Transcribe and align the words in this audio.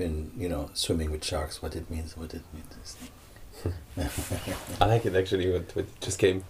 You 0.00 0.06
say 0.06 0.12
you've 0.12 0.32
been, 0.34 0.42
you 0.42 0.48
know, 0.48 0.70
swimming 0.74 1.10
with 1.10 1.24
sharks. 1.24 1.62
What 1.62 1.76
it 1.76 1.90
means? 1.90 2.16
What 2.16 2.34
it 2.34 2.42
means? 2.52 2.96
I 4.80 4.86
like 4.86 5.06
it 5.06 5.14
actually. 5.14 5.52
What, 5.52 5.76
what 5.76 6.00
just 6.00 6.18
came. 6.18 6.44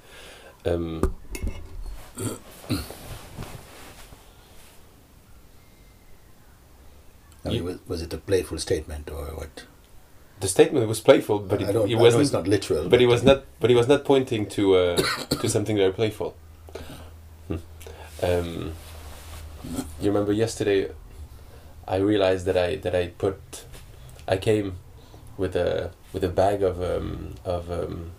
Um, 0.64 1.14
I 7.44 7.48
mean, 7.48 7.64
was, 7.64 7.78
was 7.88 8.02
it 8.02 8.12
a 8.12 8.18
playful 8.18 8.58
statement 8.58 9.10
or 9.10 9.24
what? 9.26 9.64
the 10.40 10.48
statement 10.48 10.88
was 10.88 11.00
playful, 11.00 11.38
but 11.38 11.60
it, 11.60 11.68
it 11.68 11.70
I 11.70 11.72
know 11.72 11.98
wasn't. 11.98 12.22
it's 12.22 12.32
not 12.32 12.48
literal. 12.48 12.88
but 12.88 13.00
he 13.00 13.06
was 13.06 13.22
not. 13.22 13.44
But 13.60 13.70
he 13.70 13.76
was 13.76 13.88
not 13.88 14.04
pointing 14.04 14.46
to 14.50 14.74
uh, 14.76 14.96
to 14.96 15.48
something 15.48 15.76
very 15.76 15.92
playful. 15.92 16.36
Hmm. 17.48 17.56
Um, 18.22 18.72
you 20.00 20.10
remember 20.10 20.32
yesterday? 20.32 20.90
I 21.90 21.96
realized 21.96 22.46
that 22.46 22.56
I 22.56 22.76
that 22.76 22.94
I 22.94 23.08
put, 23.18 23.64
I 24.28 24.36
came, 24.38 24.76
with 25.36 25.56
a 25.56 25.90
with 26.12 26.22
a 26.24 26.28
bag 26.28 26.62
of 26.62 26.80
um, 26.80 27.34
of 27.44 27.68
um, 27.70 28.12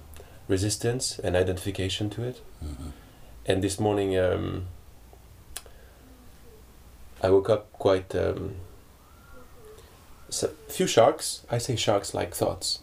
resistance 0.50 1.20
and 1.24 1.36
identification 1.36 2.10
to 2.10 2.24
it, 2.24 2.42
Mhm. 2.62 2.92
and 3.48 3.64
this 3.64 3.80
morning 3.80 4.18
um, 4.18 4.66
I 7.24 7.30
woke 7.30 7.50
up 7.50 7.72
quite. 7.74 8.14
Um, 8.16 8.56
so 10.30 10.48
few 10.68 10.88
sharks. 10.88 11.42
I 11.50 11.58
say 11.60 11.76
sharks 11.78 12.14
like 12.14 12.34
thoughts. 12.36 12.80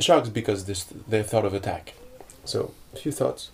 Sharks 0.00 0.28
because 0.28 0.64
this 0.64 0.84
they 1.08 1.22
thought 1.22 1.44
of 1.44 1.54
attack. 1.54 1.94
So 2.44 2.72
a 2.92 2.96
few 2.96 3.12
thoughts. 3.12 3.50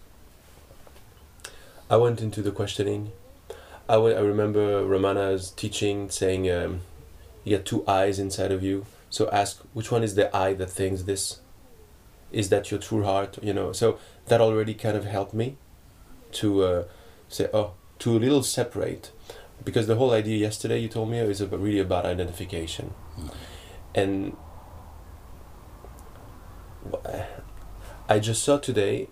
I 1.90 1.96
went 1.96 2.20
into 2.22 2.40
the 2.42 2.52
questioning. 2.52 3.12
I 3.90 3.96
I 3.96 4.20
remember 4.20 4.84
Ramana's 4.84 5.50
teaching 5.50 6.10
saying 6.10 6.50
um, 6.50 6.80
you 7.44 7.56
get 7.56 7.66
two 7.66 7.82
eyes 7.88 8.18
inside 8.18 8.52
of 8.52 8.62
you. 8.62 8.86
So 9.10 9.28
ask 9.30 9.60
which 9.72 9.90
one 9.90 10.02
is 10.04 10.14
the 10.14 10.34
I 10.34 10.54
that 10.54 10.70
thinks 10.70 11.02
this. 11.02 11.40
Is 12.30 12.48
that 12.50 12.70
your 12.70 12.80
true 12.80 13.02
heart? 13.02 13.38
You 13.42 13.52
know. 13.52 13.72
So 13.72 13.98
that 14.26 14.40
already 14.40 14.74
kind 14.74 14.96
of 14.96 15.04
helped 15.04 15.34
me 15.34 15.56
to 16.32 16.62
uh, 16.62 16.84
say 17.28 17.48
oh 17.52 17.72
to 17.98 18.16
a 18.16 18.20
little 18.20 18.42
separate 18.42 19.10
because 19.64 19.86
the 19.86 19.96
whole 19.96 20.12
idea 20.12 20.36
yesterday 20.38 20.78
you 20.78 20.88
told 20.88 21.10
me 21.10 21.18
is 21.18 21.40
about, 21.40 21.60
really 21.60 21.80
about 21.80 22.06
identification 22.06 22.94
Mm. 23.18 23.34
and 23.94 24.36
I 28.08 28.18
just 28.18 28.42
saw 28.42 28.56
today 28.58 29.08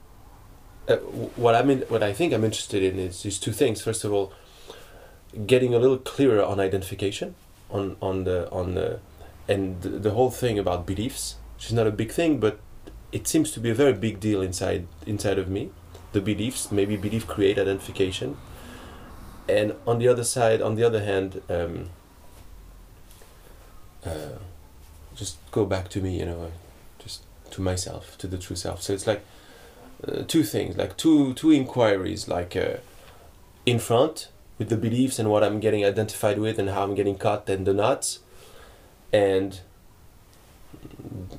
uh, 0.88 0.96
what 1.36 1.54
I'm 1.54 1.68
in, 1.70 1.80
what 1.88 2.02
I 2.02 2.12
think 2.12 2.32
I'm 2.32 2.44
interested 2.44 2.82
in 2.82 2.98
is, 2.98 3.26
is 3.26 3.38
two 3.38 3.52
things 3.52 3.82
first 3.82 4.04
of 4.04 4.12
all 4.12 4.32
getting 5.46 5.74
a 5.74 5.78
little 5.78 5.98
clearer 5.98 6.42
on 6.42 6.60
identification 6.60 7.34
on 7.70 7.96
on 8.00 8.24
the 8.24 8.50
on 8.50 8.74
the 8.74 9.00
and 9.46 9.80
the, 9.82 9.88
the 9.88 10.10
whole 10.10 10.30
thing 10.30 10.58
about 10.58 10.86
beliefs. 10.86 11.36
Which 11.56 11.66
is 11.66 11.72
not 11.72 11.86
a 11.86 11.90
big 11.90 12.12
thing 12.12 12.38
but 12.38 12.60
it 13.10 13.26
seems 13.26 13.50
to 13.52 13.60
be 13.60 13.70
a 13.70 13.74
very 13.74 13.92
big 13.92 14.20
deal 14.20 14.40
inside 14.42 14.86
inside 15.06 15.38
of 15.38 15.48
me. 15.48 15.70
The 16.12 16.20
beliefs 16.20 16.70
maybe 16.70 16.96
belief 16.96 17.26
create 17.26 17.58
identification. 17.58 18.36
And 19.48 19.74
on 19.86 19.98
the 19.98 20.08
other 20.08 20.24
side 20.24 20.62
on 20.62 20.76
the 20.76 20.84
other 20.84 21.02
hand 21.02 21.42
um, 21.48 21.90
uh, 24.04 24.38
just 25.14 25.38
go 25.50 25.66
back 25.66 25.88
to 25.90 26.00
me 26.00 26.18
you 26.18 26.26
know 26.26 26.52
just 26.98 27.22
to 27.50 27.60
myself 27.60 28.16
to 28.18 28.26
the 28.26 28.38
true 28.38 28.56
self. 28.56 28.82
So 28.82 28.92
it's 28.92 29.06
like 29.06 29.24
uh, 30.06 30.22
two 30.28 30.44
things 30.44 30.76
like 30.76 30.96
two 30.96 31.34
two 31.34 31.50
inquiries 31.50 32.28
like 32.28 32.54
uh, 32.56 32.76
in 33.66 33.78
front 33.78 34.28
with 34.58 34.68
the 34.68 34.76
beliefs 34.76 35.18
and 35.18 35.30
what 35.30 35.42
i'm 35.42 35.60
getting 35.60 35.84
identified 35.84 36.38
with 36.38 36.58
and 36.58 36.70
how 36.70 36.82
i'm 36.82 36.94
getting 36.94 37.16
caught 37.16 37.48
in 37.48 37.64
the 37.64 37.72
knots 37.72 38.20
and 39.12 39.60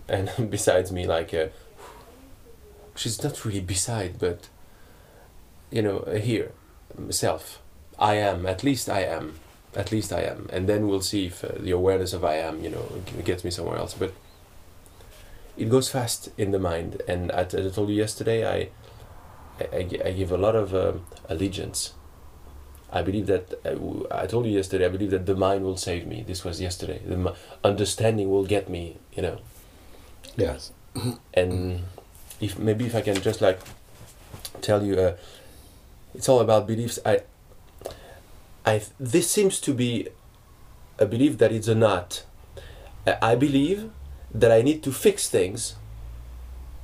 and 0.07 0.31
besides 0.49 0.91
me 0.91 1.05
like 1.05 1.33
uh, 1.33 1.47
she's 2.95 3.21
not 3.23 3.45
really 3.45 3.59
beside 3.59 4.17
but 4.19 4.49
you 5.71 5.81
know 5.81 5.99
uh, 5.99 6.15
here 6.15 6.51
self 7.09 7.61
I 7.99 8.15
am, 8.15 8.45
at 8.45 8.63
least 8.63 8.89
I 8.89 9.01
am, 9.01 9.39
at 9.75 9.91
least 9.91 10.13
I 10.13 10.21
am, 10.21 10.47
and 10.51 10.67
then 10.67 10.87
we'll 10.87 11.01
see 11.01 11.25
if 11.25 11.43
uh, 11.43 11.49
the 11.59 11.71
awareness 11.71 12.13
of 12.13 12.23
I 12.23 12.35
am, 12.35 12.63
you 12.63 12.69
know, 12.69 12.85
gets 13.25 13.43
me 13.43 13.51
somewhere 13.51 13.77
else. 13.77 13.93
But 13.93 14.13
it 15.57 15.69
goes 15.69 15.89
fast 15.89 16.29
in 16.37 16.51
the 16.51 16.59
mind, 16.59 17.01
and 17.07 17.29
as 17.31 17.53
I 17.53 17.69
told 17.69 17.89
you 17.89 17.95
yesterday, 17.95 18.47
I, 18.47 18.69
I, 19.75 19.89
I 20.05 20.11
give 20.13 20.31
a 20.31 20.37
lot 20.37 20.55
of 20.55 20.73
um, 20.73 21.05
allegiance. 21.27 21.93
I 22.91 23.01
believe 23.03 23.27
that 23.27 23.53
I 24.11 24.25
told 24.25 24.45
you 24.47 24.51
yesterday. 24.53 24.85
I 24.85 24.89
believe 24.89 25.11
that 25.11 25.25
the 25.25 25.35
mind 25.35 25.63
will 25.63 25.77
save 25.77 26.07
me. 26.07 26.23
This 26.25 26.43
was 26.43 26.59
yesterday. 26.59 26.99
The 27.05 27.35
understanding 27.63 28.29
will 28.31 28.45
get 28.45 28.67
me, 28.69 28.97
you 29.13 29.21
know, 29.21 29.37
Yes. 30.35 30.71
and 31.33 31.83
if 32.41 32.57
maybe 32.57 32.85
if 32.85 32.95
I 32.95 33.01
can 33.01 33.21
just 33.21 33.41
like 33.41 33.59
tell 34.61 34.83
you, 34.83 34.95
uh, 34.99 35.15
it's 36.15 36.27
all 36.27 36.39
about 36.39 36.65
beliefs. 36.65 36.97
I, 37.05 37.21
I 38.65 38.81
this 38.99 39.29
seems 39.29 39.61
to 39.61 39.73
be 39.73 40.07
a 40.97 41.05
belief 41.05 41.37
that 41.37 41.51
it's 41.51 41.67
a 41.67 41.75
not. 41.75 42.23
I 43.05 43.17
I 43.21 43.35
believe 43.35 43.91
that 44.33 44.51
I 44.51 44.61
need 44.61 44.81
to 44.83 44.91
fix 44.91 45.29
things, 45.29 45.75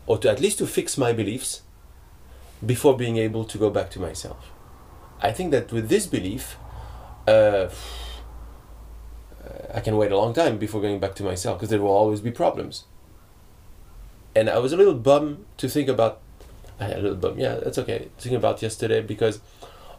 or 0.05 0.17
to 0.19 0.29
at 0.29 0.39
least 0.39 0.57
to 0.59 0.67
fix 0.67 0.97
my 0.97 1.13
beliefs, 1.13 1.61
before 2.65 2.95
being 2.97 3.17
able 3.17 3.43
to 3.45 3.57
go 3.57 3.69
back 3.69 3.89
to 3.91 3.99
myself. 3.99 4.51
I 5.21 5.31
think 5.31 5.51
that 5.51 5.71
with 5.71 5.89
this 5.89 6.07
belief, 6.07 6.57
uh, 7.27 7.69
I 9.73 9.79
can 9.79 9.97
wait 9.97 10.11
a 10.11 10.17
long 10.17 10.33
time 10.33 10.57
before 10.57 10.81
going 10.81 10.99
back 10.99 11.15
to 11.15 11.23
myself 11.23 11.57
because 11.57 11.69
there 11.69 11.81
will 11.81 11.89
always 11.89 12.21
be 12.21 12.31
problems 12.31 12.85
and 14.35 14.49
I 14.49 14.59
was 14.59 14.73
a 14.73 14.77
little 14.77 14.93
bummed 14.93 15.45
to 15.57 15.69
think 15.69 15.87
about. 15.87 16.19
A 16.77 16.89
little 16.89 17.15
bum. 17.15 17.39
Yeah, 17.39 17.55
that's 17.55 17.77
okay. 17.77 18.09
Thinking 18.17 18.35
about 18.35 18.61
yesterday 18.61 19.01
because 19.01 19.39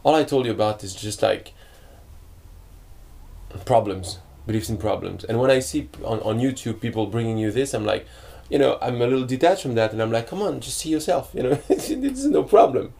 all 0.03 0.13
I 0.13 0.23
told 0.23 0.45
you 0.45 0.51
about 0.51 0.83
is 0.83 0.93
just 0.93 1.23
like 1.23 1.53
problems, 3.65 4.19
beliefs 4.45 4.69
in 4.69 4.77
problems. 4.77 5.23
And 5.23 5.39
when 5.39 5.49
I 5.49 5.57
see 5.57 5.89
on, 6.03 6.19
on 6.19 6.37
YouTube 6.37 6.79
people 6.79 7.07
bringing 7.07 7.39
you 7.39 7.51
this, 7.51 7.73
I'm 7.73 7.83
like, 7.83 8.05
you 8.47 8.59
know, 8.59 8.77
I'm 8.79 9.01
a 9.01 9.07
little 9.07 9.25
detached 9.25 9.63
from 9.63 9.73
that, 9.73 9.91
and 9.91 9.99
I'm 10.01 10.11
like, 10.11 10.27
come 10.27 10.43
on, 10.43 10.59
just 10.59 10.77
see 10.77 10.89
yourself. 10.89 11.31
You 11.33 11.43
know, 11.43 11.59
it's 11.69 12.23
no 12.23 12.43
problem. 12.43 12.93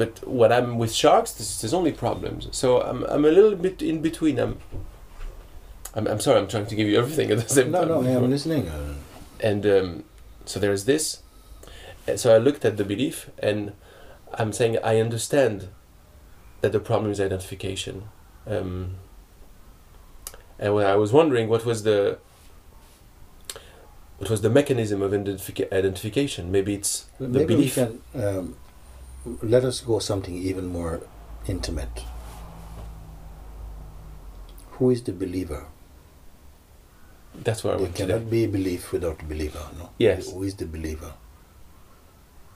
But 0.00 0.12
when 0.26 0.50
I'm 0.56 0.78
with 0.78 0.92
sharks, 1.02 1.30
this, 1.32 1.60
there's 1.60 1.74
only 1.74 1.92
problems. 1.92 2.48
So 2.52 2.80
I'm, 2.80 3.04
I'm 3.04 3.24
a 3.26 3.30
little 3.38 3.54
bit 3.66 3.82
in 3.82 4.00
between. 4.00 4.38
I'm, 4.38 4.56
I'm, 5.94 6.06
I'm 6.06 6.20
sorry. 6.20 6.38
I'm 6.40 6.48
trying 6.48 6.66
to 6.72 6.74
give 6.74 6.88
you 6.88 6.96
everything 6.98 7.30
at 7.30 7.38
the 7.38 7.48
same 7.58 7.70
No, 7.70 7.80
time. 7.80 7.88
no, 7.88 8.00
no, 8.00 8.16
I'm 8.24 8.30
listening. 8.30 8.66
Uh, 8.68 8.94
and 9.40 9.66
um, 9.66 10.04
so 10.46 10.58
there's 10.58 10.84
this 10.86 11.22
so 12.16 12.34
i 12.34 12.38
looked 12.38 12.64
at 12.64 12.76
the 12.76 12.84
belief 12.84 13.30
and 13.38 13.72
i'm 14.34 14.52
saying 14.52 14.76
i 14.82 14.98
understand 14.98 15.68
that 16.62 16.72
the 16.72 16.80
problem 16.80 17.10
is 17.12 17.20
identification 17.20 17.96
um, 18.46 18.96
and 20.58 20.74
when 20.74 20.86
i 20.86 20.96
was 20.96 21.12
wondering 21.12 21.48
what 21.48 21.64
was 21.64 21.82
the 21.84 22.18
what 24.18 24.28
was 24.30 24.40
the 24.40 24.50
mechanism 24.50 25.02
of 25.02 25.12
identifica- 25.12 25.70
identification 25.72 26.50
maybe 26.50 26.74
it's 26.74 27.06
the 27.20 27.28
maybe 27.28 27.54
belief 27.54 27.76
we 27.76 27.82
can 27.84 28.00
um, 28.26 28.56
let 29.24 29.64
us 29.64 29.80
go 29.80 29.98
something 29.98 30.36
even 30.36 30.66
more 30.66 31.00
intimate. 31.46 32.04
Who 34.72 34.90
is 34.90 35.02
the 35.02 35.12
believer? 35.12 35.66
that's 37.44 37.62
where 37.62 37.74
i 37.74 37.76
There 37.76 37.84
went 37.84 37.96
today 37.96 38.12
cannot 38.12 38.30
be 38.30 38.46
belief 38.46 38.92
without 38.92 39.26
believer. 39.28 39.64
No. 39.78 39.90
Yes. 39.98 40.32
Who 40.32 40.42
is 40.42 40.54
the 40.56 40.66
believer? 40.66 41.12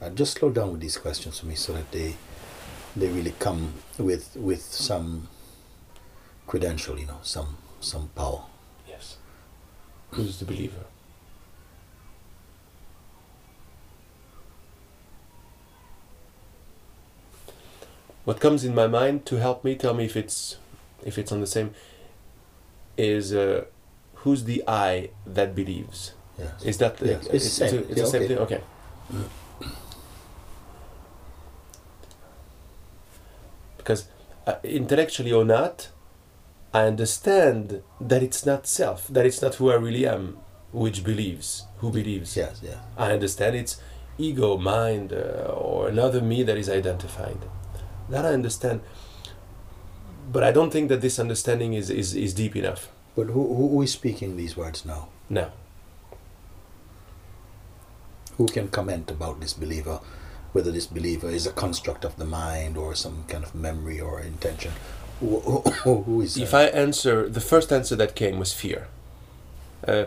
And 0.01 0.17
just 0.17 0.39
slow 0.39 0.51
down 0.51 0.73
with 0.73 0.81
these 0.81 0.99
questions 0.99 1.39
for 1.39 1.47
me, 1.47 1.55
so 1.55 1.73
that 1.75 1.91
they 1.93 2.17
they 2.97 3.09
really 3.09 3.35
come 3.39 3.73
with 3.99 4.35
with 4.37 4.63
some 4.63 5.29
credential, 6.47 6.99
you 6.99 7.07
know, 7.07 7.21
some 7.23 7.57
some 7.81 8.09
power. 8.15 8.43
yes 8.89 9.17
who's 10.11 10.39
the 10.39 10.45
believer 10.45 10.85
what 18.25 18.41
comes 18.41 18.65
in 18.65 18.75
my 18.75 18.87
mind 18.87 19.27
to 19.27 19.37
help 19.37 19.65
me 19.65 19.75
tell 19.75 19.95
me 19.95 20.05
if 20.05 20.17
it's 20.17 20.57
if 21.05 21.19
it's 21.19 21.31
on 21.33 21.41
the 21.41 21.47
same 21.47 21.75
is 22.97 23.33
uh, 23.35 23.65
who's 24.17 24.45
the 24.45 24.63
I 24.67 25.11
that 25.27 25.55
believes 25.55 26.13
Yes. 26.39 26.65
is 26.65 26.79
that 26.79 26.97
the, 26.97 27.07
Yes, 27.11 27.27
it's 27.27 27.59
the 27.59 27.69
same. 27.69 27.79
it's 27.81 27.89
Yeah, 27.91 28.05
the 28.05 28.07
same 28.11 28.23
okay. 28.23 28.29
thing 28.29 28.39
okay 28.39 28.61
because 33.79 34.07
uh, 34.47 34.55
intellectually 34.63 35.33
or 35.33 35.45
not 35.45 35.89
I 36.73 36.87
understand 36.87 37.83
that 38.01 38.23
it's 38.23 38.45
not 38.45 38.67
self 38.67 39.07
that 39.09 39.25
it's 39.27 39.41
not 39.43 39.57
who 39.57 39.71
I 39.71 39.75
really 39.75 40.07
am 40.07 40.39
which 40.73 41.05
believes 41.05 41.65
who 41.79 41.91
believes 41.91 42.37
Yes. 42.37 42.61
yeah. 42.63 42.79
I 42.97 43.13
understand 43.13 43.57
it's 43.57 43.81
ego, 44.19 44.57
mind, 44.57 45.13
uh, 45.13 45.53
or 45.53 45.89
another 45.89 46.21
me 46.21 46.45
that 46.45 46.57
is 46.57 46.69
identified. 46.69 47.39
That 48.09 48.25
I 48.25 48.33
understand. 48.33 48.81
but 50.33 50.43
I 50.43 50.53
don't 50.53 50.71
think 50.71 50.89
that 50.89 51.01
this 51.01 51.19
understanding 51.19 51.75
is, 51.75 51.91
is, 51.91 52.15
is 52.15 52.35
deep 52.35 52.57
enough. 52.57 52.89
But 53.17 53.29
who, 53.29 53.55
who 53.55 53.83
is 53.83 53.93
speaking 53.93 54.37
these 54.37 54.57
words 54.57 54.85
now? 54.85 55.09
No. 55.31 55.53
Who 58.37 58.47
can 58.47 58.69
comment 58.69 59.11
about 59.11 59.41
this 59.41 59.53
believer, 59.53 60.01
whether 60.53 60.73
this 60.73 60.87
believer 60.87 61.31
is 61.31 61.47
a 61.47 61.53
construct 61.53 62.05
of 62.05 62.17
the 62.17 62.25
mind 62.25 62.77
or 62.77 62.95
some 62.95 63.25
kind 63.29 63.45
of 63.45 63.55
memory 63.55 64.01
or 64.01 64.21
intention? 64.21 64.73
Who, 65.21 65.39
who, 65.41 66.03
who 66.03 66.21
is? 66.21 66.37
It? 66.37 66.43
If 66.43 66.55
uh, 66.55 66.59
I 66.59 66.63
answer, 66.65 67.29
the 67.29 67.41
first 67.41 67.73
answer 67.73 67.95
that 67.97 68.17
came 68.17 68.39
was 68.39 68.53
fear. 68.53 68.89
Uh, 69.87 70.07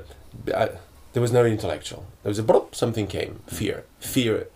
I, 0.53 0.69
there 1.13 1.21
was 1.21 1.31
no 1.31 1.45
intellectual. 1.45 2.05
There 2.23 2.29
was 2.29 2.39
a 2.39 2.43
blop, 2.43 2.75
something 2.75 3.07
came. 3.07 3.39
Fear. 3.47 3.85
Fear 3.99 4.49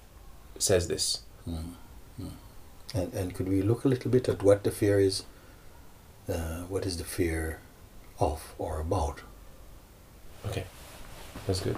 says 0.60 0.90
this. 0.90 1.22
Mm. 1.48 1.76
And, 2.94 3.14
and 3.14 3.34
could 3.34 3.48
we 3.48 3.62
look 3.62 3.86
a 3.86 3.88
little 3.88 4.12
bit 4.12 4.28
at 4.28 4.44
what 4.44 4.64
the 4.64 4.72
fear 4.72 5.00
is? 5.00 5.24
Uh, 6.28 6.64
what 6.64 6.86
is 6.86 6.98
the 6.98 7.04
fear 7.04 7.60
of 8.20 8.54
or 8.58 8.80
about? 8.80 9.22
Okay, 10.46 10.66
that's 11.48 11.62
good. 11.62 11.78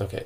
Okay. 0.00 0.24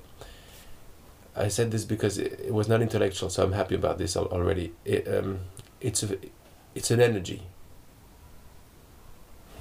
I 1.37 1.49
said 1.49 1.71
this 1.71 1.85
because 1.85 2.19
it, 2.19 2.41
it 2.47 2.55
was 2.55 2.69
not 2.69 2.83
intellectual, 2.83 3.31
so 3.31 3.45
I'm 3.45 3.53
happy 3.53 3.75
about 3.75 3.99
this 3.99 4.17
al- 4.17 4.27
already. 4.27 4.73
It, 4.85 5.07
um, 5.07 5.41
it's 5.81 6.03
a, 6.03 6.17
it's 6.75 6.91
an 6.91 7.01
energy. 7.01 7.43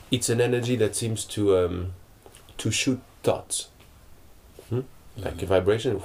It's 0.09 0.29
an 0.29 0.39
energy 0.41 0.75
that 0.77 0.95
seems 0.95 1.25
to 1.25 1.57
um, 1.57 1.93
to 2.57 2.71
shoot 2.71 3.01
thoughts? 3.23 3.69
Like 5.17 5.41
a 5.41 5.45
vibration. 5.45 6.01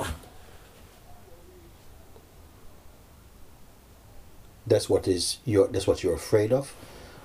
That's 4.67 4.89
what 4.89 5.09
is 5.09 5.39
your. 5.45 5.69
That's 5.69 5.87
what 5.87 6.03
you're 6.03 6.15
afraid 6.15 6.53
of, 6.53 6.75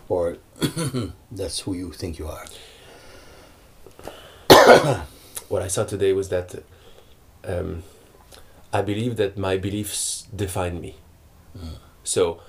or 0.09 0.37
that's 1.31 1.59
who 1.61 1.73
you 1.73 1.91
think 1.91 2.19
you 2.19 2.27
are. 2.27 2.45
what 5.47 5.61
I 5.61 5.67
saw 5.67 5.83
today 5.85 6.13
was 6.13 6.29
that 6.29 6.63
um, 7.45 7.83
I 8.73 8.81
believe 8.81 9.17
that 9.17 9.37
my 9.37 9.57
beliefs 9.57 10.27
define 10.35 10.81
me. 10.81 10.95
Mm. 11.57 11.77
So, 12.03 12.41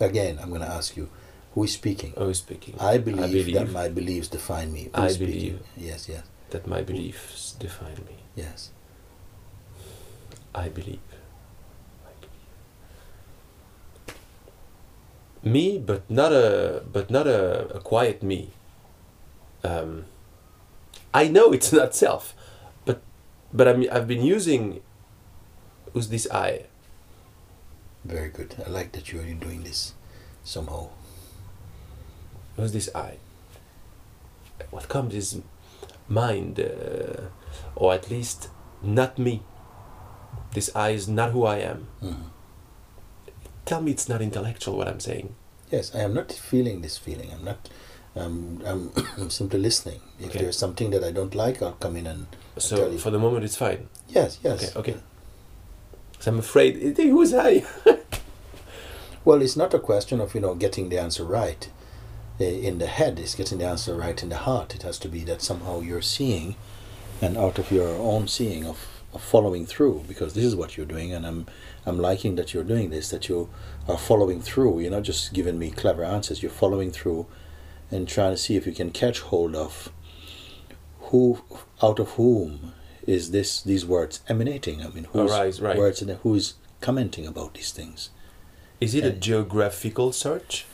Again, 0.00 0.38
I'm 0.42 0.48
going 0.48 0.62
to 0.62 0.68
ask 0.68 0.96
you, 0.96 1.08
who 1.54 1.64
is 1.64 1.72
speaking? 1.74 2.12
Who 2.16 2.28
is 2.28 2.38
speaking. 2.38 2.74
I 2.80 2.98
believe, 2.98 3.46
believe. 3.46 3.54
that 3.54 3.70
my 3.70 3.88
beliefs 3.88 4.28
define 4.28 4.72
me. 4.72 4.90
Who 4.94 5.02
I 5.02 5.12
believe. 5.16 5.60
Yes, 5.76 6.08
yes, 6.08 6.22
that 6.50 6.66
my 6.66 6.82
beliefs 6.82 7.52
define 7.52 7.96
me. 8.08 8.16
yes. 8.34 8.70
I 10.54 10.68
believe. 10.68 11.00
Me, 15.42 15.78
but 15.78 16.08
not 16.08 16.32
a 16.32 16.84
but 16.92 17.10
not 17.10 17.26
a, 17.26 17.74
a 17.74 17.80
quiet 17.80 18.22
me. 18.22 18.50
Um, 19.64 20.04
I 21.12 21.28
know 21.28 21.52
it's 21.52 21.72
not 21.80 21.94
self, 21.94 22.34
but 22.84 23.02
but 23.52 23.66
I'm, 23.66 23.86
I've 23.90 24.06
been 24.06 24.22
using. 24.22 24.82
Who's 25.92 26.08
this 26.08 26.26
I? 26.30 26.66
Very 28.04 28.30
good. 28.30 28.56
I 28.64 28.70
like 28.70 28.92
that 28.92 29.12
you're 29.12 29.24
doing 29.34 29.62
this 29.62 29.94
somehow. 30.44 30.88
Who's 32.56 32.72
this 32.72 32.88
I? 32.94 33.16
What 34.70 34.88
comes 34.88 35.14
is 35.14 35.40
mind, 36.08 36.60
uh, 36.60 37.28
or 37.76 37.94
at 37.94 38.10
least 38.10 38.48
not 38.82 39.18
me. 39.18 39.42
This 40.54 40.70
I 40.74 40.90
is 40.90 41.08
not 41.08 41.32
who 41.32 41.44
I 41.44 41.58
am. 41.58 41.86
Mhm. 42.02 42.16
Tell 43.64 43.80
me 43.80 43.92
it's 43.92 44.08
not 44.08 44.20
intellectual 44.20 44.76
what 44.76 44.88
I'm 44.88 45.00
saying. 45.00 45.34
Yes, 45.70 45.94
I 45.94 46.00
am 46.00 46.12
not 46.14 46.32
feeling 46.32 46.82
this 46.82 46.98
feeling. 46.98 47.30
I'm 47.32 47.44
not. 47.44 47.68
Um, 48.14 48.60
I'm 48.66 48.90
I'm 49.16 49.30
simply 49.30 49.58
listening. 49.60 50.00
If 50.20 50.30
Okay. 50.30 50.40
there's 50.40 50.58
something 50.58 50.90
that 50.90 51.02
I 51.04 51.10
don't 51.12 51.34
like, 51.34 51.62
I'll 51.62 51.72
come 51.72 51.96
in 51.96 52.06
and 52.06 52.26
So 52.58 52.96
for 52.98 53.10
the 53.10 53.18
moment 53.18 53.44
it's 53.44 53.56
fine. 53.56 53.88
yes, 54.08 54.38
yes. 54.42 54.76
Okay, 54.76 54.92
okay. 54.92 55.00
So 56.20 56.30
I'm 56.30 56.38
afraid. 56.38 56.76
eh, 56.98 57.08
Who's 57.08 57.32
I? 57.34 57.64
Well, 59.24 59.40
it's 59.40 59.56
not 59.56 59.72
a 59.72 59.78
question 59.78 60.20
of 60.20 60.34
you 60.34 60.40
know 60.40 60.54
getting 60.54 60.88
the 60.88 60.98
answer 60.98 61.24
right 61.24 61.70
uh, 62.40 62.44
in 62.44 62.78
the 62.78 62.86
head. 62.88 63.18
It's 63.20 63.34
getting 63.36 63.58
the 63.58 63.66
answer 63.66 63.94
right 63.94 64.20
in 64.22 64.28
the 64.28 64.36
heart. 64.38 64.74
It 64.74 64.82
has 64.82 64.98
to 64.98 65.08
be 65.08 65.20
that 65.24 65.40
somehow 65.42 65.80
you're 65.80 66.02
seeing, 66.02 66.56
and 67.20 67.36
out 67.38 67.58
of 67.58 67.70
your 67.70 67.88
own 67.88 68.26
seeing 68.28 68.66
of 68.66 68.78
following 69.18 69.66
through, 69.66 70.04
because 70.08 70.34
this 70.34 70.44
is 70.44 70.56
what 70.56 70.76
you're 70.76 70.86
doing, 70.86 71.12
and 71.12 71.26
I'm 71.26 71.46
I'm 71.84 71.98
liking 71.98 72.36
that 72.36 72.54
you're 72.54 72.64
doing 72.64 72.90
this. 72.90 73.10
That 73.10 73.28
you 73.28 73.48
are 73.88 73.98
following 73.98 74.40
through. 74.40 74.80
You're 74.80 74.90
not 74.90 75.02
just 75.02 75.32
giving 75.32 75.58
me 75.58 75.70
clever 75.70 76.04
answers. 76.04 76.42
You're 76.42 76.50
following 76.50 76.90
through, 76.90 77.26
and 77.90 78.08
trying 78.08 78.32
to 78.32 78.38
see 78.38 78.56
if 78.56 78.66
you 78.66 78.72
can 78.72 78.90
catch 78.90 79.20
hold 79.20 79.54
of 79.54 79.90
who 81.00 81.42
out 81.82 81.98
of 81.98 82.12
whom 82.12 82.72
is 83.06 83.30
this 83.32 83.60
these 83.62 83.84
words 83.84 84.20
emanating. 84.28 84.82
I 84.82 84.88
mean, 84.88 85.04
whose 85.12 85.60
right. 85.60 85.76
words 85.76 86.00
and 86.02 86.10
who's 86.22 86.54
commenting 86.80 87.26
about 87.26 87.54
these 87.54 87.72
things. 87.72 88.10
Is 88.80 88.94
it 88.94 89.04
a 89.04 89.12
Uh, 89.12 89.18
geographical 89.18 90.12
search? 90.12 90.64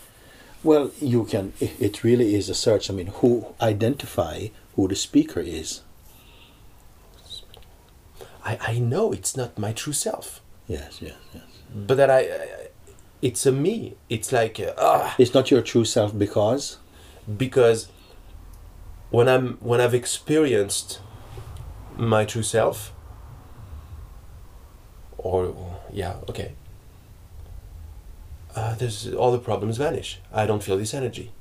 Well, 0.65 0.91
you 1.01 1.25
can. 1.25 1.53
It 1.61 2.03
really 2.03 2.35
is 2.35 2.49
a 2.49 2.55
search. 2.55 2.91
I 2.91 2.95
mean, 2.95 3.09
who 3.09 3.55
identify 3.61 4.49
who 4.75 4.89
the 4.89 4.97
speaker 4.97 5.41
is? 5.41 5.83
I, 8.51 8.53
I 8.73 8.75
know 8.93 9.07
it's 9.19 9.35
not 9.41 9.51
my 9.59 9.73
true 9.83 9.93
self, 10.07 10.27
Yes, 10.67 10.93
yes, 11.03 11.17
yes. 11.35 11.45
but 11.89 11.97
that 12.01 12.11
I, 12.11 12.21
I 12.21 12.49
it's 13.29 13.43
a 13.47 13.53
me. 13.53 13.75
It's 14.09 14.31
like 14.33 14.57
uh, 14.61 14.73
ah, 14.79 15.15
It's 15.19 15.35
not 15.35 15.51
your 15.53 15.63
true 15.73 15.85
self 15.85 16.11
because. 16.25 16.65
because 17.45 17.81
when 19.11 19.27
I'm 19.35 19.47
when 19.71 19.81
I've 19.85 19.95
experienced 20.05 21.01
my 22.15 22.25
true 22.33 22.43
self, 22.57 22.93
or 25.19 25.55
yeah, 25.93 26.15
okay. 26.31 26.53
Uh, 28.55 28.75
there's 28.77 29.13
all 29.15 29.33
the 29.33 29.39
problems 29.51 29.77
vanish. 29.79 30.21
I 30.33 30.47
don't 30.47 30.63
feel 30.63 30.77
this 30.77 30.95
energy 30.95 31.33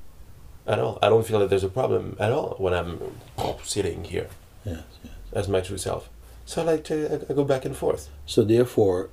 at 0.66 0.78
all. 0.78 0.98
I 1.02 1.08
don't 1.08 1.26
feel 1.26 1.40
that 1.40 1.48
there's 1.50 1.64
a 1.64 1.68
problem 1.80 2.16
at 2.20 2.30
all 2.32 2.54
when 2.58 2.74
I'm 2.74 3.00
sitting 3.64 4.04
here 4.04 4.28
Yes, 4.64 4.82
yes. 5.04 5.12
as 5.32 5.48
my 5.48 5.60
true 5.60 5.78
self. 5.78 6.08
So 6.48 6.62
I 6.62 6.64
like 6.64 6.84
to 6.84 7.26
I, 7.28 7.34
go 7.34 7.44
back 7.44 7.66
and 7.66 7.76
forth. 7.76 8.08
So 8.24 8.42
therefore, 8.42 9.10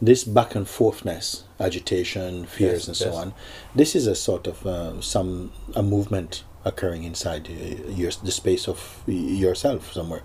this 0.00 0.24
back 0.24 0.56
and 0.56 0.66
forthness, 0.66 1.42
agitation, 1.60 2.46
fears, 2.46 2.80
Yes, 2.80 2.88
and 2.88 2.96
so 2.96 3.04
yes. 3.06 3.14
on, 3.14 3.34
this 3.76 3.94
is 3.94 4.08
a 4.08 4.16
sort 4.16 4.48
of 4.48 4.66
uh, 4.66 5.00
some 5.00 5.52
a 5.76 5.84
movement 5.84 6.42
occurring 6.64 7.04
inside 7.04 7.48
uh, 7.48 7.90
your 7.92 8.10
the 8.24 8.32
space 8.32 8.66
of 8.66 9.02
yourself 9.06 9.92
somewhere 9.92 10.22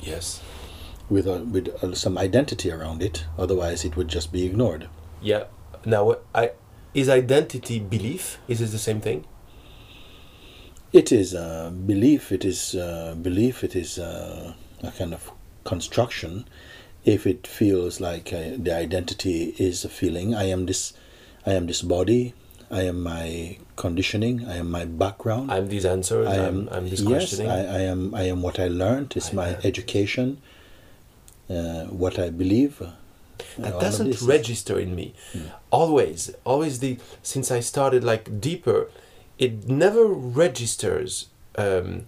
Yes. 0.00 0.42
with 1.08 1.28
a, 1.28 1.38
with 1.44 1.68
uh, 1.68 1.94
some 1.94 2.18
identity 2.18 2.72
around 2.72 3.00
it. 3.00 3.26
Otherwise, 3.38 3.84
it 3.84 3.96
would 3.96 4.08
just 4.08 4.32
be 4.32 4.44
ignored. 4.44 4.88
Yeah. 5.22 5.44
Now, 5.84 6.16
I 6.34 6.50
is 6.94 7.08
identity 7.08 7.78
belief? 7.78 8.38
Is 8.48 8.60
it 8.60 8.72
the 8.72 8.78
same 8.78 9.00
thing? 9.00 9.24
It 10.92 11.12
is 11.12 11.34
uh, 11.34 11.70
belief. 11.70 12.32
It 12.32 12.44
is 12.44 12.74
uh, 12.74 13.14
belief. 13.20 13.62
It 13.62 13.76
is 13.76 13.98
uh, 13.98 14.54
a 14.82 14.90
kind 14.92 15.12
of 15.12 15.30
construction. 15.64 16.46
If 17.04 17.26
it 17.26 17.46
feels 17.46 18.00
like 18.00 18.32
uh, 18.32 18.56
the 18.56 18.74
identity 18.74 19.54
is 19.58 19.84
a 19.84 19.88
feeling, 19.88 20.34
I 20.34 20.44
am 20.44 20.66
this, 20.66 20.94
I 21.44 21.52
am 21.52 21.66
this 21.66 21.82
body. 21.82 22.34
I 22.70 22.82
am 22.82 23.02
my 23.02 23.58
conditioning. 23.76 24.46
I 24.46 24.56
am 24.56 24.70
my 24.70 24.84
background. 24.84 25.50
I'm 25.50 25.68
these 25.68 25.86
answers. 25.86 26.28
I 26.28 26.46
I'm, 26.46 26.68
I'm 26.70 26.88
this 26.90 27.00
yes. 27.00 27.08
questioning. 27.08 27.50
I, 27.50 27.60
I 27.60 27.80
am. 27.80 28.14
I 28.14 28.22
am 28.22 28.42
what 28.42 28.58
I 28.58 28.68
learned. 28.68 29.14
It's 29.16 29.30
I 29.30 29.34
my 29.34 29.48
education. 29.64 30.40
Uh, 31.48 31.84
what 31.84 32.18
I 32.18 32.28
believe. 32.28 32.82
that 33.58 33.80
doesn't 33.80 34.20
register 34.20 34.78
in 34.78 34.94
me. 34.94 35.14
Mm. 35.32 35.50
Always, 35.70 36.30
always 36.44 36.80
the 36.80 36.98
since 37.22 37.50
I 37.50 37.60
started 37.60 38.04
like 38.04 38.38
deeper, 38.38 38.90
it 39.38 39.68
never 39.68 40.04
registers. 40.06 41.28
Um, 41.56 42.06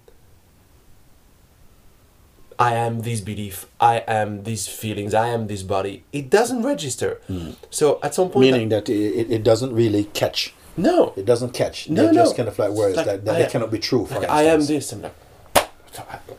I 2.58 2.75
am 2.75 3.00
this 3.02 3.20
belief. 3.22 3.66
I 3.80 4.04
am 4.06 4.42
these 4.44 4.68
feelings. 4.68 5.14
I 5.14 5.28
am 5.28 5.46
this 5.46 5.62
body. 5.62 6.04
It 6.12 6.28
doesn't 6.28 6.62
register. 6.62 7.20
Mm. 7.28 7.56
So 7.70 7.99
at 8.02 8.14
some 8.14 8.28
point, 8.30 8.50
Meaning 8.52 8.68
that 8.68 8.88
it, 8.88 9.30
it 9.32 9.42
doesn't 9.42 9.72
really 9.75 10.04
catch. 10.04 10.52
no, 10.76 11.14
It 11.16 11.25
doesn't 11.25 11.54
catch. 11.54 11.88
No, 11.88 12.04
They're 12.04 12.12
just 12.14 12.37
kind 12.37 12.49
of 12.49 12.58
like 12.58 12.70
words 12.72 12.96
Like, 12.96 13.06
that, 13.06 13.25
that 13.25 13.34
I 13.34 13.38
they 13.38 13.44
am- 13.44 13.50
cannot 13.50 13.70
be 13.70 13.78
true. 13.78 14.04
For 14.06 14.20
like, 14.20 14.28
I 14.28 14.42
am 14.42 14.66
this. 14.66 14.92
I'm 14.92 15.02
like 15.02 15.14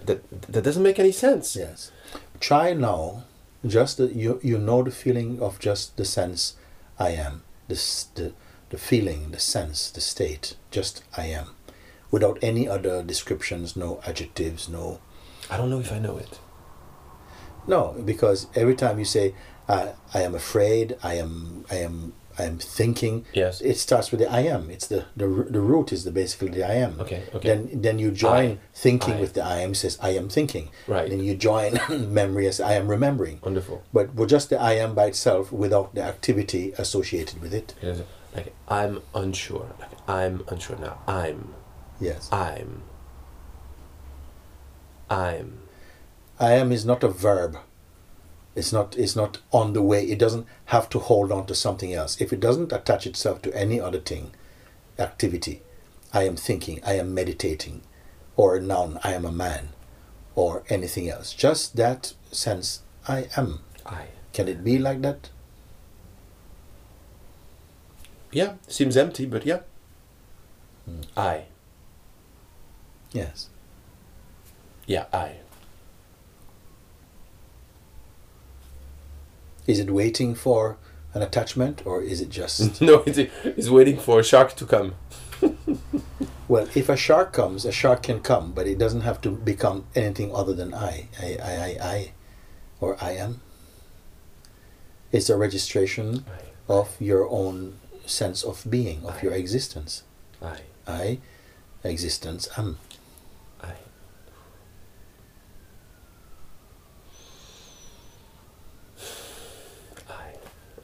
that. 0.06 0.22
That 0.52 0.64
doesn't 0.64 0.84
make 0.84 1.00
any 1.00 1.12
sense. 1.12 1.56
Yes. 1.56 1.92
Try 2.40 2.74
now. 2.74 3.24
Just 3.66 3.98
the, 3.98 4.08
you 4.08 4.40
you 4.44 4.58
know 4.58 4.82
the 4.84 4.90
feeling 4.92 5.40
of 5.42 5.60
just 5.60 5.96
the 5.98 6.06
sense, 6.06 6.56
I 6.98 7.10
am. 7.12 7.44
This 7.68 8.06
the 8.16 8.34
the 8.70 8.78
feeling, 8.78 9.32
the 9.32 9.40
sense, 9.40 9.92
the 9.92 10.02
state. 10.02 10.56
Just 10.72 11.04
I 11.18 11.26
am, 11.26 11.48
without 12.10 12.40
any 12.42 12.68
other 12.68 13.04
descriptions, 13.04 13.76
no 13.76 14.00
adjectives, 14.06 14.70
no. 14.70 15.00
I 15.50 15.58
don't 15.58 15.70
know 15.70 15.80
if 15.80 15.92
I 15.92 16.00
know 16.00 16.18
it. 16.18 16.40
No, 17.68 17.96
because 18.06 18.48
every 18.56 18.76
time 18.76 18.98
you 18.98 19.06
say, 19.06 19.36
uh, 19.68 19.90
"I 20.14 20.22
am 20.22 20.34
afraid," 20.34 20.98
"I 21.04 21.16
am," 21.16 21.66
"I 21.70 21.76
am," 21.76 22.14
"I 22.40 22.44
am 22.44 22.58
thinking," 22.58 23.26
Yes. 23.34 23.62
it 23.62 23.78
starts 23.78 24.10
with 24.12 24.20
the 24.22 24.32
"I 24.32 24.42
am." 24.42 24.70
It's 24.72 24.88
the 24.88 25.06
the, 25.16 25.28
the 25.28 25.62
root 25.62 25.92
is 25.92 26.04
the 26.06 26.12
basically 26.12 26.50
the 26.50 26.64
"I 26.64 26.76
am." 26.76 27.00
Okay, 27.02 27.24
okay. 27.36 27.48
Then 27.50 27.70
then 27.82 28.00
you 28.00 28.12
join 28.12 28.52
I, 28.52 28.58
thinking 28.74 29.16
I. 29.16 29.20
with 29.22 29.34
the 29.34 29.44
"I 29.44 29.60
am." 29.60 29.76
Says, 29.76 29.98
"I 30.02 30.12
am 30.12 30.28
thinking." 30.30 30.70
Right. 30.88 31.10
Then 31.10 31.20
you 31.20 31.36
join 31.36 31.80
memory 32.14 32.48
as 32.48 32.60
"I 32.60 32.74
am 32.74 32.88
remembering." 32.88 33.40
Wonderful. 33.44 33.84
But 33.94 34.16
with 34.16 34.30
just 34.30 34.50
the 34.50 34.60
"I 34.60 34.74
am" 34.74 34.96
by 34.96 35.06
itself, 35.08 35.52
without 35.52 35.94
the 35.96 36.02
activity 36.02 36.74
associated 36.78 37.42
with 37.42 37.54
it. 37.54 37.76
Yes. 37.82 38.02
Like 38.36 38.54
I'm 38.70 39.02
unsure. 39.14 39.68
I'm 40.12 40.44
unsure 40.50 40.78
now. 40.78 41.00
I'm. 41.08 41.54
Yes. 42.00 42.30
I'm. 42.34 42.84
I'm. 45.10 45.60
I 46.38 46.52
am 46.54 46.74
is 46.74 46.86
not 46.86 47.04
a 47.04 47.08
verb. 47.08 47.58
It's 48.54 48.74
not 48.74 48.98
it's 48.98 49.16
not 49.16 49.40
on 49.52 49.72
the 49.72 49.82
way. 49.82 50.04
It 50.04 50.20
doesn't 50.20 50.48
have 50.66 50.90
to 50.90 51.00
hold 51.00 51.32
on 51.32 51.46
to 51.46 51.56
something 51.56 51.94
else. 51.94 52.20
If 52.20 52.34
it 52.34 52.42
doesn't 52.42 52.74
attach 52.74 53.08
itself 53.08 53.42
to 53.44 53.56
any 53.56 53.80
other 53.80 54.00
thing, 54.00 54.32
activity, 55.00 55.62
I 56.14 56.24
am 56.24 56.36
thinking, 56.36 56.82
I 56.86 56.96
am 56.96 57.14
meditating, 57.14 57.82
or 58.36 58.58
a 58.58 58.62
noun, 58.62 59.00
I 59.06 59.14
am 59.14 59.24
a 59.24 59.32
man, 59.32 59.70
or 60.36 60.64
anything 60.68 61.10
else. 61.10 61.34
Just 61.34 61.78
that 61.78 62.14
sense, 62.32 62.82
I 63.08 63.30
am. 63.38 63.62
I. 63.86 64.08
Can 64.34 64.50
it 64.50 64.62
be 64.62 64.78
like 64.78 65.02
that? 65.04 65.30
Yeah. 68.34 68.56
Seems 68.68 68.98
empty, 68.98 69.26
but 69.26 69.46
yeah. 69.46 69.62
Hmm. 70.86 71.02
I. 71.16 71.44
Yes. 73.12 73.50
Yeah. 74.86 75.06
I. 75.14 75.38
Is 79.68 79.80
it 79.80 79.92
waiting 79.92 80.36
for 80.36 80.78
an 81.14 81.22
attachment, 81.22 81.86
or 81.86 82.02
is 82.02 82.22
it 82.22 82.30
just 82.30 82.82
no, 82.82 83.04
it's, 83.06 83.18
it's 83.18 83.70
waiting 83.70 83.98
for 83.98 84.20
a 84.20 84.24
shark 84.24 84.56
to 84.56 84.66
come. 84.66 84.96
Well, 86.52 86.68
if 86.76 86.90
a 86.90 86.98
shark 86.98 87.32
comes, 87.32 87.64
a 87.64 87.72
shark 87.72 88.04
can 88.04 88.20
come, 88.20 88.52
but 88.52 88.68
it 88.68 88.78
doesn't 88.78 89.08
have 89.08 89.22
to 89.22 89.30
become 89.32 89.86
anything 89.96 90.36
other 90.36 90.52
than 90.52 90.74
I, 90.74 91.08
I, 91.18 91.38
I, 91.42 91.54
I, 91.54 91.88
I 91.94 92.12
or 92.82 92.98
I 93.02 93.12
am. 93.12 93.40
It's 95.14 95.30
a 95.30 95.38
registration 95.38 96.26
I. 96.28 96.74
of 96.74 97.00
your 97.00 97.26
own 97.30 97.80
sense 98.06 98.44
of 98.44 98.66
being, 98.70 99.06
of 99.06 99.24
your 99.24 99.32
existence. 99.32 100.04
I. 100.42 100.60
I, 100.92 101.20
existence, 101.84 102.50
um. 102.58 102.78
am. 103.64 103.70
I. 103.70 103.74
I. 110.10 110.36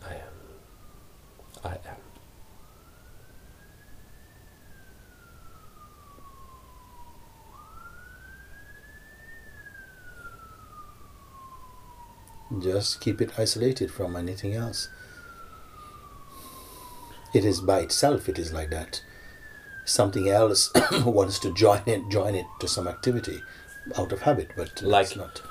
I 0.06 0.14
am. 0.14 0.22
I 1.64 1.78
am. 1.90 1.98
Just 12.62 13.02
keep 13.02 13.20
it 13.22 13.38
isolated 13.38 13.92
from 13.92 14.16
anything 14.16 14.54
else. 14.54 14.88
It 17.34 17.44
is 17.44 17.60
by 17.60 17.82
itself, 17.82 18.30
it 18.30 18.40
is 18.40 18.54
like 18.54 18.70
that. 18.70 19.02
Something 19.88 20.28
else 20.28 20.70
wants 21.06 21.40
to 21.40 21.54
join 21.54 21.82
it, 21.86 22.10
join 22.10 22.36
it 22.36 22.46
to 22.60 22.68
some 22.68 22.88
activity 22.90 23.42
out 23.98 24.12
of 24.12 24.22
habit, 24.24 24.50
but 24.56 24.82
Like- 24.82 25.16
not. 25.16 25.42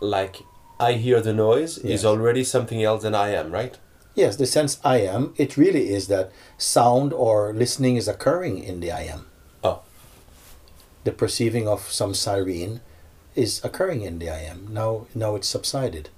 Like 0.00 0.36
I 0.80 0.94
hear 0.94 1.20
the 1.20 1.34
noise 1.34 1.78
Yes. 1.84 2.00
is 2.00 2.04
already 2.04 2.44
something 2.44 2.82
else 2.82 3.02
than 3.02 3.14
I 3.14 3.28
am, 3.28 3.52
right? 3.52 3.78
Yes, 4.14 4.36
the 4.36 4.46
sense 4.46 4.78
I 4.84 4.98
am, 5.02 5.32
it 5.36 5.56
really 5.56 5.90
is 5.90 6.08
that 6.08 6.32
sound 6.58 7.12
or 7.12 7.52
listening 7.52 7.96
is 7.96 8.08
occurring 8.08 8.62
in 8.64 8.80
the 8.80 8.90
I 8.90 9.02
am. 9.02 9.26
Oh. 9.62 9.82
The 11.04 11.12
perceiving 11.12 11.68
of 11.68 11.92
some 11.92 12.14
siren 12.14 12.80
is 13.34 13.62
occurring 13.64 14.02
in 14.02 14.18
the 14.18 14.30
I 14.30 14.38
am. 14.40 14.68
Now 14.70 15.06
now 15.14 15.34
it's 15.36 15.48
subsided. 15.48 16.08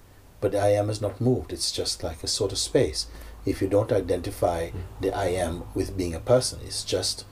But 0.40 0.52
the 0.52 0.58
I 0.60 0.68
am 0.70 0.88
is 0.90 1.00
not 1.00 1.20
moved. 1.20 1.52
It's 1.52 1.72
just 1.72 2.02
like 2.04 2.22
a 2.22 2.26
sort 2.28 2.52
of 2.52 2.58
space. 2.58 3.06
If 3.46 3.60
you 3.60 3.68
don't 3.68 3.92
identify 3.92 4.70
the 5.00 5.14
I 5.14 5.26
am 5.26 5.64
with 5.74 5.96
being 5.96 6.14
a 6.14 6.20
person, 6.20 6.60
it's 6.64 6.82
just 6.82 7.26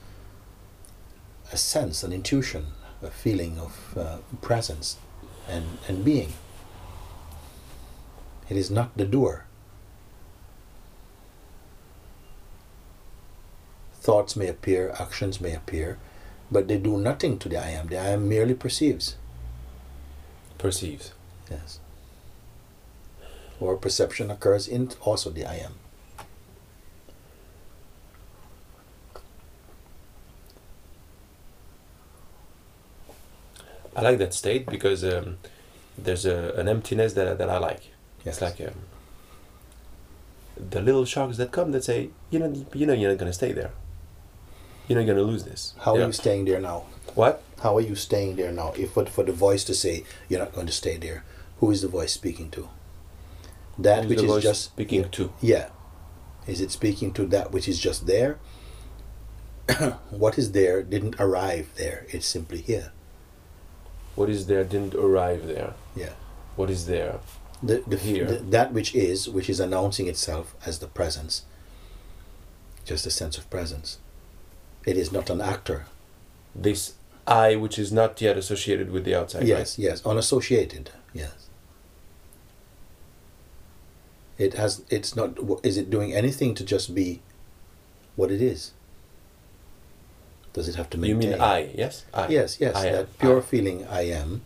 a 1.51 1.57
sense, 1.57 2.03
an 2.03 2.13
intuition, 2.13 2.67
a 3.01 3.09
feeling 3.09 3.57
of 3.57 3.97
uh, 3.97 4.17
presence 4.41 4.97
and, 5.47 5.77
and 5.87 6.05
being. 6.05 6.33
It 8.49 8.57
is 8.57 8.69
not 8.69 8.95
the 8.97 9.05
doer. 9.05 9.45
Thoughts 13.95 14.35
may 14.35 14.47
appear, 14.47 14.93
actions 14.99 15.39
may 15.39 15.55
appear, 15.55 15.97
but 16.51 16.67
they 16.67 16.77
do 16.77 16.97
nothing 16.97 17.39
to 17.39 17.49
the 17.49 17.57
I 17.57 17.69
am. 17.69 17.87
The 17.87 17.97
I 17.97 18.09
am 18.09 18.27
merely 18.27 18.53
perceives. 18.53 19.15
Perceives. 20.57 21.13
Yes. 21.49 21.79
Or 23.59 23.77
perception 23.77 24.29
occurs 24.29 24.67
in 24.67 24.91
also 25.01 25.29
the 25.29 25.45
I 25.45 25.55
am. 25.55 25.75
I 33.95 34.01
like 34.01 34.17
that 34.17 34.33
state 34.33 34.65
because 34.65 35.03
um, 35.03 35.37
there's 35.97 36.25
a, 36.25 36.53
an 36.57 36.67
emptiness 36.67 37.13
that, 37.13 37.37
that 37.37 37.49
I 37.49 37.57
like. 37.57 37.91
Yes. 38.25 38.35
It's 38.35 38.41
like 38.41 38.67
um, 38.67 38.75
the 40.69 40.81
little 40.81 41.05
sharks 41.05 41.37
that 41.37 41.51
come 41.51 41.71
that 41.71 41.83
say, 41.83 42.09
you 42.29 42.39
know, 42.39 42.65
you 42.73 42.85
know, 42.85 42.93
you're 42.93 43.09
not 43.11 43.17
gonna 43.17 43.33
stay 43.33 43.51
there. 43.51 43.71
You're 44.87 44.99
not 44.99 45.07
gonna 45.07 45.21
lose 45.21 45.43
this. 45.43 45.73
How 45.81 45.95
are 45.95 46.05
you 46.05 46.11
staying 46.11 46.45
there 46.45 46.59
now? 46.59 46.85
What? 47.15 47.43
How 47.61 47.77
are 47.77 47.81
you 47.81 47.95
staying 47.95 48.35
there 48.35 48.51
now? 48.51 48.73
If 48.75 48.91
for, 48.91 49.05
for 49.05 49.23
the 49.23 49.31
voice 49.31 49.63
to 49.65 49.73
say 49.73 50.03
you're 50.27 50.39
not 50.39 50.53
going 50.53 50.67
to 50.67 50.73
stay 50.73 50.97
there, 50.97 51.23
who 51.59 51.71
is 51.71 51.81
the 51.81 51.87
voice 51.87 52.11
speaking 52.11 52.49
to? 52.51 52.69
That 53.77 54.05
Who's 54.05 54.21
which 54.21 54.23
is 54.23 54.43
just 54.43 54.63
speaking 54.65 55.03
yeah, 55.03 55.07
to? 55.09 55.33
Yeah. 55.41 55.69
Is 56.45 56.59
it 56.59 56.71
speaking 56.71 57.13
to 57.13 57.25
that 57.27 57.51
which 57.51 57.67
is 57.67 57.79
just 57.79 58.05
there? 58.05 58.39
what 60.09 60.37
is 60.37 60.51
there 60.51 60.83
didn't 60.83 61.15
arrive 61.19 61.69
there. 61.75 62.05
It's 62.09 62.27
simply 62.27 62.61
here. 62.61 62.91
What 64.15 64.29
is 64.29 64.47
there 64.47 64.63
didn't 64.63 64.95
arrive 64.95 65.47
there. 65.47 65.73
Yeah. 65.95 66.13
What 66.55 66.69
is 66.69 66.85
there? 66.85 67.19
The, 67.61 67.83
the, 67.87 67.97
Here. 67.97 68.25
the 68.25 68.35
that 68.51 68.73
which 68.73 68.93
is, 68.93 69.29
which 69.29 69.49
is 69.49 69.59
announcing 69.59 70.07
itself 70.07 70.55
as 70.65 70.79
the 70.79 70.87
presence. 70.87 71.43
Just 72.85 73.05
a 73.05 73.11
sense 73.11 73.37
of 73.37 73.49
presence. 73.49 73.99
It 74.85 74.97
is 74.97 75.11
not 75.11 75.29
an 75.29 75.39
actor. 75.39 75.85
This 76.53 76.95
I, 77.25 77.55
which 77.55 77.79
is 77.79 77.91
not 77.91 78.19
yet 78.21 78.37
associated 78.37 78.91
with 78.91 79.05
the 79.05 79.15
outside. 79.15 79.47
yes, 79.47 79.79
yes, 79.79 80.05
unassociated. 80.05 80.91
Yes. 81.13 81.47
It 84.37 84.55
has. 84.55 84.83
It's 84.89 85.15
not. 85.15 85.37
Is 85.63 85.77
it 85.77 85.89
doing 85.89 86.13
anything 86.13 86.53
to 86.55 86.65
just 86.65 86.93
be 86.93 87.21
what 88.15 88.29
it 88.29 88.41
is? 88.41 88.73
Does 90.53 90.69
it 90.69 90.75
have 90.75 90.89
to 90.91 90.97
Right? 90.97 91.07
You 91.07 91.15
mean 91.15 91.33
I? 91.41 91.71
Yes. 91.75 92.05
I. 92.13 92.27
Yes, 92.27 92.59
yes. 92.59 92.75
I 92.75 92.85
am. 92.87 92.93
that 92.93 93.17
pure 93.17 93.39
I. 93.39 93.41
feeling 93.41 93.87
I 93.87 94.01
am, 94.01 94.43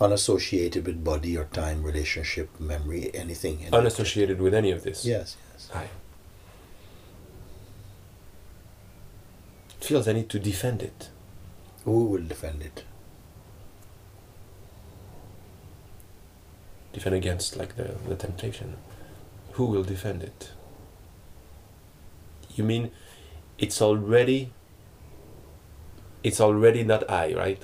unassociated 0.00 0.86
with 0.86 1.04
body 1.04 1.36
or 1.36 1.44
time, 1.44 1.82
relationship, 1.84 2.58
memory, 2.58 3.10
anything. 3.14 3.64
any- 3.64 3.76
Unassociated 3.76 4.40
with 4.40 4.54
any 4.54 4.70
of 4.72 4.82
this. 4.82 5.04
Yes, 5.04 5.36
yes. 5.52 5.70
I. 5.74 5.84
It 9.78 9.84
feels 9.84 10.08
I 10.08 10.12
need 10.12 10.28
to 10.30 10.38
defend 10.38 10.82
it. 10.82 11.10
Who 11.84 12.04
will 12.04 12.22
defend 12.22 12.62
it? 12.62 12.84
Defend 16.92 17.14
against 17.14 17.56
like 17.56 17.76
the, 17.76 17.94
the 18.08 18.16
temptation. 18.16 18.76
Who 19.52 19.66
will 19.66 19.84
defend 19.84 20.22
it? 20.22 20.50
You 22.54 22.64
mean 22.64 22.90
it's 23.58 23.80
already 23.80 24.52
it's 26.22 26.40
already 26.40 26.82
not 26.84 27.08
I, 27.10 27.34
right? 27.34 27.62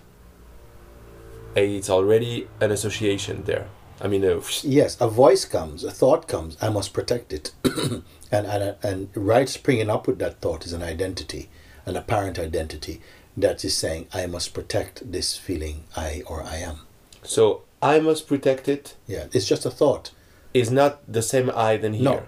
It's 1.54 1.88
already 1.88 2.48
an 2.60 2.70
association 2.70 3.44
there. 3.44 3.68
I 4.00 4.08
mean, 4.08 4.24
uh, 4.24 4.40
Yes, 4.62 4.96
a 5.00 5.08
voice 5.08 5.46
comes, 5.46 5.82
a 5.82 5.90
thought 5.90 6.28
comes. 6.28 6.56
I 6.60 6.68
must 6.68 6.92
protect 6.92 7.32
it, 7.32 7.52
and 7.64 8.46
and 8.46 8.76
and 8.82 9.08
right 9.14 9.48
springing 9.48 9.88
up 9.88 10.06
with 10.06 10.18
that 10.18 10.40
thought 10.42 10.66
is 10.66 10.74
an 10.74 10.82
identity, 10.82 11.48
an 11.86 11.96
apparent 11.96 12.38
identity 12.38 13.00
that 13.38 13.64
is 13.64 13.74
saying 13.76 14.06
I 14.12 14.26
must 14.26 14.52
protect 14.52 15.10
this 15.12 15.36
feeling 15.36 15.84
I 15.96 16.22
or 16.26 16.42
I 16.42 16.56
am. 16.56 16.80
so 17.22 17.62
I 17.82 18.00
must 18.00 18.26
protect 18.26 18.68
it 18.68 18.96
Yeah, 19.06 19.26
it's 19.32 19.46
just 19.46 19.64
a 19.66 19.70
thought. 19.70 20.10
is 20.54 20.70
not 20.70 21.00
the 21.10 21.22
same 21.22 21.50
I 21.54 21.76
than 21.78 21.94
here. 21.94 22.04
No, 22.04 22.22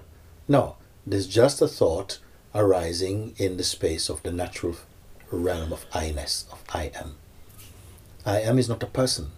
no, 0.47 0.76
there's 1.06 1.26
just 1.26 1.61
a 1.62 1.68
thought 1.68 2.18
arising 2.54 3.35
in 3.37 3.56
the 3.58 3.64
space 3.64 4.08
of 4.08 4.23
the 4.23 4.32
natural 4.32 4.76
realm 5.37 5.73
of 5.73 5.87
I-ness, 5.92 6.47
of 6.50 6.62
I 6.73 6.90
am. 6.94 7.16
I 8.25 8.40
am 8.40 8.58
is 8.58 8.68
not 8.68 8.82
a 8.82 8.87
person. 8.87 9.30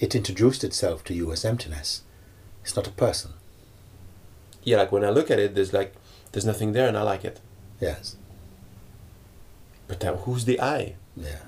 it 0.00 0.14
introduced 0.14 0.64
itself 0.64 1.04
to 1.04 1.14
you 1.14 1.30
as 1.30 1.44
emptiness. 1.44 2.02
It's 2.62 2.74
not 2.74 2.86
a 2.86 2.90
person. 2.90 3.32
Yeah, 4.64 4.78
like 4.78 4.90
when 4.90 5.04
I 5.04 5.10
look 5.10 5.30
at 5.30 5.38
it, 5.38 5.54
there's 5.54 5.72
like 5.72 5.94
there's 6.32 6.46
nothing 6.46 6.72
there, 6.72 6.88
and 6.88 6.96
I 6.96 7.02
like 7.02 7.24
it. 7.24 7.40
Yes. 7.80 8.16
But 9.86 10.00
then 10.00 10.16
who's 10.16 10.46
the 10.46 10.60
I? 10.60 10.94
Yeah. 11.16 11.42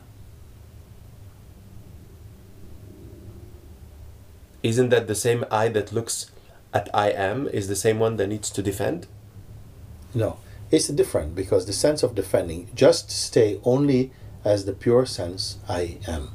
Isn't 4.62 4.90
that 4.90 5.08
the 5.08 5.14
same 5.14 5.44
I 5.50 5.68
that 5.68 5.92
looks 5.92 6.30
at 6.72 6.88
I 6.94 7.10
am 7.10 7.48
is 7.48 7.68
the 7.68 7.76
same 7.76 7.98
one 7.98 8.16
that 8.16 8.28
needs 8.28 8.50
to 8.50 8.62
defend? 8.62 9.06
No, 10.14 10.36
it's 10.72 10.88
different 10.88 11.34
because 11.34 11.66
the 11.66 11.72
sense 11.72 12.02
of 12.02 12.14
defending 12.14 12.70
just 12.74 13.10
stay 13.10 13.60
only 13.62 14.10
as 14.44 14.64
the 14.64 14.72
pure 14.72 15.04
sense 15.06 15.58
I 15.68 15.98
am. 16.08 16.30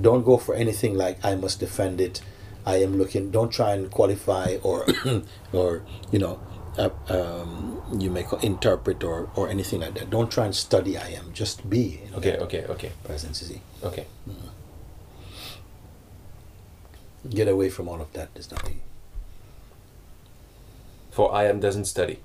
Don't 0.00 0.24
go 0.24 0.36
for 0.36 0.54
anything 0.54 0.94
like 0.94 1.24
I 1.24 1.36
must 1.36 1.60
defend 1.60 2.00
it. 2.00 2.20
I 2.66 2.82
am 2.82 2.98
looking. 2.98 3.30
Don't 3.30 3.50
try 3.50 3.72
and 3.72 3.90
qualify 3.90 4.56
or 4.62 4.84
or 5.52 5.82
you 6.10 6.18
know 6.18 6.40
uh, 6.76 6.90
um, 7.08 7.80
you 7.96 8.10
may 8.10 8.26
interpret 8.42 9.04
or 9.04 9.30
or 9.36 9.48
anything 9.48 9.80
like 9.80 9.94
that. 9.94 10.10
Don't 10.10 10.30
try 10.30 10.44
and 10.44 10.54
study 10.54 10.98
I 10.98 11.10
am. 11.10 11.32
Just 11.32 11.70
be. 11.70 12.02
in 12.04 12.14
Okay, 12.16 12.36
okay, 12.38 12.64
okay, 12.66 12.92
Presence 13.04 13.40
is 13.40 13.48
he. 13.50 13.60
okay. 13.84 14.06
Get 17.30 17.48
away 17.48 17.70
from 17.70 17.88
all 17.88 18.00
of 18.00 18.12
that. 18.12 18.34
There's 18.34 18.50
nothing. 18.50 18.80
For 21.10 21.32
I 21.32 21.44
am 21.44 21.60
doesn't 21.60 21.86
study. 21.86 22.18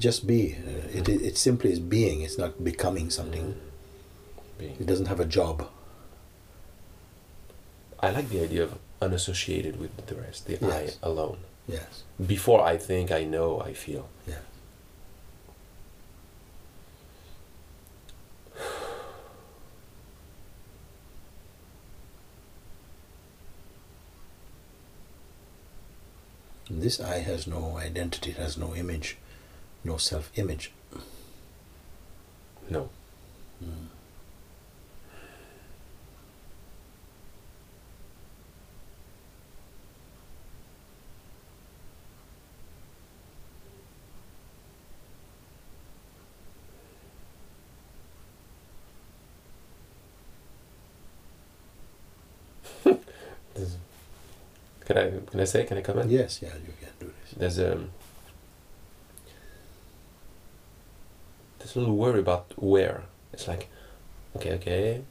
Just 0.00 0.26
be. 0.26 0.56
Uh, 0.56 0.98
it, 0.98 1.08
it, 1.08 1.22
it 1.22 1.38
simply 1.38 1.70
is 1.70 1.78
being. 1.78 2.22
It's 2.22 2.38
not 2.38 2.64
becoming 2.64 3.10
something. 3.10 3.54
Being. 4.58 4.76
It 4.80 4.86
doesn't 4.86 5.06
have 5.06 5.20
a 5.20 5.26
job. 5.26 5.68
I 8.00 8.10
like 8.10 8.30
the 8.30 8.42
idea 8.42 8.62
of 8.64 8.78
unassociated 9.02 9.78
with 9.78 10.06
the 10.06 10.14
rest, 10.14 10.46
the 10.46 10.58
Yes. 10.60 10.98
I 11.02 11.06
alone. 11.06 11.38
Yes. 11.68 12.02
Before 12.26 12.62
I 12.64 12.78
think, 12.78 13.12
I 13.12 13.24
know, 13.24 13.60
I 13.60 13.74
feel. 13.74 14.08
Yeah. 14.26 14.36
This 26.70 27.00
I 27.00 27.18
has 27.18 27.46
no 27.46 27.76
identity, 27.76 28.30
it 28.30 28.36
has 28.36 28.56
no 28.56 28.74
image, 28.74 29.18
no 29.84 29.96
self 29.96 30.30
image. 30.36 30.72
No. 32.68 32.88
Hmm. 33.60 33.86
This- 53.54 53.76
Can 54.86 54.96
I 54.98 55.10
can 55.30 55.40
I 55.40 55.44
say? 55.44 55.64
Can 55.64 55.78
I 55.78 55.82
comment? 55.82 56.10
Yes, 56.10 56.40
yeah, 56.42 56.54
you 56.66 56.72
can 56.80 56.90
do 56.98 57.06
this. 57.22 57.34
There's 57.36 57.58
a 57.58 57.78
a 61.76 61.80
little 61.80 61.96
worry 61.96 62.20
about 62.20 62.52
where. 62.56 63.04
It's 63.32 63.48
like, 63.48 63.68
okay, 64.36 64.52
okay, 64.54 65.02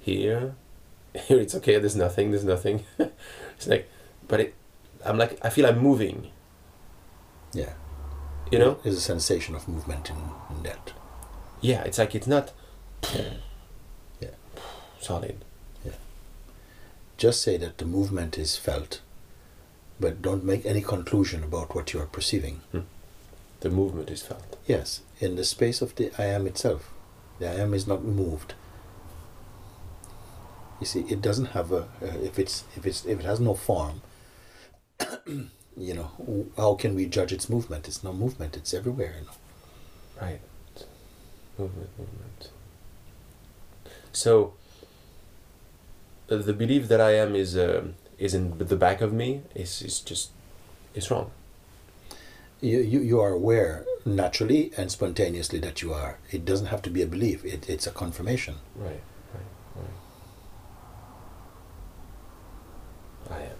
here, 0.00 0.54
here 1.14 1.40
it's 1.40 1.54
okay. 1.54 1.78
There's 1.78 1.96
nothing. 1.96 2.30
There's 2.30 2.44
nothing. 2.44 2.84
it's 2.98 3.66
like, 3.66 3.88
but 4.28 4.40
it, 4.40 4.54
I'm 5.04 5.18
like 5.18 5.38
I 5.42 5.50
feel 5.50 5.66
I'm 5.66 5.78
moving. 5.78 6.30
Yeah. 7.52 7.72
You 8.50 8.58
know? 8.58 8.78
There's 8.82 8.96
a 8.96 9.00
sensation 9.00 9.54
of 9.54 9.68
movement 9.68 10.10
in, 10.10 10.16
in 10.56 10.62
that. 10.64 10.92
Yeah. 11.60 11.82
It's 11.82 11.98
like 11.98 12.14
it's 12.14 12.26
not. 12.26 12.52
Yeah. 14.20 14.28
Solid. 15.00 15.44
Yeah. 15.84 15.92
Just 17.16 17.42
say 17.42 17.56
that 17.56 17.78
the 17.78 17.84
movement 17.84 18.38
is 18.38 18.56
felt, 18.56 19.00
but 20.00 20.20
don't 20.20 20.44
make 20.44 20.66
any 20.66 20.82
conclusion 20.82 21.44
about 21.44 21.74
what 21.74 21.92
you 21.92 22.00
are 22.00 22.06
perceiving. 22.06 22.60
Hmm. 22.72 22.80
The 23.64 23.70
movement 23.70 24.10
is 24.10 24.20
felt. 24.20 24.58
Yes, 24.66 25.00
in 25.20 25.36
the 25.36 25.44
space 25.44 25.80
of 25.80 25.94
the 25.94 26.12
I 26.18 26.26
am 26.26 26.46
itself. 26.46 26.90
The 27.38 27.48
I 27.48 27.54
am 27.54 27.72
is 27.72 27.86
not 27.86 28.04
moved. 28.04 28.52
You 30.80 30.86
see, 30.86 31.06
it 31.08 31.22
doesn't 31.22 31.56
have 31.56 31.72
a. 31.72 31.88
Uh, 32.02 32.18
if 32.22 32.38
it's 32.38 32.64
if 32.76 32.84
it's 32.84 33.06
if 33.06 33.20
it 33.20 33.24
has 33.24 33.40
no 33.40 33.54
form. 33.54 34.02
you 35.78 35.94
know, 35.94 36.10
how 36.58 36.74
can 36.74 36.94
we 36.94 37.06
judge 37.06 37.32
its 37.32 37.48
movement? 37.48 37.88
It's 37.88 38.04
no 38.04 38.12
movement. 38.12 38.54
It's 38.54 38.74
everywhere. 38.74 39.14
You 39.18 39.26
know. 39.28 39.36
Right. 40.20 40.40
Movement, 41.56 41.88
movement. 41.98 42.50
So 44.12 44.52
the 46.26 46.52
belief 46.52 46.88
that 46.88 47.00
I 47.00 47.12
am 47.12 47.34
is 47.34 47.56
uh, 47.56 47.86
is 48.18 48.34
in 48.34 48.58
the 48.58 48.76
back 48.76 49.00
of 49.00 49.14
me 49.14 49.40
is 49.54 49.80
is 49.80 50.00
just 50.00 50.32
is 50.94 51.10
wrong. 51.10 51.30
You, 52.64 52.80
you 52.80 53.00
you 53.00 53.20
are 53.20 53.32
aware 53.32 53.84
naturally 54.06 54.72
and 54.78 54.90
spontaneously 54.90 55.58
that 55.58 55.82
you 55.82 55.92
are. 55.92 56.16
It 56.30 56.46
doesn't 56.46 56.68
have 56.68 56.80
to 56.82 56.90
be 56.90 57.02
a 57.02 57.06
belief. 57.06 57.44
It, 57.44 57.68
it's 57.68 57.86
a 57.86 57.90
confirmation. 57.90 58.54
Right, 58.74 59.02
right, 59.34 59.44
right. 63.30 63.38
I 63.38 63.42
am. 63.42 63.56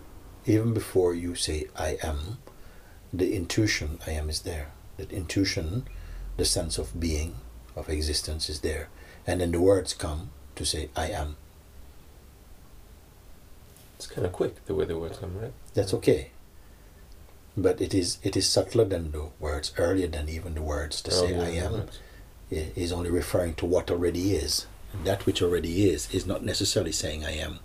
Even 0.47 0.73
before 0.73 1.14
you 1.14 1.35
say 1.35 1.67
I 1.77 1.99
am, 2.03 2.38
the 3.12 3.35
intuition 3.37 3.99
I 4.07 4.12
am 4.12 4.31
is 4.31 4.40
there. 4.40 4.69
That 4.97 5.12
intuition, 5.12 5.87
the 6.38 6.47
sense 6.47 6.79
of 6.79 6.99
being, 6.99 7.35
of 7.77 7.90
existence 7.90 8.49
is 8.49 8.61
there. 8.61 8.88
And 9.27 9.43
then 9.43 9.53
the 9.53 9.61
words 9.61 9.93
come 9.93 10.31
to 10.57 10.64
say 10.64 10.88
I 10.97 11.11
am. 11.11 11.37
It's 13.97 14.07
kind 14.07 14.27
of 14.27 14.33
quick 14.33 14.64
the 14.64 14.75
way 14.75 14.87
the 14.87 14.97
words 14.99 15.19
come, 15.19 15.38
right? 15.38 15.53
That's 15.75 15.93
okay. 15.93 16.31
But 17.57 17.81
it 17.81 17.95
is 17.95 18.19
it 18.23 18.37
is 18.37 18.49
subtler 18.49 18.85
than 18.85 19.12
the 19.12 19.31
words, 19.38 19.73
earlier 19.79 20.09
than 20.09 20.29
even 20.29 20.55
the 20.55 20.62
words 20.62 21.01
to 21.03 21.11
say 21.11 21.38
I 21.38 21.51
am. 21.51 21.88
is 22.51 22.93
only 22.93 23.11
referring 23.11 23.55
to 23.57 23.67
what 23.67 23.90
already 23.90 24.35
is. 24.35 24.67
That 25.05 25.27
which 25.27 25.43
already 25.43 25.88
is 25.88 26.12
is 26.12 26.27
not 26.27 26.45
necessarily 26.45 26.93
saying 26.93 27.25
I 27.25 27.37
am. 27.37 27.59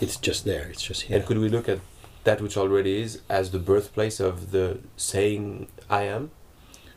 It's 0.00 0.16
just 0.16 0.44
there. 0.44 0.68
It's 0.68 0.82
just 0.82 1.02
here. 1.02 1.18
And 1.18 1.26
could 1.26 1.38
we 1.38 1.48
look 1.48 1.68
at 1.68 1.80
that 2.24 2.40
which 2.40 2.56
already 2.56 3.00
is 3.00 3.20
as 3.28 3.50
the 3.50 3.58
birthplace 3.58 4.20
of 4.20 4.50
the 4.50 4.80
saying 4.96 5.68
I 5.88 6.02
am? 6.02 6.30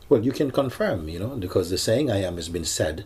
Well, 0.10 0.24
you 0.24 0.32
can 0.32 0.52
confirm, 0.52 1.10
you 1.10 1.20
know, 1.20 1.36
because 1.36 1.70
the 1.70 1.78
saying 1.78 2.10
I 2.10 2.22
am 2.22 2.38
has 2.38 2.48
been 2.50 2.66
said, 2.66 3.06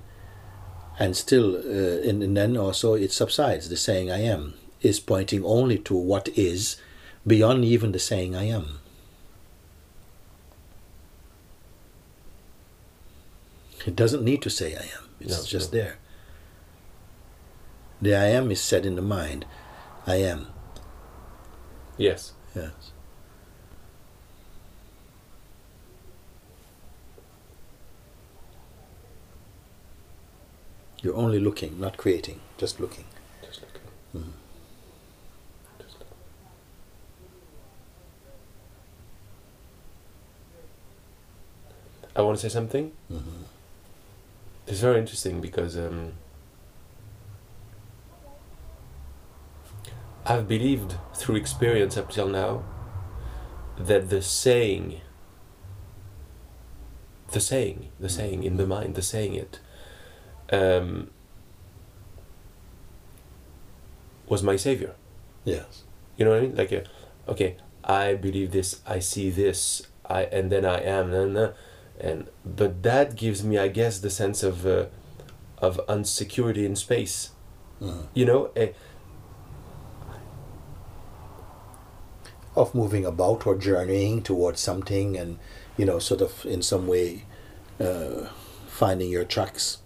and 0.99 1.17
still, 1.17 1.55
uh, 1.55 2.07
and, 2.07 2.21
and 2.21 2.37
then 2.37 2.55
also 2.55 2.93
it 2.93 3.11
subsides. 3.11 3.69
The 3.69 3.77
saying 3.77 4.11
I 4.11 4.19
am 4.21 4.53
is 4.81 4.99
pointing 4.99 5.43
only 5.43 5.79
to 5.79 5.95
what 5.95 6.29
is 6.29 6.77
beyond 7.25 7.63
even 7.65 7.91
the 7.91 7.99
saying 7.99 8.35
I 8.35 8.43
am. 8.45 8.79
It 13.85 13.95
doesn't 13.95 14.23
need 14.23 14.41
to 14.43 14.49
say 14.49 14.75
I 14.75 14.83
am, 14.97 15.09
it's 15.19 15.39
No, 15.39 15.43
just 15.45 15.73
no. 15.73 15.79
there. 15.79 15.97
The 18.01 18.15
I 18.15 18.25
am 18.25 18.51
is 18.51 18.61
said 18.61 18.85
in 18.85 18.95
the 18.95 19.01
mind. 19.01 19.45
I 20.07 20.15
am, 20.15 20.47
Yes. 21.97 22.33
yes. 22.55 22.91
You're 31.01 31.15
only 31.15 31.39
looking, 31.39 31.79
not 31.79 31.97
creating, 31.97 32.39
just 32.57 32.79
looking. 32.79 33.05
Just 33.43 33.61
look. 33.61 33.79
Mhm. 34.15 34.31
I 42.15 42.21
want 42.21 42.37
to 42.37 42.49
say 42.49 42.53
something. 42.53 42.91
Mhm. 43.11 43.45
It's 44.67 44.79
very 44.79 44.99
interesting 44.99 45.41
because 45.41 45.77
um, 45.77 46.13
I've 50.25 50.47
believed 50.47 50.95
through 51.15 51.35
experience 51.35 51.97
up 51.97 52.09
till 52.11 52.27
now 52.27 52.63
that 53.77 54.09
the 54.09 54.21
saying, 54.21 55.01
the 57.31 57.39
saying, 57.39 57.89
the 57.99 58.09
saying 58.09 58.43
in 58.43 58.57
the 58.57 58.67
mind, 58.67 58.95
the 58.95 59.01
saying 59.01 59.33
it, 59.35 59.59
um, 60.51 61.09
was 64.27 64.43
my 64.43 64.55
savior. 64.55 64.95
Yes. 65.43 65.83
You 66.17 66.25
know 66.25 66.31
what 66.31 66.39
I 66.39 66.41
mean? 66.41 66.55
Like, 66.55 66.71
uh, 66.71 66.81
okay, 67.31 67.57
I 67.83 68.13
believe 68.13 68.51
this, 68.51 68.81
I 68.85 68.99
see 68.99 69.29
this, 69.29 69.81
I 70.05 70.23
and 70.23 70.51
then 70.51 70.65
I 70.65 70.79
am, 70.81 71.13
and 71.13 71.53
and 72.03 72.27
but 72.45 72.83
that 72.83 73.15
gives 73.15 73.43
me, 73.43 73.57
I 73.57 73.67
guess, 73.69 73.99
the 73.99 74.09
sense 74.09 74.43
of 74.43 74.65
uh, 74.65 74.85
of 75.59 75.79
unsecurity 75.87 76.65
in 76.65 76.75
space. 76.75 77.31
Mhm. 77.81 78.07
You 78.13 78.25
know, 78.25 78.49
eh, 78.55 78.71
of 82.55 82.75
moving 82.75 83.05
about 83.05 83.47
or 83.47 83.55
journeying 83.55 84.21
towards 84.21 84.59
something 84.59 85.17
and 85.17 85.37
you 85.77 85.85
know 85.85 85.99
sort 85.99 86.21
of 86.21 86.45
in 86.45 86.61
some 86.61 86.85
way 86.87 87.23
uh, 87.79 88.27
finding 88.67 89.09
your 89.09 89.23
tracks 89.23 89.77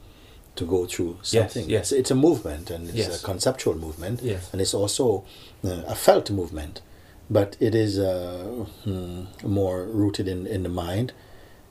to 0.56 0.66
go 0.66 0.86
through 0.86 1.18
something 1.22 1.70
yes. 1.70 1.92
It's, 1.92 2.00
it's 2.00 2.12
a 2.12 2.16
movement 2.16 2.72
and 2.72 2.88
it's 2.90 2.98
Yes. 2.98 3.22
a 3.22 3.26
conceptual 3.26 3.76
movement 3.76 4.22
Yes. 4.24 4.50
and 4.52 4.62
it's 4.62 4.74
also 4.74 5.26
uh, 5.64 5.84
a 5.86 5.96
felt 5.96 6.32
movement 6.32 6.82
but 7.30 7.56
it 7.60 7.76
is 7.76 8.00
uh, 8.00 8.66
hmm, 8.84 9.26
more 9.44 9.84
rooted 9.86 10.28
in, 10.28 10.48
in 10.48 10.64
the 10.64 10.70
mind 10.70 11.14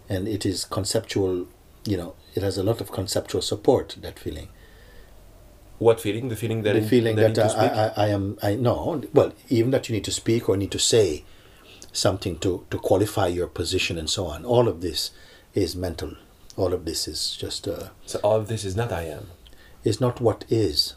and 0.08 0.28
it 0.28 0.44
is 0.46 0.64
conceptual 0.64 1.46
you 1.84 1.96
know 1.96 2.14
it 2.34 2.42
has 2.42 2.58
a 2.58 2.62
lot 2.62 2.80
of 2.80 2.90
conceptual 2.92 3.42
support 3.42 3.96
that 4.00 4.18
feeling 4.18 4.48
what 5.78 6.00
feeling? 6.00 6.28
The 6.28 6.36
feeling 6.36 6.62
that 6.62 6.74
the 6.74 6.82
feeling 6.82 7.16
that 7.16 7.34
that 7.34 7.56
I. 7.58 7.66
I, 7.66 8.04
I 8.06 8.08
am 8.08 8.38
I 8.42 8.54
know 8.54 9.02
well 9.12 9.32
even 9.48 9.70
that 9.72 9.88
you 9.88 9.94
need 9.94 10.04
to 10.04 10.12
speak 10.12 10.48
or 10.48 10.56
need 10.56 10.70
to 10.70 10.78
say 10.78 11.24
something 11.92 12.38
to 12.38 12.64
to 12.70 12.78
qualify 12.78 13.26
your 13.26 13.48
position 13.48 13.98
and 13.98 14.08
so 14.08 14.26
on 14.26 14.44
all 14.44 14.68
of 14.68 14.80
this 14.80 15.10
is 15.52 15.74
mental 15.74 16.14
all 16.56 16.72
of 16.72 16.84
this 16.84 17.08
is 17.08 17.36
just 17.36 17.66
uh, 17.66 17.88
So 18.06 18.20
all 18.22 18.36
of 18.36 18.46
this 18.48 18.64
is 18.64 18.76
not 18.76 18.92
I 18.92 19.02
am. 19.02 19.30
is 19.82 20.00
not 20.00 20.20
what 20.20 20.44
is 20.48 20.94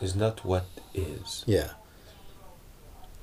Is 0.00 0.14
not 0.16 0.44
what 0.44 0.66
is. 0.92 1.44
yeah 1.46 1.70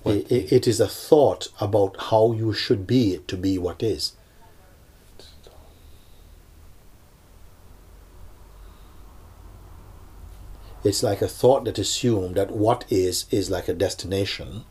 it, 0.06 0.30
it, 0.32 0.52
it 0.52 0.68
is 0.68 0.80
a 0.80 0.88
thought 0.88 1.48
about 1.62 1.96
how 2.10 2.32
you 2.34 2.54
should 2.54 2.86
be 2.88 3.20
to 3.28 3.38
be 3.38 3.58
what 3.58 3.84
is 3.84 4.14
it's 10.84 11.02
like 11.04 11.22
a 11.22 11.28
thought 11.28 11.64
that 11.66 11.80
assumes 11.80 12.36
that 12.36 12.52
what 12.52 12.86
is 12.90 13.26
is 13.32 13.50
like 13.50 13.68
a 13.68 13.74
destination 13.74 14.64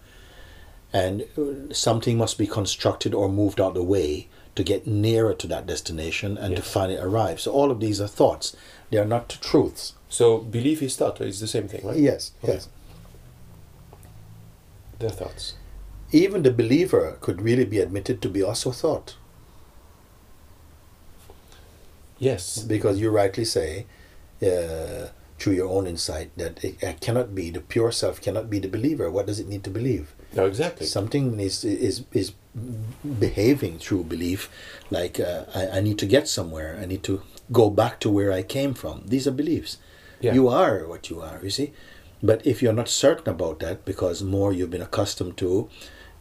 and 0.92 1.25
something 1.72 2.18
must 2.18 2.37
be 2.37 2.46
constructed 2.46 3.14
or 3.14 3.29
moved 3.29 3.61
out 3.61 3.68
of 3.68 3.75
the 3.75 3.83
way 3.83 4.29
to 4.55 4.62
get 4.62 4.87
nearer 4.87 5.33
to 5.33 5.46
that 5.46 5.66
destination 5.66 6.37
and 6.37 6.55
to 6.57 6.62
finally 6.62 6.98
arrive 6.98 7.40
so 7.40 7.51
all 7.53 7.70
of 7.70 7.81
these 7.81 8.01
are 8.01 8.07
thoughts 8.09 8.55
they 8.90 8.98
are 8.98 9.07
not 9.07 9.38
truths 9.40 9.94
So 10.11 10.38
belief 10.38 10.83
is 10.83 10.94
thought. 10.96 11.18
It's 11.22 11.40
the 11.40 11.46
same 11.46 11.66
thing, 11.68 11.87
right? 11.87 11.96
yes 11.96 12.33
Okay. 12.44 12.53
yes 12.55 12.68
Their 14.98 15.09
thoughts. 15.11 15.55
even 16.12 16.42
the 16.42 16.51
believer 16.53 17.16
could 17.22 17.40
really 17.40 17.64
be 17.64 17.79
admitted 17.81 18.20
to 18.20 18.29
be 18.29 18.42
also 18.42 18.70
thought 18.72 19.16
Yes. 22.18 22.62
because 22.62 23.01
you 23.01 23.11
rightly 23.11 23.44
say 23.46 23.87
uh, 24.42 25.09
through 25.42 25.55
your 25.55 25.68
own 25.68 25.88
insight 25.88 26.31
that 26.37 26.62
it, 26.62 26.81
it 26.81 27.00
cannot 27.00 27.35
be 27.35 27.50
the 27.50 27.61
pure 27.61 27.90
self 27.90 28.20
cannot 28.20 28.48
be 28.48 28.61
the 28.61 28.68
believer. 28.68 29.11
What 29.11 29.26
does 29.26 29.40
it 29.40 29.48
need 29.48 29.64
to 29.64 29.70
believe? 29.70 30.14
No, 30.35 30.46
exactly. 30.46 30.87
something 30.87 31.40
is 31.40 31.64
is 31.64 32.05
is 32.12 32.33
behaving 33.18 33.78
through 33.78 34.05
belief 34.05 34.48
like 34.90 35.18
uh, 35.18 35.44
I, 35.55 35.78
I 35.78 35.81
need 35.81 35.98
to 35.98 36.07
get 36.07 36.28
somewhere. 36.28 36.78
I 36.81 36.87
need 36.87 37.02
to 37.05 37.22
go 37.50 37.70
back 37.70 37.98
to 38.00 38.09
where 38.11 38.31
i 38.33 38.42
came 38.42 38.72
from. 38.72 39.02
These 39.07 39.26
are 39.26 39.37
beliefs. 39.42 39.78
Yeah. 40.20 40.35
you 40.35 40.46
are 40.46 40.87
what 40.87 41.11
you 41.11 41.20
are 41.20 41.40
you 41.42 41.50
see? 41.50 41.72
But 42.22 42.46
if 42.46 42.62
you're 42.62 42.81
not 42.81 42.88
certain 42.88 43.31
about 43.35 43.59
that 43.59 43.85
because 43.85 44.22
more 44.22 44.52
you've 44.52 44.70
been 44.76 44.88
accustomed 44.90 45.37
to 45.38 45.68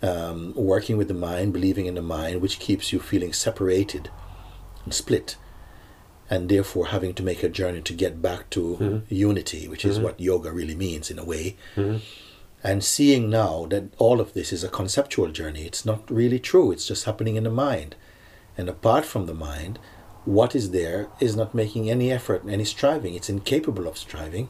um, 0.02 0.54
working 0.56 0.98
with 0.98 1.10
the 1.10 1.20
mind 1.30 1.54
believing 1.54 1.86
in 1.86 1.94
the 1.94 2.08
mind 2.18 2.42
which 2.42 2.58
keeps 2.58 2.92
you 2.92 3.00
feeling 3.00 3.34
separated 3.34 4.10
and 4.84 4.96
split 4.96 5.36
and 6.32 6.48
therefore 6.50 6.88
having 6.88 7.14
to 7.14 7.24
make 7.30 7.44
a 7.44 7.50
journey 7.60 7.82
to 7.82 7.94
get 8.04 8.22
back 8.22 8.50
to 8.50 8.62
Mhm. 8.80 9.02
unity 9.28 9.68
which 9.72 9.86
is 9.90 9.98
Mhm. 10.00 10.04
what 10.04 10.20
yoga 10.30 10.52
really 10.60 10.76
means 10.88 11.12
in 11.12 11.20
a 11.20 11.26
way 11.34 11.46
Mhm. 11.76 12.00
and 12.70 12.84
seeing 12.84 13.30
now 13.30 13.66
that 13.74 13.86
all 14.06 14.20
of 14.22 14.34
this 14.34 14.54
is 14.58 14.64
a 14.64 14.76
conceptual 14.80 15.30
journey 15.40 15.64
it's 15.70 15.86
not 15.92 16.10
really 16.20 16.40
true 16.40 16.72
it's 16.72 16.88
just 16.92 17.04
happening 17.10 17.36
in 17.36 17.44
the 17.50 17.58
mind 17.68 17.96
and 18.58 18.70
apart 18.70 19.06
from 19.12 19.26
the 19.26 19.34
mind 19.52 19.78
what 20.40 20.56
is 20.60 20.70
there 20.72 21.00
is 21.20 21.36
not 21.36 21.54
making 21.64 21.90
any 21.90 22.08
effort 22.20 22.42
any 22.58 22.66
striving 22.76 23.14
it's 23.16 23.30
incapable 23.38 23.86
of 23.88 23.98
striving 24.08 24.48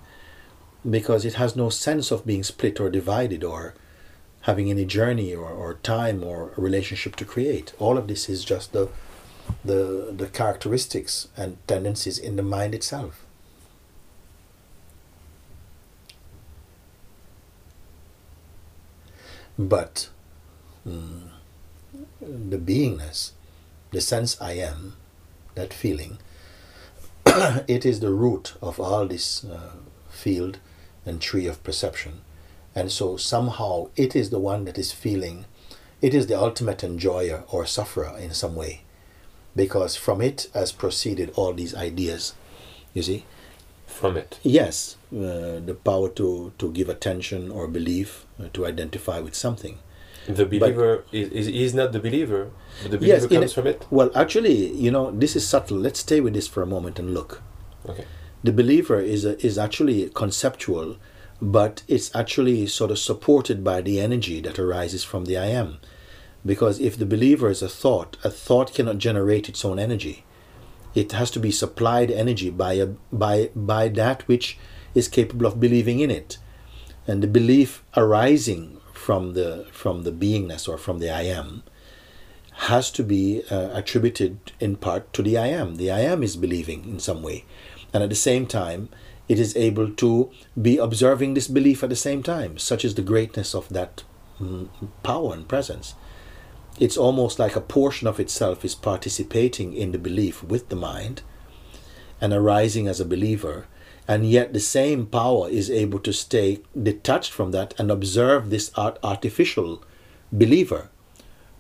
because 0.98 1.26
it 1.26 1.36
has 1.36 1.56
no 1.56 1.70
sense 1.70 2.12
of 2.12 2.26
being 2.26 2.44
split 2.44 2.80
or 2.80 2.90
divided 2.90 3.44
or 3.44 3.74
having 4.42 4.70
any 4.72 4.84
journey 4.86 5.34
or, 5.36 5.50
or 5.50 5.76
time 5.96 6.24
or 6.24 6.52
a 6.58 6.62
relationship 6.62 7.16
to 7.16 7.26
create 7.34 7.74
all 7.80 7.98
of 7.98 8.08
this 8.08 8.28
is 8.28 8.44
just 8.44 8.72
the 8.74 8.88
the 9.64 10.14
the 10.16 10.28
characteristics 10.28 11.28
and 11.38 11.58
tendencies 11.68 12.18
in 12.18 12.36
the 12.36 12.44
mind 12.44 12.74
itself. 12.76 13.26
But 19.58 20.10
mm, 20.88 21.30
the 22.22 22.58
beingness 22.58 23.32
the 23.92 24.02
sense 24.02 24.40
i 24.42 24.54
am 24.54 24.96
that 25.56 25.74
feeling 25.74 26.18
it 27.68 27.86
is 27.86 28.00
the 28.00 28.12
root 28.12 28.54
of 28.62 28.80
all 28.80 29.06
this 29.06 29.44
uh, 29.44 29.74
field 30.10 30.60
and 31.06 31.22
tree 31.22 31.48
of 31.48 31.64
perception. 31.64 32.22
And 32.74 32.92
so 32.92 33.18
somehow 33.18 33.90
it 33.96 34.16
is 34.16 34.30
the 34.30 34.40
one 34.40 34.66
that 34.66 34.78
is 34.78 34.92
feeling 34.92 35.46
it 36.02 36.14
is 36.14 36.28
the 36.28 36.40
ultimate 36.40 36.84
enjoyer 36.84 37.44
or 37.50 37.66
sufferer 37.66 38.18
in 38.18 38.34
some 38.34 38.56
way 38.56 38.82
because 39.56 39.96
from 39.96 40.22
it 40.22 40.48
has 40.54 40.72
proceeded 40.72 41.32
all 41.36 41.54
these 41.54 41.74
ideas 41.76 42.34
you 42.94 43.02
see 43.04 43.26
From 43.88 44.18
it. 44.18 44.40
yes 44.44 44.96
uh, 45.14 45.60
the 45.70 45.76
power 45.84 46.10
to 46.20 46.52
to 46.58 46.72
give 46.72 46.90
attention 46.90 47.52
or 47.52 47.68
belief 47.68 48.26
uh, 48.40 48.48
to 48.54 48.66
identify 48.66 49.20
with 49.20 49.36
something 49.36 49.78
The 50.28 50.46
believer 50.46 51.04
is, 51.12 51.28
is, 51.40 51.48
is 51.48 51.74
not 51.74 51.90
the 51.94 52.00
believer, 52.08 52.42
but 52.84 52.92
the 52.92 52.98
believer 53.00 53.26
in 53.28 53.42
comes 53.42 53.52
a- 53.52 53.56
from 53.56 53.68
it. 53.74 53.80
well 53.90 54.12
actually 54.24 54.58
you 54.86 54.92
know 54.96 55.06
this 55.24 55.36
is 55.36 55.44
subtle 55.48 55.78
let's 55.86 56.00
stay 56.08 56.20
with 56.26 56.34
this 56.38 56.48
for 56.54 56.62
a 56.64 56.70
moment 56.76 57.00
and 57.00 57.14
look 57.14 57.42
Okay. 57.92 58.06
the 58.44 58.54
believer 58.62 59.00
is 59.16 59.26
a, 59.26 59.34
is 59.46 59.58
actually 59.58 60.10
conceptual 60.24 60.96
but 61.42 61.82
it's 61.88 62.10
actually 62.22 62.68
sort 62.68 62.92
of 62.92 63.00
supported 63.00 63.64
by 63.64 63.82
the 63.82 64.00
energy 64.08 64.38
that 64.46 64.58
arises 64.60 65.04
from 65.04 65.26
the 65.26 65.38
i 65.38 65.48
am 65.64 65.70
because 66.46 66.80
if 66.80 66.98
the 66.98 67.06
believer 67.06 67.50
is 67.50 67.62
a 67.62 67.70
thought 67.70 68.18
a 68.24 68.30
thought 68.30 68.74
cannot 68.74 68.98
generate 68.98 69.50
its 69.50 69.64
own 69.64 69.80
energy 69.80 70.24
it 70.94 71.12
has 71.12 71.32
to 71.32 71.40
be 71.40 71.52
supplied 71.52 72.12
energy 72.12 72.50
by 72.50 72.74
a 72.74 72.86
by 73.12 73.50
by 73.56 73.88
that 73.88 74.28
which 74.28 74.58
is 74.94 75.08
capable 75.08 75.46
of 75.46 75.60
believing 75.60 76.00
in 76.00 76.12
it 76.12 76.38
and 77.08 77.24
the 77.24 77.28
belief 77.28 77.84
arising 77.96 78.80
from 78.94 79.34
the 79.34 79.68
from 79.72 80.04
the 80.04 80.12
beingness 80.12 80.68
or 80.68 80.78
from 80.78 81.00
the 81.00 81.10
i 81.10 81.22
am 81.22 81.64
has 82.68 82.92
to 82.92 83.04
be 83.04 83.44
uh, 83.50 83.70
attributed 83.74 84.52
in 84.60 84.76
part 84.76 85.12
to 85.14 85.24
the 85.24 85.36
I 85.36 85.48
am. 85.48 85.78
The 85.78 85.90
I 85.90 86.02
am 86.02 86.22
is 86.22 86.36
believing 86.36 86.86
in 86.86 87.00
some 87.00 87.24
way. 87.24 87.44
And 87.92 88.04
at 88.04 88.10
the 88.10 88.16
same 88.16 88.46
time, 88.46 88.90
it 89.28 89.40
is 89.40 89.58
able 89.58 89.90
to 89.90 90.30
be 90.62 90.78
observing 90.78 91.34
this 91.34 91.48
belief 91.48 91.82
at 91.82 91.90
the 91.90 91.96
same 91.96 92.22
time. 92.22 92.60
Such 92.60 92.86
is 92.86 92.94
the 92.94 93.02
greatness 93.02 93.56
of 93.56 93.68
that 93.70 94.04
mm, 94.40 94.70
power 95.02 95.34
and 95.34 95.48
presence. 95.48 95.96
It's 96.80 96.98
almost 96.98 97.38
like 97.38 97.56
a 97.56 97.62
portion 97.62 98.08
of 98.08 98.20
itself 98.20 98.66
is 98.66 98.76
participating 98.76 99.74
in 99.74 99.92
the 99.92 100.00
belief 100.00 100.44
with 100.44 100.70
the 100.70 100.76
mind 100.76 101.22
and 102.20 102.34
arising 102.34 102.88
as 102.88 103.00
a 103.00 103.06
believer. 103.06 103.68
And 104.08 104.30
yet 104.30 104.54
the 104.54 104.60
same 104.60 105.06
power 105.06 105.48
is 105.50 105.70
able 105.70 106.00
to 106.00 106.14
stay 106.14 106.60
detached 106.82 107.32
from 107.32 107.52
that 107.52 107.74
and 107.80 107.92
observe 107.92 108.50
this 108.50 108.72
art- 108.76 109.00
artificial 109.04 109.84
believer 110.32 110.90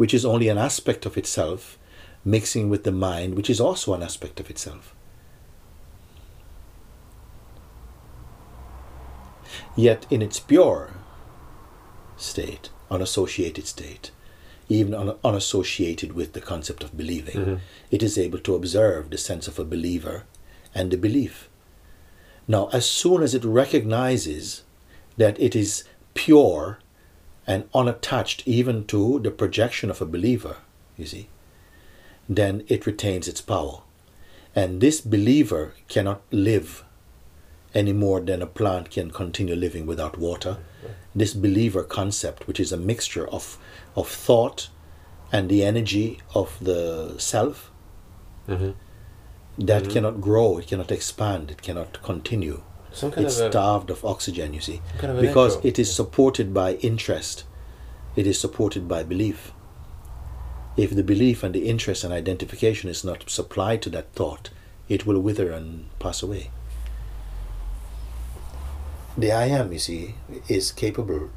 which 0.01 0.15
is 0.15 0.25
only 0.25 0.47
an 0.47 0.57
aspect 0.57 1.05
of 1.05 1.15
itself, 1.15 1.77
mixing 2.25 2.71
with 2.71 2.83
the 2.85 2.91
mind, 2.91 3.35
which 3.35 3.51
is 3.51 3.61
also 3.61 3.93
an 3.93 4.01
aspect 4.01 4.39
of 4.39 4.49
itself. 4.49 4.95
Yet, 9.75 10.07
in 10.09 10.23
its 10.23 10.39
pure 10.39 10.95
state, 12.17 12.71
unassociated 12.89 13.67
state, 13.67 14.09
even 14.71 14.93
un- 14.93 15.15
unassociated 15.23 16.13
with 16.13 16.33
the 16.33 16.41
concept 16.41 16.83
of 16.83 16.95
believing, 16.95 17.35
Mhm. 17.45 17.59
it 17.91 18.01
is 18.01 18.17
able 18.17 18.39
to 18.39 18.55
observe 18.55 19.09
the 19.09 19.17
sense 19.17 19.47
of 19.47 19.59
a 19.59 19.65
believer 19.65 20.23
and 20.73 20.91
the 20.91 20.97
belief. 20.97 21.49
Now, 22.47 22.69
as 22.71 22.85
soon 22.89 23.21
as 23.21 23.33
it 23.35 23.43
recognizes 23.43 24.63
that 25.17 25.39
it 25.39 25.55
is 25.55 25.83
pure 26.13 26.79
and 27.45 27.63
unattached 27.73 28.43
even 28.45 28.85
to 28.85 29.19
the 29.19 29.31
projection 29.31 29.89
of 29.89 30.01
a 30.01 30.05
believer, 30.05 30.57
you 30.97 31.05
see, 31.05 31.27
then 32.29 32.63
it 32.67 32.85
retains 32.85 33.27
its 33.27 33.41
power. 33.41 33.81
And 34.55 34.81
this 34.81 35.01
believer 35.01 35.73
cannot 35.87 36.21
live 36.31 36.83
any 37.73 37.93
more 37.93 38.19
than 38.19 38.41
a 38.41 38.47
plant 38.47 38.89
can 38.91 39.11
continue 39.11 39.55
living 39.55 39.85
without 39.85 40.17
water. 40.17 40.57
This 41.15 41.33
believer 41.33 41.83
concept, 41.83 42.47
which 42.47 42.59
is 42.59 42.71
a 42.71 42.77
mixture 42.77 43.27
of, 43.27 43.57
of 43.95 44.07
thought 44.07 44.69
and 45.31 45.49
the 45.49 45.63
energy 45.63 46.19
of 46.33 46.57
the 46.61 47.15
self, 47.17 47.71
hmm 48.47 48.71
that 49.57 49.83
Mhm. 49.83 49.91
cannot 49.91 50.21
grow, 50.21 50.57
it 50.57 50.67
cannot 50.67 50.91
expand, 50.91 51.51
it 51.51 51.61
cannot 51.61 52.01
continue 52.01 52.63
it's 52.91 53.03
of 53.39 53.45
a 53.45 53.51
starved 53.51 53.89
of 53.89 54.03
oxygen, 54.03 54.53
you 54.53 54.61
see. 54.61 54.81
kind 54.97 55.13
of 55.13 55.21
Because 55.21 55.57
it 55.63 55.77
is 55.77 55.93
supported 55.93 56.53
by 56.53 56.75
interest, 56.75 57.43
it 58.15 58.25
is 58.27 58.39
supported 58.39 58.87
by 58.87 59.03
belief. 59.03 59.51
If 60.77 60.95
the 60.95 61.03
belief 61.03 61.43
and 61.43 61.53
the 61.53 61.67
interest 61.67 62.03
and 62.03 62.13
identification 62.13 62.89
is 62.89 63.03
not 63.03 63.29
supplied 63.29 63.81
to 63.83 63.89
that 63.91 64.13
thought, 64.13 64.49
it 64.89 65.05
will 65.05 65.19
wither 65.19 65.51
and 65.51 65.85
pass 65.99 66.23
away. 66.23 66.49
The 69.17 69.31
I 69.31 69.45
am, 69.45 69.71
you 69.73 69.79
see, 69.79 70.15
is 70.47 70.71
capable 70.71 71.29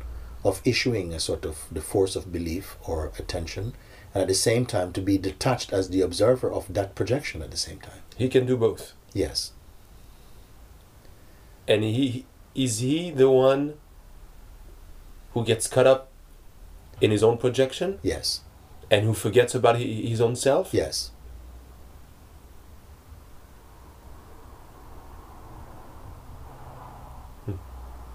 of 0.44 0.60
issuing 0.64 1.12
a 1.12 1.20
sort 1.20 1.44
of 1.44 1.66
the 1.72 1.80
force 1.80 2.16
of 2.16 2.30
belief 2.32 2.76
or 2.86 3.12
attention, 3.18 3.74
and 4.14 4.22
at 4.22 4.28
the 4.28 4.34
same 4.34 4.64
time 4.66 4.92
to 4.92 5.00
be 5.00 5.18
detached 5.18 5.72
as 5.72 5.88
the 5.88 6.00
observer 6.02 6.50
of 6.50 6.72
that 6.72 6.94
projection 6.94 7.42
at 7.42 7.50
the 7.50 7.56
same 7.56 7.80
time. 7.80 8.00
he 8.16 8.28
can 8.28 8.46
do 8.46 8.56
both. 8.56 8.92
Yes. 9.12 9.52
And 11.66 11.82
he 11.82 12.26
is 12.54 12.78
he 12.78 13.10
the 13.10 13.28
one 13.30 13.74
who 15.32 15.44
gets 15.44 15.66
caught 15.66 15.86
up 15.86 16.10
in 17.00 17.10
his 17.10 17.22
own 17.24 17.38
projection 17.38 17.98
Yes. 18.02 18.42
and 18.90 19.04
who 19.04 19.14
forgets 19.14 19.54
about 19.54 19.76
his 19.78 20.20
own 20.20 20.36
self? 20.36 20.72
Yes. 20.72 21.10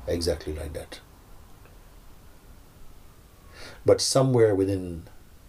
Exactly 0.10 0.54
like 0.54 0.74
that. 0.74 1.00
But 3.86 4.02
somewhere 4.02 4.56
within 4.56 5.04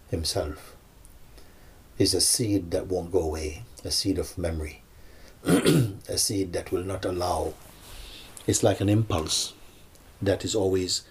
himself 0.09 0.75
is 1.97 2.13
a 2.13 2.21
seed 2.21 2.71
that 2.71 2.87
won't 2.87 3.11
go 3.11 3.21
away, 3.21 3.63
a 3.83 3.91
seed 3.91 4.17
of 4.17 4.37
memory, 4.37 4.83
a 5.43 6.17
seed 6.17 6.53
that 6.53 6.71
will 6.71 6.83
not 6.83 7.05
allow. 7.05 7.53
It's 8.47 8.63
like 8.63 8.81
an 8.81 8.89
impulse 8.89 9.53
that 10.21 10.45
is 10.45 10.55
always 10.55 11.03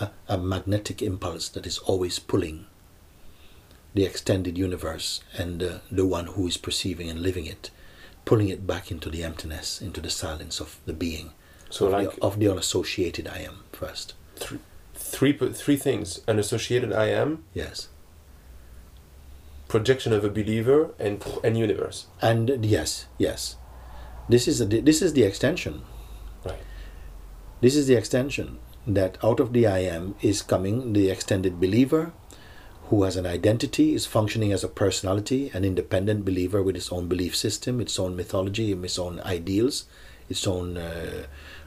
a, 0.00 0.10
a 0.28 0.38
magnetic 0.38 1.02
impulse 1.02 1.48
that 1.50 1.66
is 1.66 1.78
always 1.78 2.18
pulling 2.18 2.66
the 3.94 4.04
extended 4.04 4.58
universe 4.58 5.20
and 5.36 5.62
uh, 5.62 5.78
the 5.90 6.06
one 6.06 6.26
who 6.26 6.46
is 6.46 6.56
perceiving 6.56 7.08
and 7.08 7.20
living 7.20 7.46
it, 7.46 7.70
pulling 8.24 8.48
it 8.48 8.66
back 8.66 8.90
into 8.90 9.08
the 9.08 9.24
emptiness, 9.24 9.80
into 9.80 10.00
the 10.00 10.10
silence 10.10 10.60
of 10.60 10.78
the 10.84 10.92
being, 10.92 11.32
So 11.70 11.86
of, 11.86 11.92
like 11.92 12.14
the, 12.14 12.22
of 12.22 12.38
the 12.38 12.48
unassociated 12.48 13.28
I 13.28 13.38
am 13.38 13.64
first. 13.72 14.14
three, 14.36 14.58
three, 14.94 15.32
three 15.32 15.76
things: 15.76 16.20
an 16.26 16.38
associated 16.38 16.92
I 16.92 17.06
am, 17.06 17.44
Yes. 17.54 17.88
projection 19.68 20.12
of 20.12 20.24
a 20.24 20.30
believer, 20.30 20.90
and 20.98 21.24
and 21.42 21.58
universe. 21.58 22.06
And 22.22 22.64
yes, 22.64 23.06
yes. 23.18 23.56
This 24.28 24.48
is, 24.48 24.60
a, 24.60 24.66
this 24.66 25.02
is 25.02 25.12
the 25.12 25.22
extension. 25.22 25.82
Right. 26.44 26.58
This 27.60 27.76
is 27.76 27.86
the 27.86 27.94
extension 27.94 28.58
that 28.86 29.18
out 29.22 29.40
of 29.40 29.52
the 29.52 29.66
I 29.66 29.78
am 29.80 30.14
is 30.20 30.42
coming 30.42 30.92
the 30.92 31.10
extended 31.10 31.60
believer 31.60 32.12
who 32.88 33.02
has 33.02 33.16
an 33.16 33.26
identity, 33.26 33.94
is 33.94 34.06
functioning 34.06 34.52
as 34.52 34.62
a 34.62 34.68
personality, 34.68 35.50
an 35.52 35.64
independent 35.64 36.24
believer 36.24 36.62
with 36.62 36.76
its 36.76 36.92
own 36.92 37.08
belief 37.08 37.34
system, 37.34 37.80
its 37.80 37.98
own 37.98 38.14
mythology, 38.14 38.72
its 38.72 38.98
own 38.98 39.20
ideals, 39.20 39.86
its 40.28 40.46
own 40.46 40.76
uh, 40.76 41.26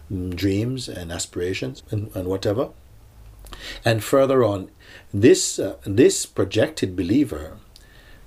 dreams 0.10 0.88
and 0.90 1.12
aspirations 1.12 1.84
and, 1.92 2.10
and 2.16 2.28
whatever. 2.28 2.70
And 3.84 4.04
further 4.04 4.44
on, 4.44 4.70
this 5.14 5.60
uh, 5.60 5.76
this 5.84 6.26
projected 6.26 6.96
believer 6.96 7.58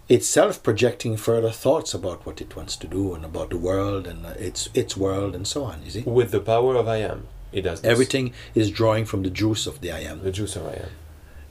itself 0.09 0.63
projecting 0.63 1.17
further 1.17 1.51
thoughts 1.51 1.95
about 1.95 2.27
what 2.27 2.41
it 2.41 2.55
wants 2.57 2.77
to 2.77 2.87
do 2.87 3.15
and 3.15 3.25
about 3.25 3.51
the 3.51 3.57
world 3.57 4.07
and 4.07 4.27
uh, 4.27 4.31
its 4.31 4.69
its 4.75 4.97
world 4.97 5.35
and 5.35 5.47
so 5.47 5.65
on. 5.65 5.83
You 5.85 5.91
see, 5.91 6.03
With 6.03 6.31
the 6.33 6.41
power 6.41 6.77
of 6.77 6.89
I 6.89 6.97
am, 6.97 7.29
it 7.53 7.63
does 7.63 7.81
this. 7.81 7.91
everything 7.91 8.33
is 8.55 8.71
drawing 8.71 9.05
from 9.05 9.23
the 9.23 9.31
juice 9.31 9.67
of 9.67 9.81
the 9.81 9.93
I 9.93 10.01
am. 10.01 10.23
The 10.23 10.33
juice 10.33 10.57
of 10.57 10.67
I 10.67 10.75
am. 10.75 10.91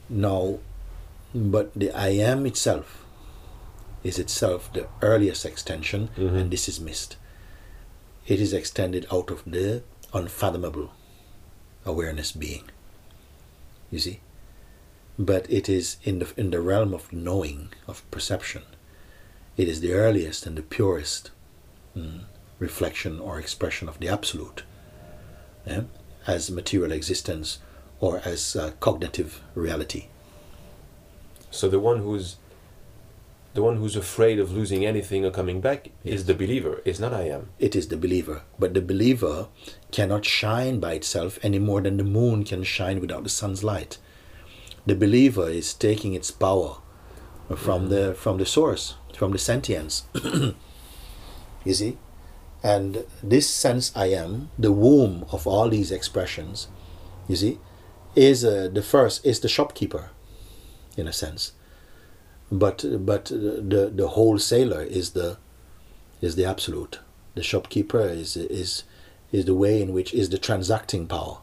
Now, 0.08 0.58
but 1.34 1.72
the 1.74 1.90
I 1.92 2.08
am 2.08 2.44
itself 2.46 3.04
is 4.04 4.18
itself 4.18 4.70
the 4.72 4.86
earliest 5.00 5.44
extension, 5.46 6.10
Mhm. 6.18 6.34
and 6.36 6.50
this 6.50 6.68
is 6.68 6.78
missed. 6.80 7.16
It 8.26 8.38
is 8.40 8.52
extended 8.52 9.06
out 9.12 9.30
of 9.30 9.42
the 9.46 9.82
unfathomable 10.12 10.92
awareness 11.84 12.32
being. 12.32 12.64
You 13.90 13.98
see? 13.98 14.20
But 15.18 15.50
it 15.50 15.68
is 15.68 15.96
in 16.02 16.20
the, 16.20 16.32
in 16.36 16.50
the 16.50 16.60
realm 16.60 16.94
of 16.94 17.12
knowing, 17.12 17.70
of 17.86 18.08
perception. 18.10 18.62
It 19.56 19.68
is 19.68 19.80
the 19.80 19.92
earliest 19.92 20.46
and 20.46 20.56
the 20.56 20.62
purest 20.62 21.30
mm, 21.96 22.22
reflection 22.58 23.20
or 23.20 23.38
expression 23.38 23.88
of 23.88 23.98
the 23.98 24.08
absolute 24.08 24.62
yeah, 25.66 25.82
as 26.26 26.50
material 26.50 26.92
existence 26.92 27.58
or 28.00 28.20
as 28.24 28.56
uh, 28.56 28.72
cognitive 28.80 29.42
reality. 29.54 30.06
So 31.50 31.68
the 31.68 31.78
one 31.78 31.98
who's 31.98 32.36
the 33.54 33.62
one 33.62 33.76
who's 33.76 33.96
afraid 33.96 34.38
of 34.38 34.52
losing 34.52 34.84
anything 34.86 35.24
or 35.24 35.30
coming 35.30 35.60
back 35.60 35.90
is 36.04 36.24
the 36.24 36.34
believer. 36.34 36.80
It's 36.84 36.98
not 36.98 37.12
I 37.12 37.28
am. 37.28 37.50
it 37.58 37.76
is 37.76 37.88
the 37.88 37.96
believer. 37.96 38.42
But 38.58 38.72
the 38.72 38.80
believer 38.80 39.48
cannot 39.90 40.24
shine 40.24 40.80
by 40.80 40.94
itself 40.94 41.38
any 41.42 41.58
more 41.58 41.82
than 41.82 41.98
the 41.98 42.04
moon 42.04 42.44
can 42.44 42.62
shine 42.62 43.00
without 43.00 43.24
the 43.24 43.28
sun's 43.28 43.62
light. 43.62 43.98
The 44.86 44.94
believer 44.94 45.48
is 45.50 45.74
taking 45.74 46.14
its 46.14 46.30
power 46.30 46.76
from 47.54 47.88
the 47.88 48.14
from 48.14 48.38
the 48.38 48.46
source, 48.46 48.94
from 49.14 49.32
the 49.32 49.38
sentience. 49.38 50.04
you 51.64 51.74
see? 51.74 51.98
And 52.62 53.04
this 53.22 53.50
sense 53.50 53.92
I 53.94 54.06
am, 54.06 54.50
the 54.58 54.72
womb 54.72 55.26
of 55.30 55.46
all 55.46 55.68
these 55.68 55.90
expressions, 55.90 56.68
you 57.28 57.36
see, 57.36 57.58
is 58.14 58.44
uh, 58.44 58.68
the 58.72 58.82
first 58.82 59.26
is 59.26 59.40
the 59.40 59.48
shopkeeper, 59.48 60.10
in 60.96 61.08
a 61.08 61.12
sense. 61.12 61.52
But 62.52 62.84
but 63.06 63.24
the 63.24 63.90
the 63.94 64.08
wholesaler 64.08 64.82
is 64.82 65.10
the 65.12 65.38
is 66.20 66.36
the 66.36 66.44
absolute. 66.44 67.00
The 67.34 67.42
shopkeeper 67.42 68.00
is 68.00 68.36
is 68.36 68.84
is 69.32 69.46
the 69.46 69.54
way 69.54 69.80
in 69.80 69.94
which 69.94 70.12
is 70.12 70.28
the 70.28 70.38
transacting 70.38 71.06
power. 71.06 71.38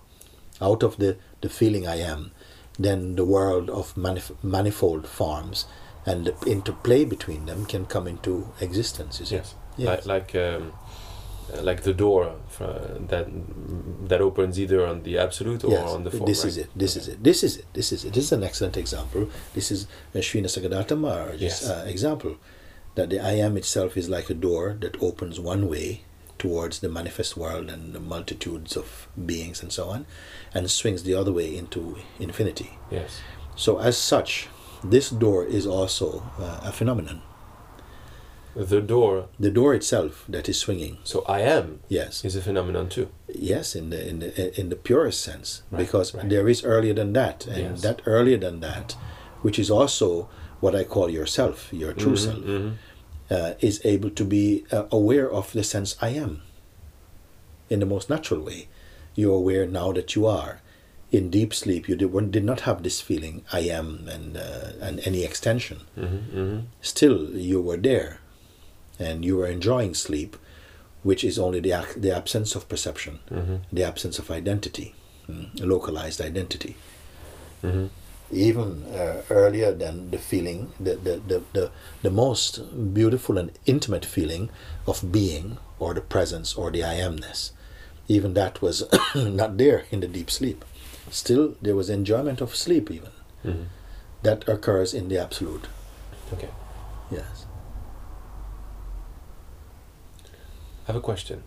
Out 0.62 0.84
of 0.84 0.98
the, 0.98 1.18
the 1.42 1.50
feeling 1.50 1.88
I 1.88 1.96
am, 1.96 2.32
then 2.78 3.16
the 3.16 3.26
world 3.26 3.70
of 3.70 3.96
manif- 3.96 4.36
manifold 4.44 5.08
forms 5.08 5.66
and 6.06 6.26
the 6.26 6.36
interplay 6.46 7.06
between 7.06 7.46
them 7.46 7.66
can 7.66 7.86
come 7.86 8.08
into 8.08 8.50
existence. 8.62 9.20
Yes. 9.32 9.56
Yes. 9.78 10.06
Like 10.06 10.34
like 10.34 10.36
um, 10.36 10.74
like 11.62 11.82
the 11.84 11.94
door 11.94 12.36
fr- 12.48 12.64
that 13.12 13.28
that 14.10 14.22
opens 14.22 14.60
either 14.60 14.86
on 14.86 15.04
the 15.04 15.18
absolute 15.18 15.64
or 15.64 15.72
yes, 15.72 15.90
on 15.90 16.04
the 16.04 16.12
form. 16.12 16.26
this 16.26 16.40
right? 16.44 16.48
is 16.50 16.58
it. 16.58 16.70
This 16.76 16.96
is 16.96 17.08
it. 17.08 17.24
This 17.24 17.44
is 17.44 17.58
it. 17.58 17.66
This 17.74 17.92
is 17.92 18.06
it. 18.06 18.14
This 18.14 18.26
is 18.26 18.32
an 18.32 18.44
excellent 18.44 18.78
example. 18.78 19.30
This 19.54 19.72
is 19.72 19.88
uh, 20.16 20.22
Sri 20.22 20.42
Nisargadatta 20.42 20.98
Maharaj's 20.98 21.42
Yes. 21.42 21.70
uh, 21.70 21.86
example. 21.88 22.38
That 22.96 23.10
the 23.10 23.20
I 23.20 23.34
am 23.34 23.56
itself 23.58 23.96
is 23.98 24.10
like 24.10 24.30
a 24.30 24.34
door 24.34 24.76
that 24.80 25.02
opens 25.02 25.40
one 25.40 25.70
way 25.70 26.02
towards 26.38 26.80
the 26.80 26.90
manifest 26.90 27.36
world 27.38 27.70
and 27.70 27.94
the 27.94 28.00
multitudes 28.00 28.76
of 28.78 29.08
beings 29.26 29.62
and 29.62 29.72
so 29.72 29.90
on, 29.90 30.06
and 30.54 30.70
swings 30.72 31.04
the 31.04 31.14
other 31.14 31.32
way 31.34 31.56
into 31.56 31.98
infinity. 32.20 32.78
Yes. 32.90 33.20
So, 33.56 33.80
as 33.80 33.98
such, 33.98 34.48
this 34.84 35.10
door 35.10 35.46
is 35.46 35.68
also 35.68 36.24
uh, 36.40 36.62
a 36.64 36.72
phenomenon. 36.72 37.22
The 38.56 38.82
door. 38.82 39.28
The 39.40 39.52
door 39.52 39.74
itself 39.76 40.26
that 40.28 40.50
is 40.50 40.58
swinging, 40.60 40.98
So 41.04 41.24
I 41.28 41.42
am 41.42 41.80
yes, 41.88 42.26
is 42.26 42.36
a 42.36 42.42
phenomenon 42.42 42.90
too. 42.90 43.08
yes, 43.28 43.76
in 43.76 43.90
the 43.90 44.08
in 44.10 44.20
the 44.20 44.60
in 44.60 44.70
the 44.70 44.76
purest 44.76 45.22
sense, 45.22 45.62
Right, 45.72 45.80
because 45.86 46.14
right. 46.16 46.28
there 46.30 46.50
is 46.50 46.64
earlier 46.64 46.94
than 46.94 47.14
that, 47.14 47.46
and 47.48 47.58
Yes. 47.78 47.82
that 47.82 48.02
earlier 48.06 48.38
than 48.38 48.60
that, 48.62 48.96
which 49.44 49.60
is 49.60 49.70
also 49.70 50.28
what 50.60 50.76
I 50.76 50.84
call 50.84 51.10
yourself, 51.10 51.70
your 51.72 51.94
true 51.94 52.14
Mhm, 52.16 52.26
self, 52.26 52.38
mhm. 52.44 52.74
uh, 53.30 53.54
is 53.62 53.80
able 53.86 54.10
to 54.10 54.26
be 54.26 54.66
uh, 54.72 54.86
aware 54.92 55.30
of 55.32 55.52
the 55.54 55.64
sense 55.64 55.96
I 56.02 56.10
am. 56.10 56.42
In 57.70 57.80
the 57.80 57.86
most 57.86 58.10
natural 58.10 58.42
way, 58.42 58.68
you're 59.16 59.36
aware 59.38 59.68
now 59.68 59.92
that 59.94 60.16
you 60.16 60.26
are. 60.26 60.62
In 61.12 61.30
deep 61.30 61.54
sleep, 61.54 61.88
you 61.90 61.96
did, 61.96 62.32
did 62.32 62.44
not 62.44 62.62
have 62.62 62.82
this 62.84 63.00
feeling 63.02 63.44
I 63.54 63.62
am 63.70 64.08
and 64.10 64.36
uh, 64.38 64.72
and 64.82 65.00
any 65.06 65.24
extension. 65.24 65.78
Mhm, 65.98 66.22
mhm. 66.34 66.62
still 66.82 67.18
you 67.38 67.62
were 67.62 67.78
there 67.78 68.20
and 69.00 69.24
you 69.26 69.38
were 69.38 69.48
enjoying 69.48 69.94
sleep 69.94 70.36
which 71.04 71.24
is 71.24 71.40
only 71.40 71.60
the, 71.62 71.74
the 71.98 72.12
absence 72.16 72.56
of 72.56 72.68
perception 72.70 73.20
Mhm. 73.32 73.60
the 73.72 73.84
absence 73.84 74.20
of 74.20 74.30
identity 74.32 74.94
mm, 75.30 75.48
localized 75.62 76.22
identity 76.22 76.76
Mhm. 77.64 77.90
even 78.32 78.84
uh, 78.94 79.22
earlier 79.30 79.72
than 79.74 80.12
the 80.12 80.18
feeling 80.18 80.72
the, 80.80 80.96
the, 80.96 81.16
the, 81.28 81.42
the, 81.54 81.72
the 82.04 82.10
most 82.12 82.62
beautiful 82.94 83.38
and 83.38 83.52
intimate 83.66 84.06
feeling 84.06 84.50
of 84.88 85.12
being 85.12 85.58
or 85.80 85.94
the 85.94 86.02
presence 86.16 86.54
or 86.56 86.70
the 86.72 86.84
i 86.84 86.96
amness 86.96 87.52
even 88.08 88.34
that 88.34 88.62
was 88.62 88.84
not 89.16 89.58
there 89.58 89.86
in 89.92 90.00
the 90.02 90.08
deep 90.08 90.30
sleep 90.30 90.64
still 91.12 91.56
there 91.62 91.76
was 91.76 91.90
enjoyment 91.90 92.42
of 92.42 92.56
sleep 92.56 92.92
even 92.92 93.12
Mhm. 93.46 93.66
that 94.24 94.48
occurs 94.50 94.94
in 94.94 95.08
the 95.10 95.18
absolute 95.18 95.66
Okay. 96.34 96.50
yes 97.12 97.46
have 100.90 100.96
a 100.96 101.00
question. 101.00 101.44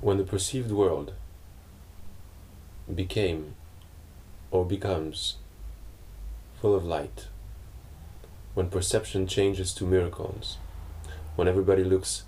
When 0.00 0.16
the 0.16 0.24
perceived 0.24 0.70
world 0.72 1.12
became 2.92 3.54
or 4.50 4.64
becomes 4.64 5.36
full 6.58 6.74
of 6.74 6.86
light, 6.86 7.26
when 8.54 8.70
perception 8.70 9.26
changes 9.26 9.74
to 9.74 9.84
miracles, 9.84 10.56
when 11.36 11.46
everybody 11.46 11.84
looks, 11.84 12.22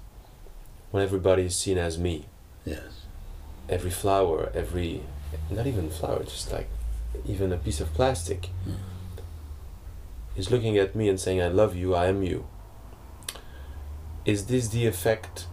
when 0.91 1.03
everybody 1.03 1.45
is 1.45 1.57
seen 1.57 1.79
as 1.79 1.99
me. 1.99 2.27
Yes. 2.67 3.07
Every 3.71 3.91
flower, 3.91 4.53
every 4.55 5.01
not 5.51 5.66
even 5.66 5.90
flower, 5.90 6.23
just 6.25 6.53
like 6.53 6.68
even 7.27 7.53
a 7.53 7.57
piece 7.57 7.81
of 7.81 7.92
plastic, 7.94 8.49
Mm. 8.66 8.77
is 10.37 10.51
looking 10.51 10.77
at 10.79 10.94
me 10.94 11.09
and 11.09 11.18
saying, 11.20 11.40
I 11.40 11.49
love 11.49 11.77
you, 11.77 11.94
I 11.94 12.07
am 12.07 12.23
you. 12.23 12.47
Is 14.25 14.47
this 14.47 14.68
the 14.68 14.87
effect 14.87 15.47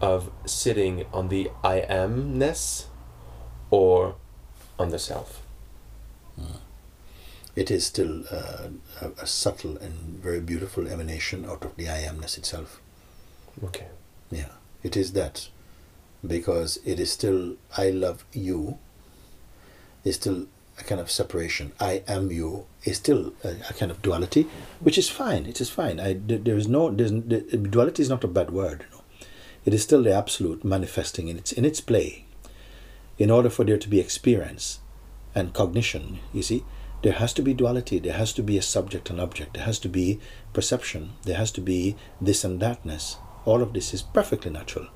of 0.00 0.30
sitting 0.44 1.06
on 1.12 1.28
the 1.28 1.50
I 1.64 1.80
amness 1.88 2.86
or 3.70 4.16
on 4.78 4.90
the 4.90 4.98
self? 4.98 5.42
It 7.54 7.70
is 7.70 7.86
still 7.86 8.24
uh, 8.30 8.68
a, 9.00 9.10
a 9.22 9.26
subtle 9.26 9.78
and 9.78 10.20
very 10.22 10.40
beautiful 10.40 10.86
emanation 10.86 11.46
out 11.46 11.64
of 11.64 11.74
the 11.76 11.88
I 11.88 12.02
amness 12.02 12.36
itself. 12.36 12.82
Okay. 13.64 13.86
Yeah, 14.30 14.50
it 14.82 14.94
is 14.94 15.12
that 15.14 15.48
because 16.26 16.78
it 16.84 17.00
is 17.00 17.10
still 17.10 17.56
I 17.78 17.88
love 17.88 18.26
you. 18.34 18.78
Is 20.06 20.14
still 20.14 20.46
a 20.78 20.84
kind 20.84 21.00
of 21.00 21.10
separation. 21.10 21.72
I 21.80 22.04
am 22.06 22.30
you 22.30 22.66
is 22.84 22.98
still 22.98 23.34
a, 23.42 23.56
a 23.68 23.72
kind 23.72 23.90
of 23.90 24.02
duality, 24.02 24.46
which 24.78 24.98
is 24.98 25.10
fine. 25.10 25.46
It 25.46 25.60
is 25.60 25.68
fine. 25.68 25.98
I 25.98 26.12
there 26.14 26.56
is 26.56 26.68
no 26.68 26.90
there's, 26.90 27.10
the, 27.10 27.40
duality 27.74 28.02
is 28.02 28.08
not 28.08 28.22
a 28.22 28.28
bad 28.28 28.50
word. 28.50 28.86
It 29.64 29.74
is 29.74 29.82
still 29.82 30.04
the 30.04 30.14
absolute 30.14 30.64
manifesting 30.64 31.26
in 31.26 31.36
its 31.36 31.50
in 31.50 31.64
its 31.64 31.80
play. 31.80 32.24
In 33.18 33.32
order 33.32 33.50
for 33.50 33.64
there 33.64 33.78
to 33.78 33.88
be 33.88 33.98
experience 33.98 34.78
and 35.34 35.52
cognition, 35.52 36.20
you 36.32 36.42
see, 36.42 36.64
there 37.02 37.14
has 37.14 37.32
to 37.34 37.42
be 37.42 37.52
duality. 37.52 37.98
There 37.98 38.12
has 38.12 38.32
to 38.34 38.42
be 38.42 38.56
a 38.58 38.62
subject 38.62 39.10
and 39.10 39.20
object. 39.20 39.54
There 39.54 39.64
has 39.64 39.80
to 39.80 39.88
be 39.88 40.20
perception. 40.52 41.14
There 41.24 41.36
has 41.36 41.50
to 41.52 41.60
be 41.60 41.96
this 42.20 42.44
and 42.44 42.60
thatness. 42.60 43.16
All 43.44 43.60
of 43.60 43.72
this 43.72 43.92
is 43.92 44.02
perfectly 44.02 44.52
natural. 44.52 44.86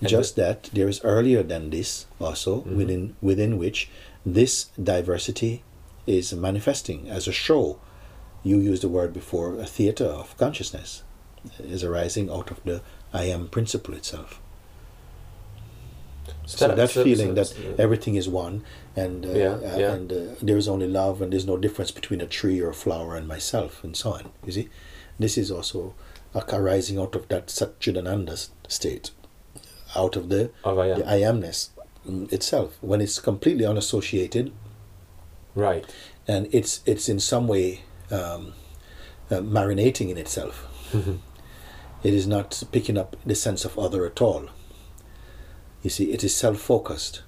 And 0.00 0.08
Just 0.08 0.36
that 0.36 0.64
there 0.72 0.88
is 0.88 1.00
earlier 1.04 1.42
than 1.42 1.70
this 1.70 2.06
also 2.20 2.60
Mhm. 2.62 2.76
within 2.76 3.16
within 3.22 3.58
which 3.58 3.88
this 4.26 4.66
diversity 4.82 5.62
is 6.06 6.32
manifesting 6.34 7.08
as 7.08 7.26
a 7.28 7.32
show. 7.32 7.78
You 8.42 8.58
used 8.58 8.82
the 8.82 8.88
word 8.88 9.12
before 9.12 9.58
a 9.58 9.66
theater 9.66 10.04
of 10.04 10.36
consciousness 10.36 11.02
is 11.58 11.82
arising 11.84 12.28
out 12.30 12.50
of 12.50 12.58
the 12.64 12.82
I 13.12 13.24
am 13.24 13.48
principle 13.48 13.94
itself. 13.94 14.40
So 16.46 16.68
that 16.68 16.90
feeling 16.90 17.34
that 17.34 17.54
everything 17.78 18.16
is 18.16 18.28
one 18.28 18.64
and 18.96 19.24
uh, 19.24 19.30
Yeah, 19.30 19.54
uh, 19.54 19.76
yeah. 19.78 19.92
and 19.94 20.12
uh, 20.12 20.16
there 20.42 20.56
is 20.58 20.68
only 20.68 20.86
love 20.86 21.22
and 21.22 21.32
there's 21.32 21.46
no 21.46 21.56
difference 21.56 21.90
between 21.90 22.20
a 22.20 22.26
tree 22.26 22.60
or 22.60 22.70
a 22.70 22.74
flower 22.74 23.16
and 23.16 23.26
myself 23.26 23.82
and 23.84 23.96
so 23.96 24.12
on. 24.12 24.30
You 24.44 24.52
see, 24.52 24.68
this 25.18 25.38
is 25.38 25.50
also 25.50 25.94
arising 26.34 26.98
out 26.98 27.14
of 27.14 27.28
that 27.28 27.46
Satchidananda 27.48 28.48
state, 28.68 29.10
out 29.96 30.16
of 30.16 30.28
the, 30.28 30.50
of 30.64 30.78
I 30.78 30.86
am. 30.88 30.98
the 30.98 31.08
I 31.08 31.20
amness 31.20 31.68
itself 32.32 32.76
when 32.80 33.00
it's 33.00 33.18
completely 33.18 33.64
unassociated 33.64 34.52
Right. 35.54 35.84
and 36.28 36.48
it's 36.52 36.80
it's 36.84 37.08
in 37.08 37.20
some 37.20 37.46
way 37.48 37.82
um, 38.10 38.52
uh, 39.30 39.36
marinating 39.36 40.10
in 40.10 40.18
itself. 40.18 40.66
It 42.02 42.12
is 42.12 42.26
not 42.26 42.62
picking 42.72 42.98
up 42.98 43.16
the 43.24 43.34
sense 43.34 43.64
of 43.64 43.78
other 43.78 44.04
at 44.04 44.20
all. 44.20 44.48
You 45.82 45.90
see, 45.90 46.12
it 46.12 46.22
is 46.22 46.34
self 46.36 46.58
focused. 46.58 47.22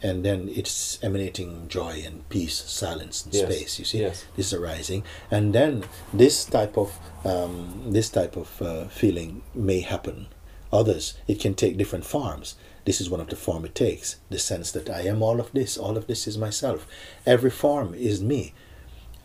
And 0.00 0.24
then 0.24 0.48
it's 0.48 0.98
emanating 1.02 1.66
joy 1.68 2.02
and 2.06 2.28
peace, 2.28 2.54
silence 2.54 3.24
and 3.24 3.34
Yes, 3.34 3.42
space. 3.52 3.78
You 3.80 3.84
see, 3.84 3.98
yes. 4.00 4.24
this 4.36 4.46
is 4.46 4.52
arising, 4.54 5.02
and 5.28 5.52
then 5.52 5.84
this 6.14 6.44
type 6.44 6.76
of 6.78 6.96
um, 7.24 7.82
this 7.92 8.08
type 8.08 8.36
of 8.36 8.62
uh, 8.62 8.84
feeling 8.88 9.42
may 9.56 9.80
happen. 9.80 10.28
Others, 10.72 11.14
it 11.26 11.40
can 11.40 11.54
take 11.54 11.76
different 11.76 12.04
forms. 12.04 12.56
This 12.84 13.00
is 13.00 13.10
one 13.10 13.20
of 13.20 13.28
the 13.28 13.36
form 13.36 13.64
it 13.64 13.74
takes. 13.74 14.16
The 14.30 14.38
sense 14.38 14.70
that 14.72 14.90
I 14.90 15.02
am 15.02 15.22
all 15.22 15.40
of 15.40 15.52
this. 15.52 15.76
All 15.76 15.96
of 15.96 16.06
this 16.06 16.26
is 16.26 16.38
myself. 16.38 16.86
Every 17.26 17.50
form 17.50 17.94
is 17.94 18.22
me, 18.22 18.54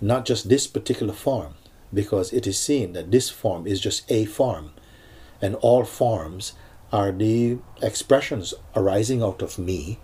not 0.01 0.25
just 0.25 0.49
this 0.49 0.67
particular 0.67 1.13
form, 1.13 1.55
because 1.93 2.33
it 2.33 2.47
is 2.47 2.57
seen 2.57 2.93
that 2.93 3.11
this 3.11 3.29
form 3.29 3.67
is 3.67 3.79
just 3.79 4.09
a 4.11 4.25
form, 4.25 4.71
and 5.41 5.55
all 5.55 5.83
forms 5.83 6.53
are 6.91 7.11
the 7.11 7.57
expressions 7.81 8.53
arising 8.75 9.23
out 9.23 9.41
of 9.41 9.57
me 9.57 9.99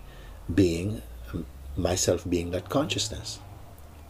being 0.52 1.02
um, 1.32 1.46
myself 1.76 2.28
being 2.28 2.50
that 2.50 2.68
consciousness. 2.68 3.38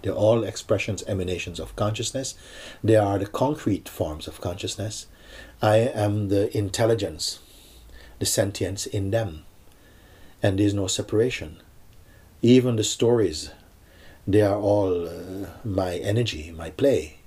They're 0.03 0.13
all 0.13 0.45
expressions, 0.45 1.05
emanations 1.07 1.61
of 1.61 1.77
consciousness. 1.77 2.35
They 2.83 2.97
are 2.97 3.19
the 3.19 3.27
concrete 3.27 3.89
forms 3.89 4.27
of 4.27 4.41
consciousness. 4.41 5.07
I 5.63 5.77
am 5.77 6.29
the 6.29 6.57
intelligence, 6.57 7.41
the 8.19 8.27
sentience 8.27 8.87
in 8.87 9.11
them. 9.11 9.45
And 10.43 10.59
there's 10.59 10.75
no 10.75 10.87
separation. 10.87 11.61
Even 12.41 12.77
the 12.77 12.85
stories, 12.85 13.51
they 14.27 14.41
are 14.41 14.59
all 14.59 15.07
uh, 15.07 15.47
my 15.65 15.97
energy, 15.97 16.51
my 16.51 16.71
play. 16.71 17.19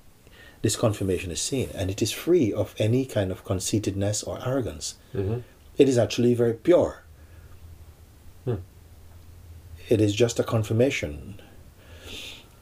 This 0.63 0.75
confirmation 0.75 1.29
is 1.29 1.41
seen, 1.41 1.69
and 1.75 1.91
it 1.91 2.01
is 2.01 2.11
free 2.11 2.51
of 2.51 2.73
any 2.79 3.05
kind 3.05 3.31
of 3.31 3.43
conceitedness 3.43 4.23
or 4.23 4.39
arrogance. 4.45 4.95
hmm 5.11 5.39
It 5.77 5.89
is 5.89 5.97
actually 5.97 6.33
very 6.35 6.53
pure. 6.53 7.03
Hmm. 8.45 8.61
It 9.89 10.01
is 10.01 10.15
just 10.15 10.39
a 10.39 10.43
confirmation. 10.43 11.41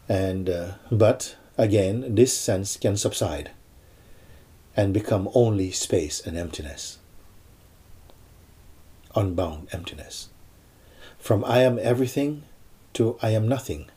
And 0.10 0.50
uh, 0.50 0.72
but 0.92 1.38
again, 1.58 2.16
this 2.16 2.34
sense 2.38 2.76
can 2.78 2.98
subside 2.98 3.52
and 4.76 4.94
become 4.94 5.30
only 5.34 5.72
space 5.72 6.26
and 6.26 6.38
emptiness. 6.38 7.00
Unbound 9.16 9.68
emptiness. 9.72 10.30
From 11.20 11.44
I 11.46 11.60
am 11.60 11.78
everything 11.82 12.44
to 12.94 13.18
I 13.22 13.32
am 13.32 13.48
nothing. 13.48 13.90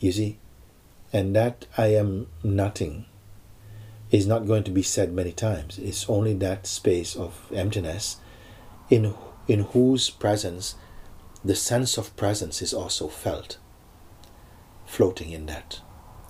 You 0.00 0.12
see? 0.12 0.38
And 1.12 1.34
that 1.36 1.66
I 1.76 1.88
am 1.88 2.26
nothing 2.42 3.06
is 4.10 4.26
not 4.26 4.46
going 4.46 4.64
to 4.64 4.70
be 4.70 4.82
said 4.82 5.12
many 5.12 5.32
times. 5.32 5.78
It's 5.78 6.08
only 6.08 6.34
that 6.34 6.66
space 6.66 7.16
of 7.16 7.50
emptiness 7.52 8.18
in 8.88 9.14
in 9.48 9.60
whose 9.60 10.10
presence 10.10 10.74
the 11.44 11.54
sense 11.54 11.96
of 11.96 12.16
presence 12.16 12.60
is 12.60 12.74
also 12.74 13.08
felt. 13.08 13.58
Floating 14.86 15.30
in 15.30 15.46
that. 15.46 15.80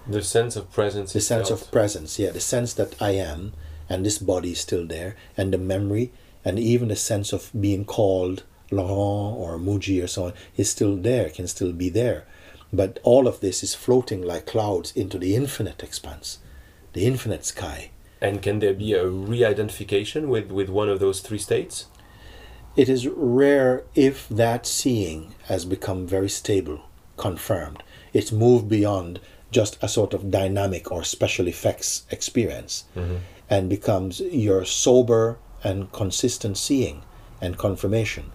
The 0.08 0.22
sense 0.22 0.56
of 0.56 0.70
presence 0.72 1.12
The 1.12 1.20
sense 1.20 1.48
felt. 1.48 1.62
of 1.62 1.70
presence, 1.70 2.18
yeah, 2.18 2.30
the 2.30 2.40
sense 2.40 2.72
that 2.74 2.94
I 3.00 3.10
am 3.10 3.52
and 3.88 4.04
this 4.04 4.18
body 4.18 4.52
is 4.52 4.60
still 4.60 4.86
there, 4.86 5.16
and 5.36 5.52
the 5.52 5.58
memory 5.58 6.12
and 6.44 6.58
even 6.58 6.88
the 6.88 6.96
sense 6.96 7.32
of 7.32 7.50
being 7.58 7.84
called 7.84 8.42
Laurent 8.70 9.36
or 9.36 9.58
Mooji 9.58 10.02
or 10.02 10.06
so 10.06 10.26
on 10.26 10.32
is 10.56 10.70
still 10.70 10.96
there, 10.96 11.30
can 11.30 11.46
still 11.46 11.72
be 11.72 11.88
there. 11.88 12.24
But 12.72 12.98
all 13.02 13.26
of 13.26 13.40
this 13.40 13.62
is 13.62 13.74
floating 13.74 14.22
like 14.22 14.46
clouds 14.46 14.92
into 14.96 15.18
the 15.18 15.34
infinite 15.34 15.82
expanse, 15.82 16.38
the 16.92 17.06
infinite 17.06 17.44
sky. 17.44 17.90
And 18.20 18.42
can 18.42 18.60
there 18.60 18.74
be 18.74 18.92
a 18.92 19.06
re-identification 19.08 20.28
with, 20.28 20.50
with 20.50 20.68
one 20.68 20.88
of 20.88 21.00
those 21.00 21.20
three 21.20 21.38
states? 21.38 21.86
It 22.76 22.88
is 22.88 23.06
rare 23.08 23.84
if 23.94 24.28
that 24.28 24.66
seeing 24.66 25.34
has 25.44 25.64
become 25.64 26.06
very 26.06 26.28
stable, 26.28 26.82
confirmed. 27.16 27.82
It's 28.12 28.32
moved 28.32 28.68
beyond 28.68 29.20
just 29.50 29.78
a 29.82 29.88
sort 29.88 30.12
of 30.12 30.30
dynamic 30.30 30.90
or 30.90 31.04
special 31.04 31.46
effects 31.48 32.04
experience 32.10 32.84
mm-hmm. 32.94 33.16
and 33.48 33.68
becomes 33.68 34.20
your 34.20 34.64
sober 34.64 35.38
and 35.62 35.90
consistent 35.92 36.58
seeing 36.58 37.02
and 37.40 37.58
confirmation. 37.58 38.32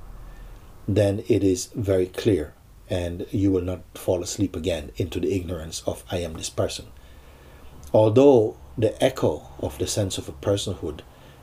Then 0.88 1.24
it 1.28 1.44
is 1.44 1.68
very 1.76 2.08
clear 2.08 2.54
and 2.90 3.26
you 3.32 3.52
will 3.52 3.62
not 3.62 3.82
fall 3.96 4.22
asleep 4.22 4.56
again 4.56 4.92
into 4.98 5.20
the 5.20 5.34
ignorance 5.34 5.82
of 5.86 6.04
I 6.12 6.18
am 6.18 6.34
this 6.34 6.50
person. 6.50 6.88
Although 7.94 8.58
the 8.78 9.02
echo 9.04 9.48
of 9.60 9.78
the 9.78 9.88
sense 9.88 10.18
of 10.18 10.28
a 10.28 10.34
personhood 10.34 11.02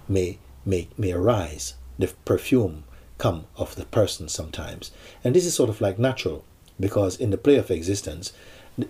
may, 0.08 0.38
may, 0.64 0.88
may 0.96 1.12
arise, 1.12 1.74
the 1.98 2.08
perfume 2.24 2.84
come 3.16 3.46
of 3.56 3.76
the 3.76 3.84
person 3.86 4.28
sometimes. 4.28 4.90
And 5.24 5.34
this 5.34 5.44
is 5.44 5.54
sort 5.54 5.70
of 5.70 5.80
like 5.80 5.98
natural, 5.98 6.44
because 6.78 7.16
in 7.16 7.30
the 7.30 7.38
play 7.38 7.56
of 7.56 7.70
existence, 7.70 8.32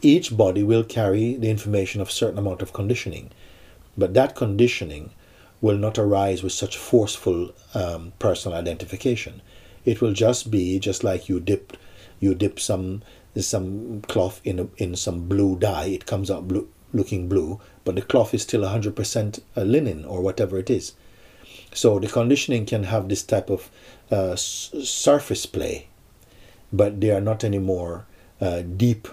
each 0.02 0.36
body 0.36 0.62
will 0.62 0.84
carry 0.84 1.34
the 1.34 1.50
information 1.50 2.00
of 2.00 2.10
certain 2.10 2.38
amount 2.38 2.62
of 2.62 2.72
conditioning. 2.72 3.30
But 3.96 4.14
that 4.14 4.36
conditioning 4.36 5.10
will 5.60 5.76
not 5.76 5.98
arise 5.98 6.42
with 6.42 6.52
such 6.52 6.76
forceful 6.76 7.52
um, 7.74 8.12
personal 8.18 8.56
identification. 8.56 9.42
It 9.84 10.00
will 10.00 10.12
just 10.12 10.50
be 10.50 10.78
just 10.78 11.02
like 11.02 11.28
you 11.28 11.40
dip, 11.40 11.76
you 12.20 12.34
dip 12.34 12.60
some 12.60 13.02
some 13.36 14.02
cloth 14.02 14.40
in 14.44 14.58
a, 14.58 14.68
in 14.78 14.96
some 14.96 15.28
blue 15.28 15.56
dye. 15.56 15.86
It 15.86 16.06
comes 16.06 16.30
out 16.30 16.48
blue, 16.48 16.68
looking 16.92 17.28
blue, 17.28 17.60
but 17.84 17.94
the 17.94 18.02
cloth 18.02 18.34
is 18.34 18.42
still 18.42 18.62
100% 18.62 19.40
linen 19.56 20.04
or 20.04 20.20
whatever 20.20 20.58
it 20.58 20.70
is. 20.70 20.94
So 21.72 21.98
the 21.98 22.08
conditioning 22.08 22.66
can 22.66 22.84
have 22.84 23.08
this 23.08 23.22
type 23.22 23.50
of 23.50 23.70
uh, 24.10 24.34
surface 24.36 25.46
play, 25.46 25.88
but 26.72 27.00
they 27.00 27.10
are 27.10 27.20
not 27.20 27.44
anymore 27.44 28.06
uh, 28.40 28.62
deep 28.62 29.06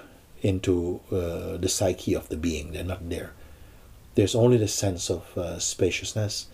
into 0.45 1.01
uh, 1.11 1.57
the 1.57 1.67
psyche 1.69 2.13
of 2.13 2.29
the 2.29 2.37
being. 2.37 2.71
They're 2.71 2.83
not 2.83 3.09
there. 3.09 3.31
There's 4.13 4.35
only 4.35 4.57
the 4.57 4.67
sense 4.67 5.09
of 5.09 5.37
uh, 5.37 5.59
spaciousness, 5.59 6.47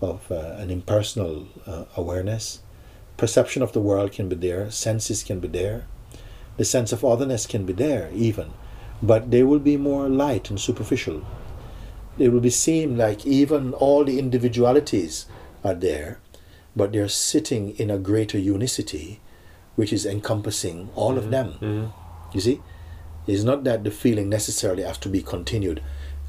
of 0.00 0.30
uh, 0.30 0.56
an 0.58 0.70
impersonal 0.70 1.46
uh, 1.66 1.84
awareness. 1.96 2.60
Perception 3.16 3.62
of 3.62 3.72
the 3.72 3.80
world 3.80 4.12
can 4.12 4.28
be 4.28 4.36
there, 4.36 4.70
senses 4.70 5.22
can 5.22 5.40
be 5.40 5.48
there, 5.48 5.86
the 6.56 6.64
sense 6.64 6.92
of 6.92 7.04
otherness 7.04 7.46
can 7.46 7.64
be 7.64 7.72
there 7.72 8.10
even, 8.14 8.50
but 9.02 9.30
they 9.30 9.42
will 9.42 9.58
be 9.60 9.76
more 9.76 10.08
light 10.08 10.50
and 10.50 10.60
superficial. 10.60 11.22
It 12.18 12.30
will 12.32 12.40
be 12.40 12.50
seem 12.50 12.96
like 12.98 13.24
even 13.26 13.72
all 13.74 14.04
the 14.04 14.18
individualities 14.18 15.26
are 15.64 15.74
there, 15.74 16.18
but 16.74 16.92
they're 16.92 17.08
sitting 17.08 17.76
in 17.78 17.90
a 17.90 17.98
greater 17.98 18.38
unicity, 18.38 19.20
which 19.76 19.92
is 19.92 20.04
encompassing 20.04 20.90
all 20.94 21.16
of 21.16 21.30
them. 21.30 21.54
Mhm. 21.60 21.92
You 22.34 22.40
see, 22.40 22.60
it's 23.30 23.44
not 23.44 23.64
that 23.64 23.84
the 23.84 23.90
feeling 23.90 24.28
necessarily 24.28 24.82
has 24.82 24.98
to 24.98 25.08
be 25.08 25.22
continued. 25.22 25.82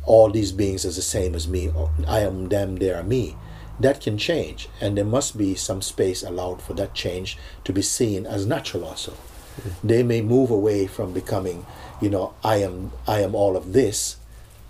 All 0.05 0.29
these 0.29 0.51
beings 0.51 0.85
are 0.85 0.91
the 0.91 1.01
same 1.01 1.35
as 1.35 1.47
me. 1.47 1.69
or 1.69 1.91
I 2.07 2.19
am 2.19 2.49
them, 2.49 2.75
they 2.75 2.91
are 2.91 3.03
me. 3.03 3.35
That 3.79 4.01
can 4.01 4.17
change, 4.17 4.69
and 4.79 4.97
there 4.97 5.05
must 5.05 5.37
be 5.37 5.55
some 5.55 5.81
space 5.81 6.21
allowed 6.21 6.61
for 6.61 6.73
that 6.75 6.93
change 6.93 7.37
to 7.63 7.73
be 7.73 7.81
seen 7.81 8.25
as 8.25 8.45
natural. 8.45 8.85
Also, 8.85 9.11
hmm. 9.11 9.87
they 9.87 10.03
may 10.03 10.21
move 10.21 10.51
away 10.51 10.85
from 10.85 11.13
becoming, 11.13 11.65
you 11.99 12.09
know, 12.09 12.33
I 12.43 12.57
am, 12.57 12.91
I 13.07 13.21
am 13.21 13.33
all 13.33 13.57
of 13.57 13.73
this, 13.73 14.17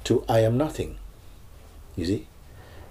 to 0.05 0.23
I 0.29 0.39
am 0.39 0.57
nothing. 0.57 0.97
You 1.95 2.05
see, 2.05 2.27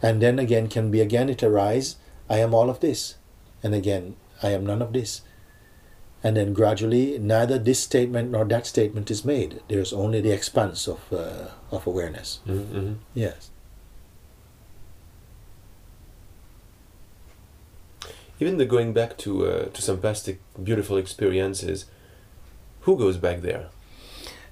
and 0.03 0.21
then 0.21 0.39
again 0.39 0.69
can 0.69 0.91
be 0.91 1.01
again 1.01 1.31
it 1.31 1.43
arise. 1.43 1.97
I 2.29 2.39
am 2.39 2.53
all 2.53 2.69
of 2.69 2.81
this, 2.81 3.17
and 3.63 3.75
again 3.75 4.17
I 4.43 4.51
am 4.51 4.67
none 4.67 4.83
of 4.83 4.93
this. 4.93 5.23
And 6.23 6.37
then 6.37 6.53
gradually, 6.53 7.19
neither 7.19 7.59
this 7.59 7.81
statement 7.81 8.31
nor 8.31 8.45
that 8.45 8.67
statement 8.67 9.11
is 9.11 9.25
made. 9.25 9.63
There's 9.69 9.93
only 9.93 10.21
the 10.21 10.33
expanse 10.33 10.87
of, 10.87 11.01
uh, 11.13 11.49
of 11.71 11.87
awareness. 11.87 12.41
Mhm, 12.47 12.67
mhm. 12.67 12.95
Yes. 13.15 13.51
Even 18.39 18.59
the 18.59 18.65
going 18.67 18.93
back 18.93 19.17
to 19.19 19.47
uh, 19.47 19.65
to 19.67 19.83
some 19.83 19.99
past 20.01 20.29
beautiful 20.63 20.97
experiences. 20.97 21.87
Who 22.83 22.97
goes 22.97 23.19
back 23.19 23.43
there? 23.43 23.67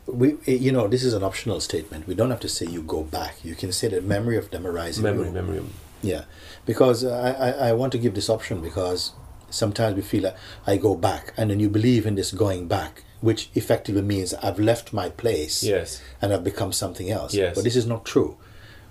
We, 0.07 0.37
you 0.47 0.73
know, 0.73 0.89
this 0.89 1.03
is 1.05 1.15
an 1.15 1.23
optional 1.23 1.61
statement. 1.61 2.07
We 2.07 2.15
don't 2.15 2.31
have 2.31 2.41
to 2.41 2.49
say 2.49 2.67
you 2.67 2.83
go 2.83 3.03
back. 3.03 3.37
You 3.43 3.55
can 3.55 3.73
say 3.73 3.89
that 3.89 4.05
memory 4.05 4.37
of 4.37 4.51
them 4.51 4.67
arises. 4.67 5.03
Memory, 5.03 5.31
memory. 5.31 5.63
Yeah, 6.03 6.25
because 6.67 7.05
I, 7.05 7.33
I, 7.33 7.51
I 7.69 7.73
want 7.73 7.93
to 7.93 7.99
give 7.99 8.15
this 8.15 8.29
option 8.31 8.61
because 8.61 9.13
sometimes 9.51 9.97
we 9.97 10.03
feel 10.03 10.25
like 10.25 10.37
I 10.67 10.77
go 10.77 10.95
back 10.95 11.33
and 11.37 11.51
then 11.51 11.61
you 11.61 11.69
believe 11.69 12.07
in 12.07 12.15
this 12.15 12.33
going 12.33 12.69
back, 12.69 13.03
which 13.21 13.51
effectively 13.55 14.03
means 14.03 14.35
I've 14.35 14.59
left 14.59 14.93
my 14.93 15.09
place 15.09 15.63
Yes. 15.63 16.01
and 16.23 16.33
I've 16.33 16.45
become 16.45 16.73
something 16.73 17.11
else. 17.11 17.35
Yes. 17.35 17.55
But 17.55 17.65
this 17.65 17.77
is 17.77 17.87
not 17.87 18.05
true. 18.05 18.37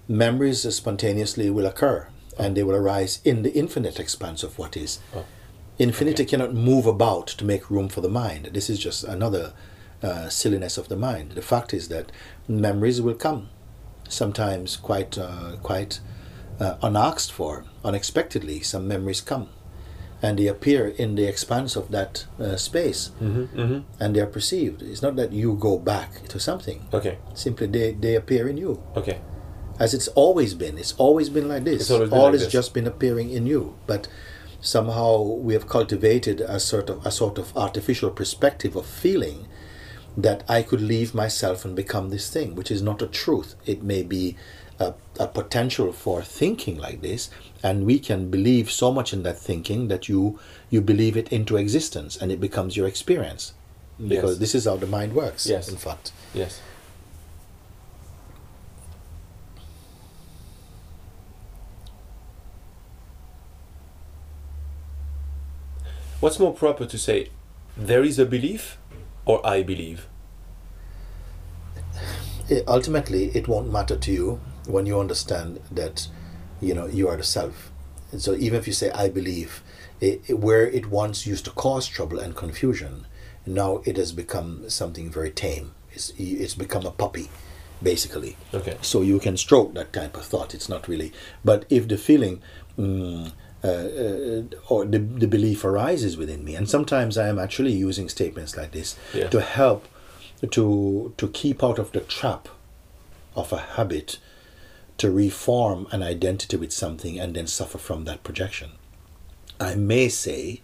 Memories 0.08 0.62
spontaneously 0.74 1.50
will 1.50 1.66
occur 1.66 2.08
and 2.40 2.56
they 2.56 2.64
will 2.64 2.76
arise 2.76 3.20
in 3.26 3.44
the 3.44 3.54
infinite 3.54 4.00
expanse 4.00 4.44
of 4.44 4.58
what 4.58 4.78
is. 4.78 5.00
Oh, 5.16 5.26
Infinity 5.80 6.24
okay. 6.24 6.30
cannot 6.32 6.54
move 6.54 6.86
about 6.88 7.28
to 7.28 7.46
make 7.46 7.70
room 7.70 7.88
for 7.90 8.02
the 8.02 8.10
mind. 8.10 8.50
This 8.54 8.70
is 8.70 8.80
just 8.80 9.04
another 9.04 9.54
uh, 10.02 10.28
silliness 10.30 10.78
of 10.78 10.88
the 10.90 10.96
mind. 10.96 11.34
The 11.34 11.42
fact 11.42 11.74
is 11.74 11.88
that 11.90 12.12
memories 12.48 13.00
will 13.02 13.14
come, 13.16 13.50
sometimes 14.10 14.76
quite, 14.78 15.18
uh, 15.18 15.58
quite 15.62 16.00
uh, 16.60 16.78
unasked 16.82 17.32
for, 17.32 17.66
unexpectedly. 17.84 18.62
Some 18.62 18.88
memories 18.88 19.22
come, 19.22 19.50
and 20.22 20.40
they 20.40 20.48
appear 20.48 20.88
in 20.88 21.16
the 21.16 21.26
expanse 21.26 21.76
of 21.76 21.92
that 21.92 22.26
uh, 22.40 22.56
space, 22.56 23.12
Mm-hmm, 23.22 23.60
mm-hmm. 23.60 23.80
and 24.04 24.16
they 24.16 24.20
are 24.20 24.26
perceived. 24.28 24.82
It's 24.82 25.02
not 25.02 25.16
that 25.18 25.32
you 25.32 25.56
go 25.56 25.78
back 25.78 26.28
to 26.30 26.40
something. 26.40 26.86
Okay. 26.94 27.18
Simply, 27.36 27.68
they, 27.68 27.92
they 27.94 28.16
appear 28.16 28.48
in 28.48 28.58
you, 28.58 28.82
Okay. 28.96 29.20
as 29.80 29.94
it's 29.94 30.08
always 30.10 30.54
been. 30.56 30.78
It's 30.78 30.94
always 30.98 31.30
been 31.30 31.48
like 31.48 31.64
this. 31.66 31.82
It's 31.82 31.92
always 31.92 32.10
been 32.10 32.18
All 32.20 32.26
like 32.26 32.34
has 32.34 32.44
this. 32.44 32.52
just 32.52 32.74
been 32.74 32.88
appearing 32.88 33.30
in 33.30 33.46
you, 33.46 33.76
but 33.86 34.08
somehow 34.60 35.22
we 35.22 35.54
have 35.54 35.68
cultivated 35.70 36.42
a 36.42 36.60
sort 36.60 36.90
of 36.90 37.06
a 37.06 37.12
sort 37.12 37.38
of 37.38 37.56
artificial 37.56 38.10
perspective 38.10 38.76
of 38.76 38.86
feeling 38.88 39.48
that 40.18 40.44
I 40.50 40.64
could 40.64 40.82
leave 40.82 41.14
myself 41.14 41.64
and 41.64 41.76
become 41.76 42.10
this 42.10 42.28
thing, 42.28 42.56
which 42.56 42.72
is 42.72 42.82
not 42.82 43.04
a 43.04 43.08
truth. 43.08 43.54
It 43.68 43.84
may 43.84 44.02
be 44.02 44.36
a, 44.80 44.94
a 45.20 45.28
potential 45.28 45.92
for 45.92 46.22
thinking 46.22 46.78
like 46.78 47.02
this, 47.02 47.30
and 47.64 47.86
we 47.86 48.00
can 48.00 48.30
believe 48.30 48.72
so 48.72 48.92
much 48.92 49.14
in 49.14 49.24
that 49.24 49.38
thinking 49.40 49.88
that 49.88 50.08
you 50.08 50.40
you 50.70 50.82
believe 50.82 51.18
it 51.18 51.32
into 51.32 51.58
existence, 51.58 52.18
and 52.18 52.32
it 52.32 52.40
becomes 52.40 52.78
your 52.78 52.88
experience. 52.88 53.54
Because 54.00 54.32
Yes. 54.34 54.40
this 54.40 54.56
is 54.56 54.66
how 54.66 54.78
the 54.78 54.86
mind 54.88 55.14
works. 55.14 55.48
Yes. 55.48 55.70
In 55.70 55.78
fact. 55.78 56.12
Yes. 56.34 56.62
What's 66.20 66.40
more 66.40 66.54
proper 66.54 66.86
to 66.86 66.98
say, 66.98 67.30
there 67.76 68.04
is 68.04 68.18
a 68.18 68.26
belief 68.26 68.78
or 69.26 69.46
I 69.46 69.64
believe? 69.64 70.08
it, 72.50 72.64
ultimately 72.68 73.26
it 73.36 73.48
won't 73.48 73.72
matter 73.72 73.98
to 73.98 74.12
you 74.12 74.40
when 74.68 74.86
you 74.86 75.00
understand 75.00 75.60
that 75.72 76.08
you 76.62 76.74
know 76.74 76.86
you 76.88 77.08
are 77.08 77.18
the 77.18 77.24
self 77.24 77.72
and 78.12 78.22
so 78.22 78.34
even 78.36 78.60
if 78.60 78.68
you 78.68 78.74
say 78.74 78.90
i 78.92 79.08
believe 79.10 79.62
it, 80.02 80.22
it- 80.28 80.40
where 80.40 80.66
it 80.68 80.86
once 80.90 81.26
used 81.26 81.46
to 81.46 81.52
cause 81.52 81.88
trouble 81.88 82.20
and 82.20 82.36
confusion 82.36 83.06
now 83.46 83.82
it 83.86 83.96
has 83.98 84.12
become 84.12 84.70
something 84.70 85.10
very 85.10 85.32
tame 85.32 85.74
it's, 85.94 86.12
it's 86.18 86.56
become 86.56 86.86
a 86.86 86.92
puppy 86.92 87.30
basically 87.82 88.36
Okay. 88.54 88.78
so 88.82 89.02
you 89.02 89.20
can 89.20 89.38
stroke 89.38 89.74
that 89.76 89.94
type 89.94 90.18
of 90.18 90.26
thought 90.26 90.54
it's 90.54 90.68
not 90.70 90.88
really 90.88 91.12
but 91.46 91.66
if 91.70 91.88
the 91.88 91.98
feeling 91.98 92.42
mm, 92.78 93.32
uh, 93.64 93.68
uh, 93.68 94.44
or 94.70 94.86
the, 94.86 95.00
the 95.00 95.28
belief 95.28 95.64
arises 95.64 96.18
within 96.18 96.44
me 96.44 96.56
and 96.56 96.68
sometimes 96.70 97.18
i 97.18 97.28
am 97.28 97.38
actually 97.40 97.72
using 97.74 98.10
statements 98.10 98.58
like 98.58 98.72
this 98.72 98.96
Yeah. 99.14 99.30
to 99.30 99.42
help 99.42 99.88
to 100.52 101.14
to 101.18 101.28
keep 101.30 101.64
out 101.64 101.80
of 101.80 101.92
the 101.92 102.02
trap 102.02 102.48
of 103.36 103.52
a 103.54 103.58
habit 103.78 104.18
to 104.98 105.12
reform 105.12 105.88
an 105.92 106.02
identity 106.04 106.58
with 106.58 106.72
something 106.72 107.20
and 107.20 107.36
then 107.36 107.48
suffer 107.48 107.78
from 107.78 108.06
that 108.06 108.24
projection. 108.24 108.72
I 109.60 109.76
may 109.76 110.10
say 110.10 110.62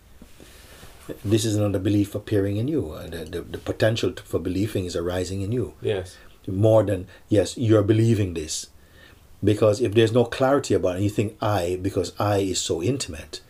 this 1.24 1.46
is 1.46 1.56
another 1.56 1.80
belief 1.80 2.16
appearing 2.16 2.58
in 2.58 2.68
you. 2.68 2.92
Uh, 2.92 3.08
the, 3.08 3.26
the, 3.26 3.42
the 3.42 3.58
potential 3.58 4.14
for 4.24 4.40
believing 4.40 4.86
is 4.86 4.96
arising 4.96 5.42
in 5.42 5.52
you. 5.52 5.74
Yes. 5.82 6.18
more 6.48 6.84
than 6.84 7.08
yes 7.30 7.58
you're 7.58 7.84
believing 7.84 8.34
this. 8.34 8.68
Because 9.44 9.82
if 9.82 9.94
there's 9.94 10.12
no 10.14 10.24
clarity 10.26 10.74
about 10.74 10.98
it 10.98 11.02
you 11.04 11.10
think 11.10 11.36
i 11.42 11.78
because 11.82 12.14
i 12.20 12.38
is 12.38 12.60
so 12.60 12.82
intimate 12.82 13.42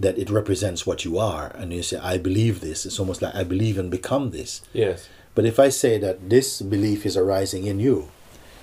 that 0.00 0.16
it 0.18 0.30
represents 0.30 0.86
what 0.86 1.04
you 1.04 1.18
are 1.18 1.48
and 1.56 1.72
you 1.72 1.82
say 1.82 1.98
i 1.98 2.16
believe 2.18 2.60
this 2.60 2.86
it's 2.86 2.98
almost 3.00 3.20
like 3.22 3.34
i 3.34 3.44
believe 3.44 3.78
and 3.78 3.90
become 3.90 4.30
this. 4.30 4.62
Yes. 4.72 5.08
but 5.34 5.44
if 5.44 5.58
i 5.58 5.68
say 5.68 5.98
that 5.98 6.30
this 6.30 6.62
belief 6.62 7.04
is 7.04 7.16
arising 7.16 7.66
in 7.66 7.78
you 7.80 8.08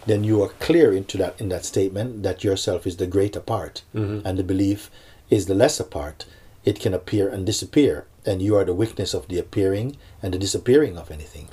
then 0.06 0.24
you 0.24 0.42
are 0.44 0.50
clear 0.60 0.94
into 0.94 1.18
that 1.18 1.40
in 1.42 1.50
that 1.50 1.66
statement 1.66 2.24
that 2.24 2.44
yourself 2.44 2.86
is 2.88 2.98
the 2.98 3.08
greater 3.08 3.40
part 3.40 3.82
Mhm. 3.94 4.22
and 4.26 4.38
the 4.38 4.44
belief 4.44 4.90
is 5.30 5.46
the 5.46 5.56
lesser 5.56 5.84
part 5.84 6.26
it 6.64 6.80
can 6.80 6.94
appear 6.94 7.28
and 7.30 7.46
disappear 7.46 8.06
and 8.26 8.42
you 8.42 8.56
are 8.56 8.66
the 8.66 8.74
witness 8.74 9.14
of 9.14 9.28
the 9.28 9.38
appearing 9.40 9.98
and 10.22 10.34
the 10.34 10.40
disappearing 10.40 10.98
of 10.98 11.12
anything 11.12 11.48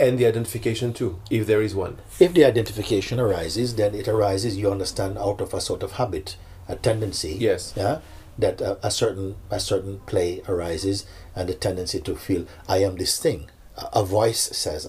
And 0.00 0.16
the 0.18 0.26
identification 0.26 0.92
too, 0.92 1.18
if 1.28 1.46
there 1.48 1.60
is 1.62 1.74
one. 1.74 1.96
if 2.20 2.32
the 2.32 2.44
identification 2.44 3.18
arises, 3.18 3.74
then 3.74 3.94
it 3.96 4.06
arises, 4.06 4.56
you 4.56 4.70
understand, 4.70 5.18
out 5.18 5.40
of 5.40 5.52
a 5.52 5.60
sort 5.60 5.82
of 5.82 5.92
habit, 5.92 6.36
a 6.68 6.76
tendency. 6.76 7.36
Yes. 7.40 7.72
Yeah. 7.76 7.98
That 8.38 8.60
a, 8.60 8.78
a 8.86 8.90
certain 8.92 9.34
a 9.50 9.58
certain 9.58 9.98
play 10.06 10.40
arises, 10.48 11.04
and 11.34 11.48
the 11.48 11.54
tendency 11.54 12.00
to 12.02 12.14
feel 12.14 12.44
I 12.68 12.78
am 12.86 12.94
this 12.96 13.18
thing. 13.18 13.50
A, 13.76 14.00
a 14.00 14.04
voice 14.04 14.42
says, 14.64 14.86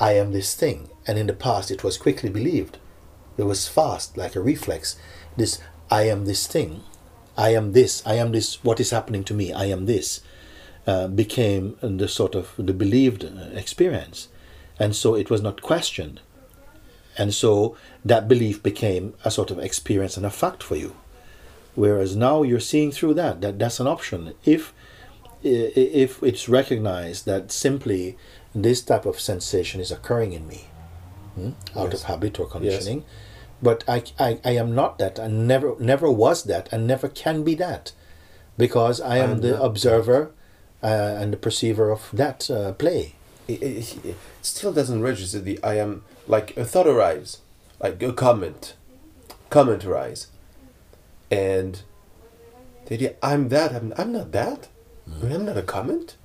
I 0.00 0.12
am 0.12 0.32
this 0.32 0.54
thing, 0.54 0.88
and 1.06 1.18
in 1.18 1.26
the 1.26 1.34
past 1.34 1.70
it 1.70 1.84
was 1.84 1.98
quickly 1.98 2.30
believed. 2.30 2.78
It 3.36 3.44
was 3.44 3.68
fast, 3.68 4.16
like 4.16 4.34
a 4.34 4.40
reflex. 4.40 4.96
This 5.36 5.60
I 5.90 6.02
am 6.08 6.24
this 6.24 6.46
thing, 6.46 6.82
I 7.36 7.50
am 7.50 7.72
this, 7.72 8.02
I 8.06 8.14
am 8.14 8.32
this. 8.32 8.62
What 8.64 8.80
is 8.80 8.90
happening 8.90 9.24
to 9.24 9.34
me? 9.34 9.52
I 9.52 9.66
am 9.66 9.86
this. 9.86 10.20
Uh, 10.86 11.08
became 11.08 11.76
the 11.82 12.08
sort 12.08 12.34
of 12.34 12.52
the 12.56 12.72
believed 12.72 13.24
uh, 13.24 13.50
experience, 13.52 14.28
and 14.78 14.96
so 14.96 15.14
it 15.14 15.30
was 15.30 15.42
not 15.42 15.62
questioned. 15.62 16.20
And 17.18 17.34
so 17.34 17.76
that 18.04 18.28
belief 18.28 18.62
became 18.62 19.14
a 19.24 19.30
sort 19.30 19.50
of 19.50 19.58
experience 19.58 20.16
and 20.16 20.24
a 20.24 20.30
fact 20.30 20.62
for 20.62 20.76
you. 20.76 20.96
Whereas 21.74 22.16
now 22.16 22.42
you're 22.42 22.60
seeing 22.60 22.92
through 22.92 23.14
that, 23.14 23.40
that 23.42 23.58
that's 23.58 23.80
an 23.80 23.86
option. 23.86 24.34
If 24.44 24.72
if 25.42 26.22
it's 26.22 26.48
recognized 26.48 27.24
that 27.26 27.50
simply 27.50 28.16
this 28.54 28.82
type 28.82 29.06
of 29.06 29.20
sensation 29.20 29.80
is 29.80 29.90
occurring 29.92 30.32
in 30.32 30.46
me 30.48 30.66
hmm, 31.34 31.50
out 31.76 31.92
Yes. 31.92 32.02
of 32.02 32.02
habit 32.08 32.38
or 32.40 32.46
conditioning, 32.46 33.04
But 33.62 33.84
I, 33.86 34.02
I, 34.18 34.40
I 34.44 34.52
am 34.56 34.74
not 34.74 34.98
that. 34.98 35.20
I 35.20 35.26
never 35.28 35.76
never 35.78 36.10
was 36.10 36.44
that 36.44 36.68
and 36.72 36.86
never 36.86 37.08
can 37.08 37.44
be 37.44 37.54
that. 37.56 37.92
Because 38.56 39.00
I 39.00 39.18
am 39.18 39.30
I'm 39.32 39.40
the 39.40 39.60
observer 39.62 40.32
uh, 40.82 40.86
and 41.20 41.32
the 41.32 41.36
perceiver 41.36 41.90
of 41.90 42.08
that 42.12 42.50
uh, 42.50 42.72
play. 42.72 43.14
it, 43.48 43.62
it, 43.62 44.04
it 44.04 44.16
still 44.42 44.72
doesn't 44.72 45.02
register 45.02 45.40
the 45.40 45.58
I 45.62 45.74
am 45.76 46.02
like 46.26 46.56
a 46.56 46.64
thought 46.64 46.86
arrives, 46.86 47.40
like 47.82 48.02
a 48.02 48.12
comment, 48.12 48.74
comment 49.50 49.84
arise, 49.84 50.28
and 51.30 51.82
the 52.86 52.94
idea 52.94 53.14
I'm 53.22 53.48
that 53.50 53.72
I'm 53.74 53.92
I'm 53.98 54.10
not 54.12 54.32
that, 54.32 54.68
mean, 55.06 55.32
I'm 55.32 55.44
not 55.44 55.56
a 55.58 55.62
comment. 55.62 56.16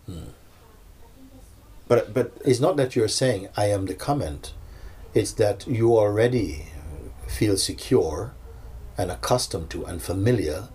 But 1.88 2.14
but 2.14 2.32
It's 2.44 2.60
not 2.60 2.78
that 2.78 2.96
you're 2.96 3.08
saying 3.08 3.50
I 3.56 3.66
am 3.70 3.86
the 3.86 3.94
comment. 3.94 4.54
It's 5.14 5.32
that 5.34 5.68
you 5.68 5.98
already 5.98 6.66
feel 7.28 7.58
secure 7.58 8.34
and 8.98 9.12
accustomed 9.12 9.70
to 9.72 9.86
and 9.86 10.02
familiar 10.02 10.70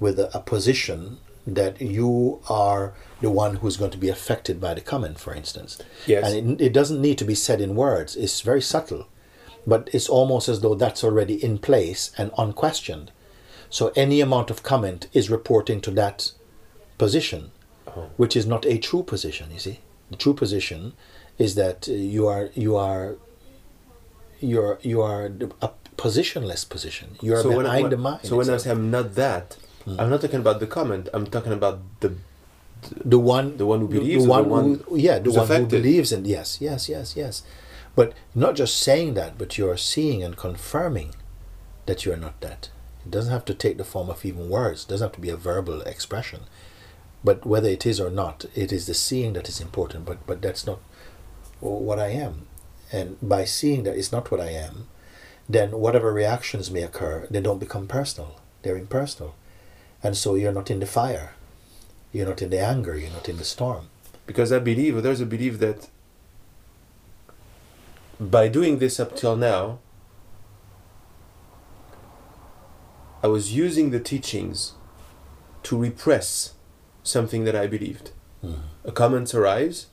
with 0.00 0.18
a, 0.18 0.34
a 0.36 0.40
position 0.40 1.18
that 1.46 1.80
you 1.80 2.40
are 2.48 2.92
the 3.20 3.30
one 3.30 3.56
who's 3.56 3.76
going 3.78 3.90
to 3.90 3.98
be 3.98 4.08
affected 4.10 4.60
by 4.60 4.74
the 4.74 4.80
comment, 4.80 5.18
for 5.18 5.34
instance. 5.34 5.78
Yes. 6.06 6.32
And 6.32 6.60
it, 6.60 6.66
it 6.66 6.72
doesn't 6.72 7.00
need 7.00 7.18
to 7.18 7.24
be 7.24 7.34
said 7.34 7.60
in 7.60 7.74
words. 7.74 8.16
It's 8.16 8.42
very 8.42 8.60
subtle, 8.60 9.06
but 9.66 9.88
it's 9.92 10.08
almost 10.08 10.48
as 10.48 10.60
though 10.60 10.74
that's 10.74 11.02
already 11.02 11.42
in 11.42 11.58
place 11.58 12.10
and 12.18 12.30
unquestioned. 12.36 13.10
So 13.70 13.92
any 13.96 14.20
amount 14.20 14.50
of 14.50 14.62
comment 14.62 15.08
is 15.12 15.30
reporting 15.30 15.80
to 15.82 15.90
that 15.92 16.32
position, 16.98 17.50
Oh. 17.86 18.10
which 18.18 18.36
is 18.36 18.44
not 18.46 18.66
a 18.66 18.76
true 18.78 19.02
position. 19.02 19.50
You 19.50 19.58
see, 19.58 19.78
the 20.10 20.16
true 20.16 20.34
position 20.34 20.92
is 21.38 21.54
that 21.54 21.88
uh, 21.88 21.92
you 21.92 22.26
are 22.26 22.50
you 22.54 22.76
are 22.76 23.16
you're 24.40 24.78
you 24.82 25.00
are 25.02 25.26
a 25.62 25.70
positionless 25.96 26.68
position. 26.68 27.16
You 27.20 27.34
are 27.34 27.40
I- 27.40 27.62
behind 27.62 27.82
when- 27.82 27.90
the 27.90 27.96
mind. 27.96 28.20
So 28.22 28.36
when 28.36 28.48
I 28.50 28.56
say 28.56 28.70
I'm 28.70 28.90
not 28.90 29.14
that, 29.14 29.56
I'm 29.86 30.10
not 30.10 30.20
talking 30.20 30.40
about 30.40 30.60
the 30.60 30.66
comment. 30.66 31.08
I'm 31.12 31.26
talking 31.26 31.52
about 31.52 31.80
the 32.00 32.14
the 33.04 33.18
one 33.18 33.56
the 33.56 33.66
one 33.66 33.80
who 33.80 33.88
believes 33.88 34.24
the 34.24 34.30
one, 34.30 34.44
the 34.44 34.48
one 34.48 34.84
who, 34.88 34.96
yeah 34.96 35.18
the 35.18 35.30
one 35.32 35.44
affected. 35.44 35.72
who 35.72 35.82
believes 35.82 36.12
in 36.12 36.24
yes 36.24 36.60
yes 36.60 36.88
yes 36.88 37.16
yes 37.16 37.42
but 37.96 38.12
not 38.36 38.54
just 38.54 38.76
saying 38.78 39.14
that 39.14 39.36
but 39.36 39.58
you're 39.58 39.76
seeing 39.76 40.22
and 40.22 40.36
confirming 40.36 41.10
that 41.86 42.04
you're 42.04 42.16
not 42.16 42.40
that 42.40 42.70
it 43.04 43.10
doesn't 43.10 43.32
have 43.32 43.44
to 43.44 43.52
take 43.52 43.78
the 43.78 43.84
form 43.84 44.08
of 44.08 44.24
even 44.24 44.48
words 44.48 44.84
it 44.84 44.88
doesn't 44.90 45.06
have 45.06 45.12
to 45.12 45.20
be 45.20 45.28
a 45.28 45.36
verbal 45.36 45.80
expression 45.82 46.42
but 47.22 47.44
whether 47.44 47.68
it 47.68 47.86
is 47.86 48.00
or 48.00 48.10
not 48.10 48.44
it 48.54 48.72
is 48.72 48.86
the 48.86 48.94
seeing 48.94 49.32
that 49.32 49.48
is 49.48 49.60
important 49.60 50.04
but 50.04 50.26
but 50.26 50.40
that's 50.42 50.66
not 50.66 50.80
what 51.60 51.98
i 51.98 52.08
am. 52.08 52.46
And 52.92 53.18
by 53.20 53.44
seeing 53.44 53.82
that 53.82 53.96
it's 53.96 54.12
not 54.12 54.30
what 54.30 54.40
i 54.40 54.50
am 54.50 54.88
then 55.48 55.72
whatever 55.72 56.12
reactions 56.12 56.70
may 56.70 56.82
occur 56.82 57.26
they 57.30 57.40
don't 57.40 57.58
become 57.58 57.86
personal. 57.86 58.40
They're 58.62 58.76
impersonal. 58.76 59.34
And 60.02 60.16
so 60.16 60.34
you're 60.34 60.52
not 60.52 60.70
in 60.70 60.80
the 60.80 60.86
fire. 60.86 61.34
You're 62.12 62.26
not 62.28 62.42
in 62.42 62.50
the 62.50 62.60
anger. 62.60 62.96
You're 62.96 63.10
not 63.10 63.28
in 63.28 63.36
the 63.36 63.44
storm. 63.44 63.88
Because 64.26 64.52
I 64.52 64.58
believe 64.58 65.02
there's 65.02 65.20
a 65.20 65.26
belief 65.26 65.58
that 65.58 65.88
by 68.20 68.48
doing 68.48 68.78
this 68.78 68.98
up 69.00 69.16
till 69.16 69.36
now, 69.36 69.78
I 73.22 73.26
was 73.26 73.54
using 73.54 73.90
the 73.90 74.00
teachings 74.00 74.74
to 75.64 75.76
repress 75.76 76.54
something 77.08 77.44
that 77.44 77.56
I 77.56 77.66
believed. 77.66 78.10
A 78.84 78.92
comment 78.92 79.34
arrives, 79.34 79.86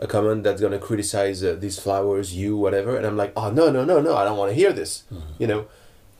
a 0.00 0.06
comment 0.06 0.42
that's 0.44 0.60
going 0.60 0.72
to 0.72 0.78
criticize 0.78 1.42
uh, 1.44 1.54
these 1.58 1.78
flowers, 1.78 2.34
you, 2.34 2.56
whatever, 2.56 2.96
and 2.96 3.06
I'm 3.06 3.16
like, 3.16 3.32
oh 3.36 3.50
no, 3.50 3.70
no, 3.70 3.84
no, 3.84 4.00
no, 4.00 4.16
I 4.16 4.24
don't 4.24 4.36
want 4.36 4.50
to 4.50 4.54
hear 4.54 4.72
this, 4.72 5.04
you 5.38 5.46
know, 5.46 5.66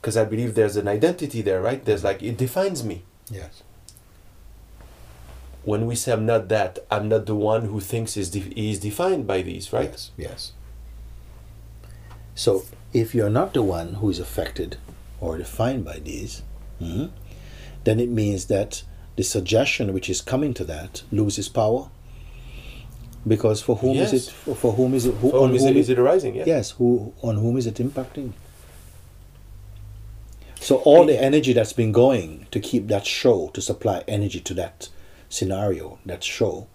because 0.01 0.15
I 0.15 0.23
believe 0.25 0.55
there's 0.55 0.77
an 0.77 0.87
identity 0.87 1.41
there, 1.41 1.61
right? 1.61 1.83
There's 1.83 2.03
like 2.03 2.23
it 2.23 2.37
defines 2.37 2.83
me. 2.83 3.03
yes 3.29 3.63
When 5.63 5.85
we 5.87 5.95
say 5.95 6.13
I'm 6.13 6.25
not 6.25 6.47
that, 6.49 6.79
I'm 6.91 7.09
not 7.09 7.25
the 7.25 7.35
one 7.35 7.63
who 7.65 7.79
thinks 7.79 8.15
is 8.15 8.29
de- 8.29 8.53
is 8.69 8.79
defined 8.79 9.25
by 9.27 9.41
these, 9.41 9.73
right? 9.73 9.89
yes 9.91 10.11
yes 10.17 10.51
so 12.35 12.63
if 12.93 13.15
you're 13.15 13.29
not 13.29 13.53
the 13.53 13.63
one 13.63 13.95
who 13.95 14.09
is 14.09 14.19
affected 14.19 14.77
or 15.19 15.37
defined 15.37 15.83
by 15.85 15.99
these 15.99 16.43
mhm, 16.81 17.09
then 17.83 17.99
it 17.99 18.09
means 18.09 18.45
that 18.45 18.83
the 19.15 19.23
suggestion 19.23 19.93
which 19.93 20.09
is 20.09 20.21
coming 20.21 20.53
to 20.53 20.63
that 20.65 21.03
loses 21.11 21.47
power 21.49 21.89
because 23.27 23.61
for 23.61 23.77
whom 23.77 23.97
is 23.97 24.13
it 24.13 24.31
for, 24.31 24.55
for 24.55 24.73
whom 24.73 24.93
is 24.93 25.05
it 25.05 25.15
who, 25.15 25.31
For 25.31 25.37
on 25.39 25.47
whom 25.49 25.55
is 25.55 25.61
whom 25.63 25.71
it- 25.71 25.77
is 25.77 25.89
it 25.89 25.99
arising? 25.99 26.35
Yeah. 26.35 26.43
yes 26.45 26.71
who 26.71 27.13
on 27.21 27.37
whom 27.37 27.57
is 27.57 27.65
it 27.65 27.75
impacting 27.75 28.33
so 30.59 30.77
all 30.77 31.05
the 31.05 31.19
energy 31.21 31.53
that's 31.53 31.73
been 31.73 31.91
going 31.91 32.47
to 32.51 32.59
keep 32.59 32.87
that 32.87 33.05
show 33.05 33.49
to 33.53 33.61
supply 33.61 34.03
energy 34.07 34.39
to 34.41 34.53
that 34.55 34.89
scenario 35.29 35.97
that 36.05 36.23
show 36.23 36.67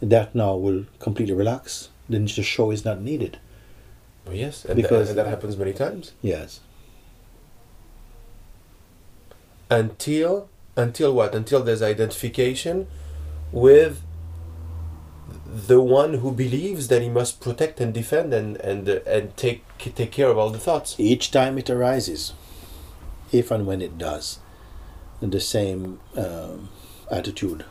that 0.00 0.34
now 0.34 0.54
will 0.56 0.86
completely 0.98 1.34
relax 1.34 1.88
then 2.08 2.24
the 2.26 2.42
show 2.42 2.70
is 2.70 2.84
not 2.84 3.00
needed 3.00 3.38
Oh, 4.24 4.30
yes, 4.30 4.64
and, 4.64 4.76
Because- 4.76 5.08
and 5.10 5.18
that 5.18 5.26
happens 5.26 5.56
many 5.56 5.72
times. 5.72 6.12
yes 6.22 6.60
Until 9.70 10.48
until 10.76 11.14
what? 11.14 11.34
Until 11.34 11.62
there's 11.62 11.82
identification 11.82 12.86
with 13.50 14.02
the 15.46 15.80
one 15.80 16.14
who 16.14 16.32
believes 16.32 16.88
that 16.88 17.02
he 17.02 17.10
must 17.10 17.40
protect 17.40 17.80
and 17.80 17.92
defend 17.92 18.32
and 18.32 18.56
and 18.56 18.88
uh, 18.88 19.00
and 19.06 19.36
take 19.36 19.64
take 19.78 20.10
care 20.10 20.28
of 20.28 20.38
all 20.38 20.48
the 20.50 20.58
thoughts. 20.58 20.98
each 20.98 21.30
time 21.30 21.58
it 21.58 21.68
arises 21.68 22.32
if 23.32 23.50
and 23.50 23.66
when 23.66 23.82
it 23.82 23.98
does 23.98 24.38
the 25.20 25.40
same 25.40 26.00
um, 26.16 26.68
attitude 27.10 27.64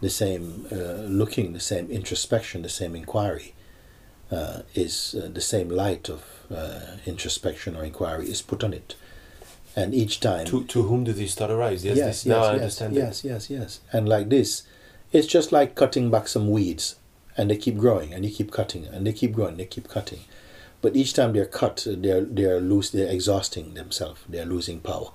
the 0.00 0.08
same 0.08 0.66
uh, 0.70 1.02
looking 1.20 1.52
the 1.52 1.60
same 1.60 1.90
introspection 1.90 2.62
the 2.62 2.68
same 2.68 2.94
inquiry 2.94 3.54
uh, 4.30 4.62
is 4.74 5.14
uh, 5.18 5.28
the 5.32 5.40
same 5.40 5.68
light 5.68 6.08
of 6.08 6.22
uh, 6.54 6.96
introspection 7.06 7.76
or 7.76 7.84
inquiry 7.84 8.28
is 8.30 8.40
put 8.40 8.62
on 8.62 8.72
it 8.72 8.94
and 9.76 9.94
each 9.94 10.20
time 10.20 10.46
To 10.46 10.64
to 10.64 10.82
whom 10.84 11.04
do 11.04 11.12
these 11.12 11.34
thoughts 11.34 11.52
arise? 11.52 11.84
Yes, 11.84 11.96
yes, 11.96 12.06
this, 12.06 12.26
yes, 12.26 12.30
now 12.36 12.42
I 12.44 12.52
yes, 12.52 12.60
understand. 12.80 12.94
yes, 12.94 13.24
yes, 13.24 13.50
yes. 13.50 13.80
And 13.92 14.08
like 14.08 14.28
this, 14.28 14.62
it's 15.12 15.26
just 15.26 15.52
like 15.52 15.74
cutting 15.74 16.10
back 16.10 16.28
some 16.28 16.48
weeds, 16.50 16.96
and 17.36 17.50
they 17.50 17.56
keep 17.56 17.76
growing, 17.78 18.12
and 18.14 18.24
you 18.24 18.30
keep 18.30 18.50
cutting, 18.52 18.86
and 18.86 19.06
they 19.06 19.12
keep 19.12 19.32
growing, 19.32 19.56
they 19.56 19.64
keep 19.66 19.88
cutting. 19.88 20.20
But 20.82 20.94
each 20.96 21.14
time 21.14 21.32
they're 21.32 21.46
cut, 21.46 21.86
they're 21.88 22.20
they're 22.24 22.60
loose, 22.60 22.90
they're 22.90 23.10
exhausting 23.10 23.74
themselves, 23.74 24.20
they're 24.28 24.44
losing 24.46 24.80
power. 24.80 25.10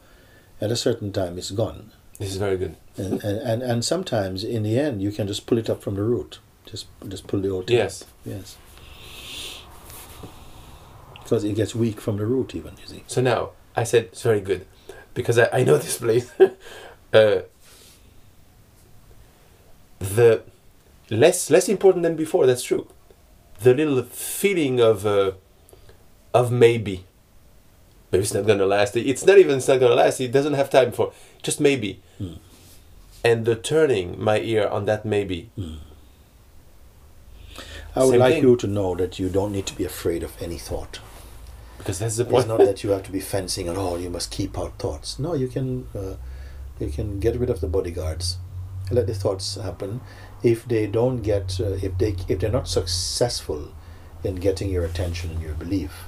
At 0.62 0.72
a 0.72 0.76
certain 0.76 1.12
time, 1.14 1.38
it's 1.38 1.52
gone, 1.52 1.92
This 2.18 2.32
is 2.32 2.38
very 2.38 2.58
good. 2.58 2.76
and 2.98 3.24
and, 3.24 3.38
and 3.40 3.62
and 3.64 3.86
sometimes 3.86 4.44
in 4.44 4.64
the 4.64 4.78
end, 4.80 5.02
you 5.02 5.12
can 5.12 5.28
just 5.28 5.46
pull 5.46 5.58
it 5.58 5.70
up 5.70 5.82
from 5.82 5.96
the 5.96 6.04
root, 6.04 6.40
just 6.66 6.88
just 7.08 7.28
pull 7.28 7.40
the 7.42 7.50
thing. 7.64 7.78
Yes. 7.78 8.02
up. 8.02 8.08
yes. 8.26 8.58
Because 11.24 11.44
it 11.44 11.56
gets 11.56 11.76
weak 11.76 12.02
from 12.02 12.18
the 12.18 12.26
root, 12.26 12.56
even 12.56 12.74
you 12.82 12.88
see. 12.88 13.04
So 13.08 13.22
now 13.22 13.52
I 13.80 13.84
said 13.84 14.04
it's 14.12 14.24
very 14.24 14.42
good 14.42 14.66
because 15.14 15.40
I, 15.40 15.48
I 15.54 15.64
know 15.64 15.78
this 15.78 15.98
place. 15.98 16.30
uh, 17.14 17.42
the 20.00 20.44
less 21.10 21.50
less 21.50 21.70
important 21.70 22.04
than 22.04 22.18
before. 22.18 22.46
That's 22.46 22.64
true. 22.64 22.88
The 23.62 23.74
little 23.74 24.04
feeling 24.04 24.82
of 24.82 25.06
uh, 25.06 25.32
of 26.34 26.52
maybe. 26.52 27.06
Maybe 28.12 28.24
it's 28.24 28.34
not 28.34 28.46
gonna 28.46 28.66
last. 28.66 28.98
It's 28.98 29.26
not 29.26 29.38
even 29.38 29.58
it's 29.60 29.68
not 29.70 29.80
gonna 29.80 29.96
last. 29.96 30.20
It 30.20 30.34
doesn't 30.34 30.56
have 30.56 30.70
time 30.70 30.92
for 30.92 31.14
just 31.42 31.62
maybe. 31.62 32.02
Hmm. 32.18 32.34
And 33.24 33.46
the 33.46 33.56
turning 33.56 34.22
my 34.22 34.40
ear 34.40 34.68
on 34.68 34.86
that 34.86 35.06
maybe. 35.06 35.50
I 37.96 38.04
would 38.04 38.12
Same 38.12 38.20
like 38.20 38.34
thing. 38.36 38.44
you 38.44 38.56
to 38.58 38.68
know 38.68 38.94
that 38.96 39.20
you 39.20 39.30
don't 39.30 39.54
need 39.54 39.66
to 39.68 39.76
be 39.76 39.86
afraid 39.86 40.24
of 40.24 40.42
any 40.42 40.58
thought. 40.58 41.00
Because 41.80 41.98
that's 41.98 42.18
the 42.18 42.26
point. 42.26 42.40
It's 42.40 42.48
not 42.48 42.60
that 42.60 42.84
you 42.84 42.92
have 42.92 43.04
to 43.04 43.12
be 43.12 43.22
fencing 43.22 43.68
at 43.68 43.78
all. 43.78 44.00
You 44.00 44.10
must 44.10 44.30
keep 44.30 44.60
out 44.60 44.78
thoughts. 44.78 45.18
No, 45.18 45.34
you 45.34 45.48
can 45.48 45.88
uh, 45.96 46.16
you 46.80 46.90
can 46.90 47.20
get 47.20 47.40
rid 47.40 47.50
of 47.50 47.62
the 47.62 47.68
bodyguards. 47.68 48.38
Let 48.92 49.08
the 49.08 49.16
thoughts 49.16 49.56
happen. 49.56 50.02
If 50.44 50.66
they 50.68 50.88
don't 50.88 51.22
get, 51.22 51.60
uh, 51.60 51.78
if 51.82 51.98
they 51.98 52.16
if 52.28 52.40
they're 52.40 52.52
not 52.52 52.68
successful 52.68 53.72
in 54.24 54.36
getting 54.36 54.70
your 54.70 54.84
attention 54.86 55.32
and 55.32 55.42
your 55.42 55.54
belief, 55.54 56.04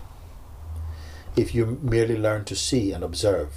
if 1.36 1.56
you 1.56 1.80
merely 1.82 2.18
learn 2.18 2.44
to 2.46 2.56
see 2.56 2.92
and 2.92 3.04
observe 3.04 3.54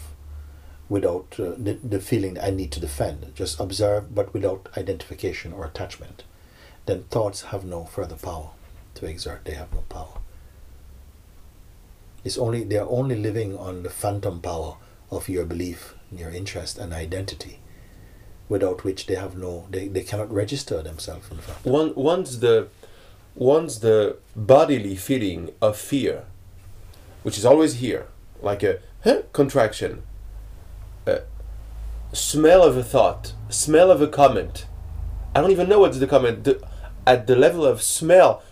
without 0.89 1.35
uh, 1.41 1.55
the, 1.57 1.79
the 1.83 2.01
feeling 2.01 2.39
I 2.39 2.51
need 2.51 2.71
to 2.73 2.81
defend, 2.81 3.33
just 3.35 3.59
observe 3.59 4.15
but 4.15 4.33
without 4.33 4.69
identification 4.77 5.53
or 5.53 5.65
attachment, 5.65 6.23
then 6.87 7.05
thoughts 7.05 7.43
have 7.43 7.65
no 7.65 7.85
further 7.85 8.17
power 8.17 8.51
to 8.95 9.07
exert. 9.07 9.45
They 9.45 9.55
have 9.55 9.73
no 9.73 9.81
power. 9.89 10.19
It's 12.25 12.39
only 12.39 12.65
they 12.65 12.79
are 12.79 12.89
only 12.89 13.17
living 13.17 13.57
on 13.57 13.83
the 13.83 13.91
phantom 13.91 14.41
power 14.41 14.77
of 15.11 15.29
your 15.29 15.45
belief, 15.45 15.95
your 16.11 16.31
interest, 16.31 16.79
and 16.79 16.93
identity, 16.93 17.61
without 18.49 18.83
which 18.83 19.07
they 19.07 19.15
have 19.15 19.37
no 19.37 19.67
they, 19.71 19.89
they 19.89 20.03
cannot 20.03 20.33
register 20.33 20.83
themselves 20.83 21.31
in 21.31 21.39
fact. 21.39 21.65
One, 21.65 21.95
once 21.95 22.39
the 22.39 22.69
once 23.35 23.79
the 23.79 24.17
bodily 24.35 24.97
feeling 24.97 25.51
of 25.61 25.77
fear, 25.77 26.25
which 27.23 27.37
is 27.37 27.45
always 27.45 27.75
here, 27.75 28.07
like 28.41 28.63
a 28.63 28.79
huh, 29.03 29.23
contraction, 29.33 30.03
a 31.07 31.23
smell 32.13 32.63
of 32.63 32.77
a 32.77 32.83
thought, 32.83 33.35
smell 33.49 33.91
of 33.91 34.01
a 34.01 34.09
comment. 34.09 34.67
I 35.35 35.41
don't 35.41 35.51
even 35.51 35.69
know 35.69 35.81
what's 35.81 35.99
the 35.99 36.07
comment. 36.07 36.45
The, 36.45 36.63
at 37.07 37.27
the 37.27 37.37
level 37.37 37.67
of 37.67 37.83
smell, 37.83 38.43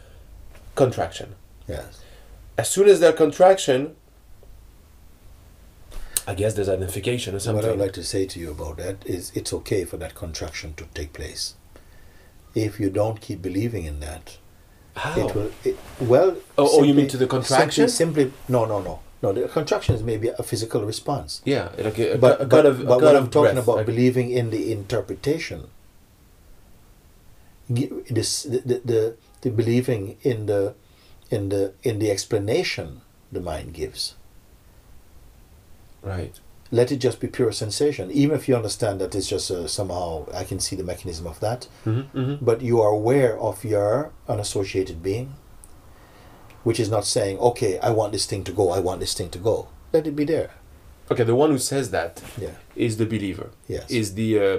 contraction. 0.74 1.36
Yes. 1.68 2.01
As 2.58 2.68
soon 2.70 2.88
as 2.88 3.00
that 3.00 3.16
contraction, 3.16 3.96
I 6.26 6.34
guess 6.34 6.54
there's 6.54 6.68
identification 6.68 7.34
or 7.34 7.38
What. 7.40 7.64
I'd 7.64 7.78
like 7.78 7.92
to 7.94 8.04
say 8.04 8.26
to 8.26 8.38
you 8.38 8.50
about 8.50 8.76
that 8.76 9.04
is 9.06 9.32
it's 9.34 9.52
okay 9.52 9.84
for 9.84 9.96
that 9.96 10.14
contraction 10.14 10.74
to 10.74 10.84
take 10.94 11.12
place. 11.12 11.54
If 12.54 12.78
you 12.78 12.90
don't 12.90 13.20
keep 13.20 13.40
believing 13.42 13.84
in 13.86 14.00
that, 14.00 14.36
How? 14.96 15.18
it 15.18 15.34
will. 15.34 15.50
It, 15.64 15.78
well. 15.98 16.36
Oh, 16.58 16.68
oh, 16.80 16.82
you 16.82 16.94
mean 16.94 17.08
to 17.08 17.16
the 17.16 17.26
contraction? 17.26 17.88
Simply, 17.88 18.24
simply, 18.24 18.38
no, 18.48 18.66
no, 18.66 18.80
no, 18.82 19.00
no. 19.22 19.32
The 19.32 19.48
contraction 19.48 19.94
is 19.94 20.02
maybe 20.02 20.28
a 20.28 20.42
physical 20.42 20.84
response. 20.84 21.40
yeah, 21.44 21.70
like 21.78 21.98
a, 21.98 22.12
a, 22.12 22.18
but 22.18 22.40
a 22.42 22.44
but, 22.44 22.66
of, 22.66 22.84
but 22.86 23.00
what 23.00 23.16
I'm 23.16 23.30
talking 23.30 23.54
breath, 23.54 23.64
about 23.64 23.76
like- 23.78 23.86
believing 23.86 24.30
in 24.30 24.50
the 24.50 24.70
interpretation. 24.70 25.68
This 27.68 28.42
the, 28.42 28.58
the, 28.58 28.80
the, 28.84 29.16
the 29.40 29.50
believing 29.50 30.18
in 30.22 30.44
the 30.46 30.74
in 31.36 31.48
the 31.48 31.62
in 31.82 31.98
the 32.02 32.10
explanation 32.16 32.88
the 33.32 33.40
mind 33.40 33.68
gives. 33.80 34.02
right. 36.02 36.38
Let 36.74 36.90
it 36.90 37.00
just 37.04 37.20
be 37.20 37.28
pure 37.28 37.52
sensation, 37.52 38.10
even 38.10 38.34
if 38.34 38.48
you 38.48 38.56
understand 38.56 38.98
that 39.02 39.14
it's 39.14 39.28
just 39.28 39.50
uh, 39.50 39.66
somehow 39.68 40.08
I 40.32 40.44
can 40.50 40.58
see 40.58 40.74
the 40.74 40.82
mechanism 40.92 41.26
of 41.26 41.38
that. 41.40 41.68
Mm-hmm, 41.84 42.18
mm-hmm. 42.18 42.44
But 42.48 42.62
you 42.62 42.80
are 42.80 42.92
aware 43.00 43.38
of 43.38 43.62
your 43.62 44.10
unassociated 44.26 45.02
being, 45.02 45.34
which 46.64 46.80
is 46.80 46.88
not 46.96 47.04
saying, 47.04 47.36
"Okay, 47.50 47.72
I 47.88 47.90
want 47.98 48.12
this 48.12 48.24
thing 48.30 48.42
to 48.44 48.52
go. 48.60 48.64
I 48.70 48.80
want 48.88 49.00
this 49.00 49.12
thing 49.18 49.28
to 49.36 49.38
go." 49.50 49.68
Let 49.92 50.06
it 50.06 50.16
be 50.16 50.24
there. 50.24 50.50
Okay, 51.10 51.24
the 51.24 51.34
one 51.42 51.50
who 51.50 51.58
says 51.58 51.90
that 51.90 52.22
Yeah. 52.40 52.54
is 52.74 52.96
the 52.96 53.04
believer. 53.14 53.48
Yes. 53.68 53.90
Is 53.90 54.14
the 54.20 54.28
uh, 54.46 54.58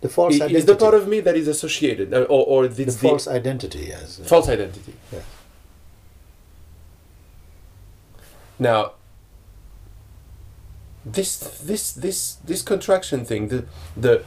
The 0.00 0.08
false 0.18 0.34
identity. 0.36 0.58
is 0.58 0.64
the 0.72 0.76
part 0.84 0.94
of 1.00 1.04
me 1.08 1.18
that 1.26 1.34
is 1.42 1.48
associated, 1.48 2.14
uh, 2.14 2.34
or 2.34 2.42
or 2.52 2.60
the 2.68 2.84
the, 2.84 2.92
false 3.08 3.26
identity. 3.40 3.84
Yes. 3.94 4.20
false 4.34 4.48
identity. 4.48 4.94
Yeah. 5.12 5.24
Now, 8.58 8.92
this 11.04 11.38
this 11.64 11.92
this 11.92 12.34
this 12.44 12.62
contraction 12.62 13.24
thing, 13.24 13.48
the 13.48 13.64
the 13.96 14.22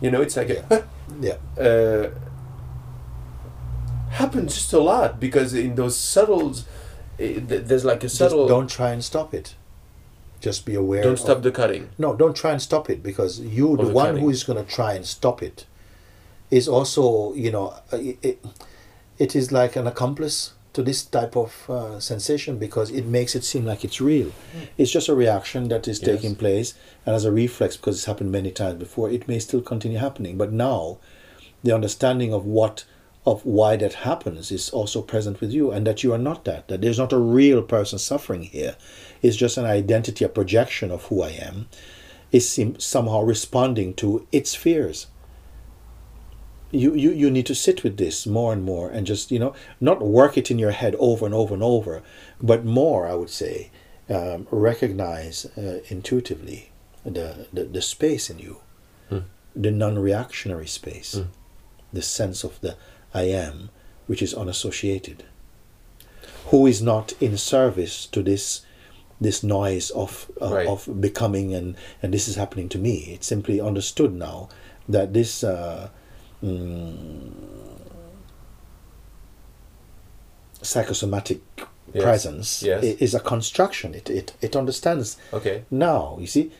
you 0.00 0.10
know, 0.10 0.20
it's 0.22 0.36
like 0.36 0.50
a 0.50 0.84
Yeah. 1.20 1.36
uh, 1.58 2.10
happens 4.10 4.54
just 4.54 4.72
a 4.72 4.78
lot 4.80 5.18
because 5.20 5.54
in 5.54 5.74
those 5.74 5.96
subtle, 5.96 6.54
eh, 7.18 7.38
there's 7.40 7.84
like 7.84 7.98
a 7.98 8.08
Just 8.08 8.16
subtle. 8.18 8.46
don't 8.48 8.68
try 8.68 8.90
and 8.92 9.04
stop 9.04 9.34
it. 9.34 9.54
Just 10.40 10.64
be 10.64 10.74
aware. 10.74 11.02
don't 11.02 11.18
stop 11.18 11.38
of- 11.38 11.42
the 11.42 11.50
cutting. 11.50 11.90
No, 11.98 12.14
don't 12.16 12.34
try 12.36 12.52
and 12.52 12.62
stop 12.62 12.88
it 12.88 13.02
because 13.02 13.40
you, 13.40 13.76
the 13.76 13.84
the 13.84 13.92
one 13.92 14.06
cutting. 14.06 14.22
who 14.22 14.30
is 14.30 14.42
going 14.44 14.64
to 14.64 14.70
try 14.70 14.94
and 14.94 15.04
stop 15.06 15.42
it, 15.42 15.66
is 16.50 16.68
also 16.68 17.34
you 17.34 17.50
know 17.50 17.74
uh, 17.92 17.96
it, 17.96 18.18
it, 18.22 18.44
it 19.18 19.36
is 19.36 19.52
like 19.52 19.76
an 19.76 19.86
accomplice 19.86 20.52
to 20.72 20.82
this 20.82 21.02
type 21.02 21.36
of 21.36 21.68
uh, 21.68 21.98
sensation 22.00 22.58
because 22.58 22.90
it 22.90 23.06
makes 23.06 23.34
it 23.34 23.44
seem 23.44 23.64
like 23.64 23.84
it's 23.84 24.00
real. 24.00 24.32
It's 24.78 24.90
just 24.90 25.08
a 25.08 25.14
reaction 25.14 25.68
that 25.68 25.88
is. 25.88 26.00
Yes. 26.00 26.08
taking 26.10 26.36
place, 26.36 26.74
and 27.04 27.14
as 27.14 27.24
a 27.24 27.32
reflex 27.32 27.76
because 27.76 27.96
it's 27.96 28.06
happened 28.06 28.32
many 28.32 28.50
times 28.50 28.78
before, 28.78 29.10
it 29.10 29.28
may 29.28 29.38
still 29.38 29.60
continue 29.60 29.98
happening. 29.98 30.36
But 30.38 30.52
now, 30.52 30.98
the 31.62 31.74
understanding 31.74 32.32
of 32.32 32.44
what 32.44 32.84
of 33.26 33.44
why 33.44 33.76
that 33.76 33.94
happens 33.94 34.50
is 34.50 34.70
also 34.70 35.02
present 35.02 35.40
with 35.40 35.52
you 35.52 35.70
and 35.70 35.86
that 35.86 36.02
you 36.02 36.12
are 36.12 36.18
not 36.18 36.44
that 36.46 36.68
that 36.68 36.80
there's 36.80 36.98
not 36.98 37.12
a 37.12 37.18
real 37.18 37.62
person 37.62 37.98
suffering 37.98 38.44
here 38.44 38.76
it's 39.20 39.36
just 39.36 39.58
an 39.58 39.66
identity 39.66 40.24
a 40.24 40.28
projection 40.28 40.90
of 40.90 41.04
who 41.04 41.22
i 41.22 41.28
am 41.28 41.68
is 42.32 42.58
somehow 42.78 43.20
responding 43.20 43.92
to 43.92 44.26
its 44.32 44.54
fears 44.54 45.06
you, 46.72 46.94
you 46.94 47.10
you 47.10 47.30
need 47.30 47.46
to 47.46 47.54
sit 47.54 47.82
with 47.84 47.96
this 47.96 48.26
more 48.26 48.52
and 48.52 48.62
more 48.64 48.88
and 48.90 49.06
just 49.06 49.30
you 49.30 49.38
know 49.38 49.54
not 49.80 50.00
work 50.02 50.36
it 50.38 50.50
in 50.50 50.58
your 50.58 50.70
head 50.70 50.94
over 50.98 51.26
and 51.26 51.34
over 51.34 51.54
and 51.54 51.62
over 51.62 52.02
but 52.40 52.64
more 52.64 53.06
i 53.08 53.14
would 53.14 53.30
say 53.30 53.70
um, 54.08 54.46
recognize 54.50 55.46
uh, 55.56 55.80
intuitively 55.88 56.70
the, 57.04 57.46
the 57.52 57.64
the 57.64 57.82
space 57.82 58.30
in 58.30 58.38
you 58.38 58.56
Hmm. 59.08 59.18
the 59.56 59.70
non-reactionary 59.72 60.66
space 60.68 61.20
the 61.92 62.02
sense 62.02 62.44
of 62.44 62.60
the 62.60 62.76
I 63.12 63.22
am, 63.24 63.70
which 64.06 64.22
is 64.22 64.32
unassociated, 64.32 65.24
who 66.46 66.66
is 66.66 66.80
not 66.80 67.12
in 67.20 67.36
service 67.36 68.06
to 68.06 68.22
this 68.22 68.62
this 69.20 69.42
noise 69.42 69.90
of 69.90 70.30
uh, 70.40 70.54
Right. 70.54 70.68
of 70.68 71.00
becoming 71.00 71.52
and 71.54 71.74
and 72.02 72.14
this 72.14 72.28
is 72.28 72.36
happening 72.36 72.68
to 72.68 72.78
me. 72.78 72.94
It's 73.14 73.26
simply 73.26 73.60
understood 73.60 74.14
now 74.14 74.48
that 74.88 75.12
this. 75.12 75.42
Uh, 75.44 75.88
mm, 76.42 77.32
psychosomatic 80.62 81.40
Yes. 81.92 82.02
presence 82.04 82.62
Yes. 82.62 82.84
is 82.84 83.14
a 83.14 83.20
construction 83.20 83.94
it, 83.96 84.08
it 84.08 84.32
it 84.40 84.54
understands 84.54 85.16
Okay. 85.32 85.64
now 85.72 86.16
you 86.20 86.26
see 86.28 86.52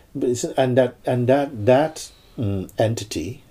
and 0.56 0.76
that 0.76 0.96
and 1.06 1.28
that 1.28 1.66
that 1.66 2.10
mm, 2.36 2.68
entity 2.78 3.44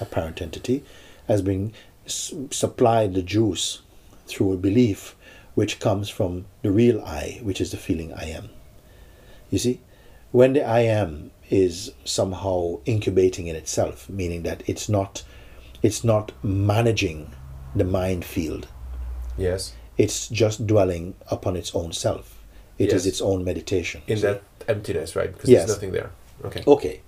apparent 0.00 0.40
entity 0.40 0.84
has 1.26 1.42
been 1.42 1.72
supplied 2.06 3.14
the 3.14 3.22
juice 3.22 3.82
through 4.28 4.52
a 4.52 4.56
belief 4.56 5.16
which 5.56 5.80
comes 5.80 6.08
from 6.08 6.44
the 6.62 6.70
real 6.70 7.00
i 7.02 7.40
which 7.42 7.60
is 7.60 7.72
the 7.72 7.76
feeling 7.76 8.12
i 8.12 8.26
am 8.26 8.48
you 9.50 9.58
see 9.58 9.80
when 10.30 10.52
the 10.52 10.62
i 10.64 10.80
am 10.80 11.32
is 11.50 11.90
somehow 12.04 12.78
incubating 12.86 13.48
in 13.48 13.56
itself 13.56 14.08
meaning 14.08 14.44
that 14.44 14.62
it's 14.68 14.88
not 14.88 15.24
it's 15.86 16.02
not 16.02 16.32
managing 16.42 17.18
the 17.80 17.84
mind 17.84 18.24
field 18.24 18.66
Yes. 19.36 19.72
it's 20.04 20.28
just 20.42 20.66
dwelling 20.66 21.14
upon 21.36 21.56
its 21.56 21.74
own 21.74 21.92
self 21.92 22.30
It 22.78 22.92
is 22.92 23.04
Yes. 23.04 23.12
its 23.12 23.20
own 23.30 23.44
meditation 23.44 24.00
In 24.14 24.20
that 24.22 24.42
emptiness, 24.66 25.14
right? 25.18 25.32
Because 25.32 25.50
Yes. 25.50 25.66
there's 25.66 25.76
nothing 25.76 25.92
there. 25.92 26.10
Okay. 26.48 26.62
okay 26.66 27.00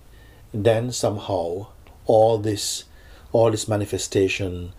then 0.53 0.93
somehow 0.93 1.67
all 2.07 2.39
this 2.49 2.85
all 3.33 3.51
this 3.51 3.67
manifestation 3.69 4.73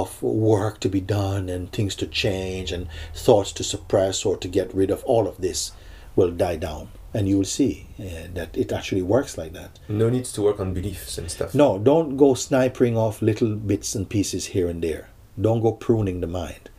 of 0.00 0.22
work 0.22 0.80
to 0.80 0.88
be 0.96 1.00
done 1.00 1.48
and 1.54 1.72
things 1.72 1.94
to 2.00 2.06
change 2.06 2.72
and 2.76 2.88
thoughts 3.26 3.52
to 3.52 3.64
suppress 3.64 4.24
or 4.26 4.36
to 4.36 4.48
get 4.48 4.74
rid 4.74 4.90
of 4.90 5.02
all 5.04 5.26
of 5.32 5.36
this 5.46 5.72
will 6.16 6.30
die 6.30 6.56
down 6.56 6.88
and 7.14 7.28
you 7.28 7.38
will 7.38 7.44
see 7.44 7.86
uh, 7.98 8.26
that 8.34 8.56
it 8.56 8.72
actually 8.72 9.02
works 9.02 9.38
like 9.38 9.52
that. 9.52 9.78
No 9.88 10.10
needs 10.10 10.32
to 10.32 10.42
work 10.42 10.58
on 10.58 10.74
beliefs 10.74 11.16
and 11.16 11.30
stuff. 11.30 11.54
no 11.54 11.78
don't 11.78 12.16
go 12.16 12.34
sniping 12.34 12.96
off 12.96 13.22
little 13.22 13.54
bits 13.54 13.94
and 13.94 14.08
pieces 14.08 14.46
here 14.46 14.68
and 14.68 14.82
there. 14.82 15.08
Don't 15.40 15.62
go 15.62 15.72
pruning 15.72 16.20
the 16.20 16.26
mind. 16.26 16.70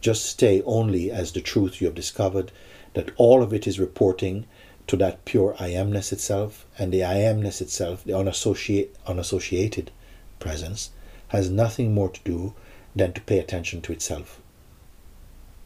Just 0.00 0.26
stay 0.26 0.62
only 0.62 1.10
as 1.10 1.32
the 1.32 1.40
truth 1.40 1.80
you 1.80 1.86
have 1.86 1.94
discovered 1.94 2.52
that 2.94 3.10
all 3.16 3.42
of 3.42 3.52
it 3.52 3.66
is 3.66 3.80
reporting 3.80 4.46
to 4.86 4.96
that 4.96 5.24
pure 5.24 5.54
I 5.60 5.70
amness 5.70 6.12
itself, 6.12 6.66
and 6.76 6.92
the 6.92 7.04
I 7.04 7.16
amness 7.16 7.60
itself, 7.60 8.02
the 8.02 8.16
unassociate, 8.16 8.96
unassociated 9.06 9.92
presence, 10.40 10.90
has 11.28 11.48
nothing 11.48 11.94
more 11.94 12.08
to 12.08 12.20
do 12.24 12.54
than 12.96 13.12
to 13.12 13.20
pay 13.20 13.38
attention 13.38 13.82
to 13.82 13.92
itself, 13.92 14.40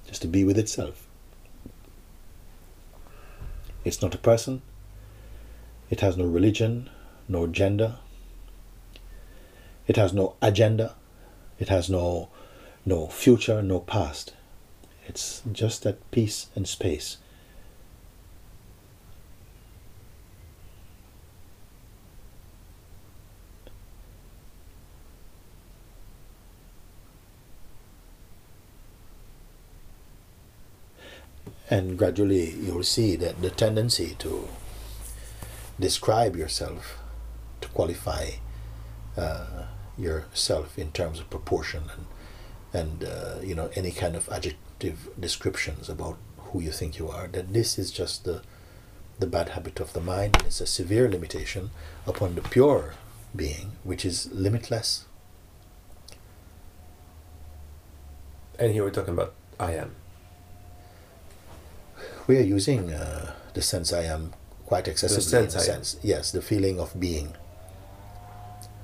just 0.06 0.20
to 0.22 0.28
be 0.28 0.44
with 0.44 0.58
itself. 0.58 1.08
It's 3.84 4.00
not 4.00 4.14
a 4.14 4.18
person, 4.18 4.62
it 5.90 6.00
has 6.00 6.16
no 6.16 6.24
religion, 6.24 6.88
no 7.28 7.46
gender, 7.46 7.96
it 9.86 9.96
has 9.96 10.12
no 10.12 10.36
agenda, 10.40 10.94
it 11.58 11.68
has 11.68 11.90
no, 11.90 12.30
no 12.86 13.06
future, 13.08 13.62
no 13.62 13.80
past. 13.80 14.32
It's 15.06 15.42
just 15.52 15.82
that 15.82 16.10
peace 16.10 16.46
and 16.56 16.66
space. 16.66 17.18
And 31.70 31.98
gradually 31.98 32.50
you'll 32.50 32.82
see 32.82 33.16
that 33.16 33.40
the 33.40 33.50
tendency 33.50 34.16
to 34.18 34.48
describe 35.80 36.36
yourself, 36.36 36.98
to 37.60 37.68
qualify 37.68 38.30
uh, 39.16 39.66
yourself 39.96 40.78
in 40.78 40.92
terms 40.92 41.20
of 41.20 41.30
proportion 41.30 41.84
and 41.94 42.06
and 42.72 43.04
uh, 43.04 43.36
you 43.40 43.54
know 43.54 43.70
any 43.76 43.92
kind 43.92 44.16
of 44.16 44.28
adjective 44.30 45.08
descriptions 45.18 45.88
about 45.88 46.18
who 46.50 46.60
you 46.60 46.72
think 46.72 46.98
you 46.98 47.08
are 47.08 47.28
that 47.28 47.52
this 47.52 47.78
is 47.78 47.92
just 47.92 48.24
the 48.24 48.42
the 49.20 49.28
bad 49.28 49.50
habit 49.50 49.78
of 49.78 49.92
the 49.92 50.00
mind 50.00 50.36
and 50.36 50.46
it's 50.46 50.60
a 50.60 50.66
severe 50.66 51.08
limitation 51.08 51.70
upon 52.04 52.34
the 52.34 52.42
pure 52.42 52.94
being 53.36 53.76
which 53.84 54.04
is 54.04 54.28
limitless 54.32 55.04
And 58.58 58.72
here 58.72 58.84
we're 58.84 58.90
talking 58.90 59.14
about 59.14 59.34
I 59.58 59.72
am. 59.72 59.96
We 62.26 62.38
are 62.38 62.42
using 62.42 62.92
uh, 62.92 63.34
the 63.52 63.62
sense 63.62 63.92
I 63.92 64.04
am 64.04 64.32
quite 64.66 64.88
excessively 64.88 65.22
sense 65.22 65.54
in 65.54 65.60
a 65.60 65.62
I 65.62 65.66
am. 65.66 65.72
sense. 65.84 65.96
Yes, 66.02 66.30
the 66.32 66.40
feeling 66.42 66.80
of 66.80 66.98
being, 66.98 67.34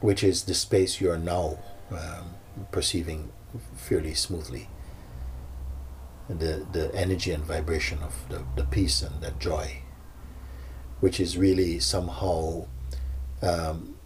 which 0.01 0.22
is 0.22 0.45
the 0.45 0.55
space 0.55 1.01
you 1.01 1.11
are 1.11 1.18
now 1.18 1.59
um, 1.91 2.34
perceiving 2.70 3.32
fairly 3.76 4.14
smoothly. 4.14 4.68
The 6.28 6.64
the 6.70 6.95
energy 6.95 7.32
and 7.32 7.43
vibration 7.45 7.99
of 8.03 8.14
the, 8.28 8.45
the 8.57 8.64
peace 8.64 9.03
and 9.03 9.20
that 9.22 9.38
joy, 9.41 9.82
which 11.01 11.18
is 11.18 11.36
really 11.36 11.80
somehow 11.80 12.66
um, 13.43 13.97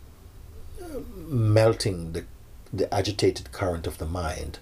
melting 1.27 2.13
the 2.13 2.25
the 2.73 2.93
agitated 2.95 3.53
current 3.53 3.87
of 3.87 3.99
the 3.99 4.07
mind 4.07 4.59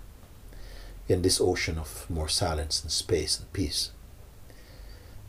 in 1.08 1.22
this 1.22 1.40
ocean 1.40 1.78
of 1.78 2.06
more 2.10 2.28
silence 2.28 2.82
and 2.82 2.90
space 2.90 3.38
and 3.38 3.52
peace. 3.52 3.90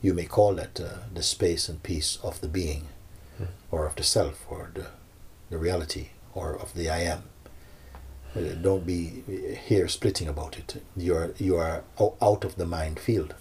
You 0.04 0.14
may 0.14 0.26
call 0.26 0.54
that 0.56 0.80
uh, 0.80 0.90
the 1.12 1.24
space 1.24 1.68
and 1.70 1.82
peace 1.82 2.20
of 2.22 2.40
the 2.42 2.48
being, 2.48 2.90
Hmm. 3.38 3.46
or 3.72 3.88
of 3.88 3.96
the 3.96 4.04
self, 4.04 4.46
or 4.48 4.70
the, 4.76 4.88
the 5.50 5.58
reality, 5.58 6.10
or 6.36 6.54
of 6.56 6.76
the 6.76 6.88
I 6.90 7.00
am. 7.00 7.24
Uh, 8.36 8.54
don't 8.62 8.86
be 8.86 9.24
here 9.68 9.88
splitting 9.88 10.28
about 10.28 10.58
it. 10.60 10.84
You 10.96 11.16
are 11.16 11.34
you 11.40 11.56
are 11.58 11.84
out 12.22 12.44
of 12.44 12.56
the 12.58 12.66
mind 12.66 13.00
field. 13.00 13.34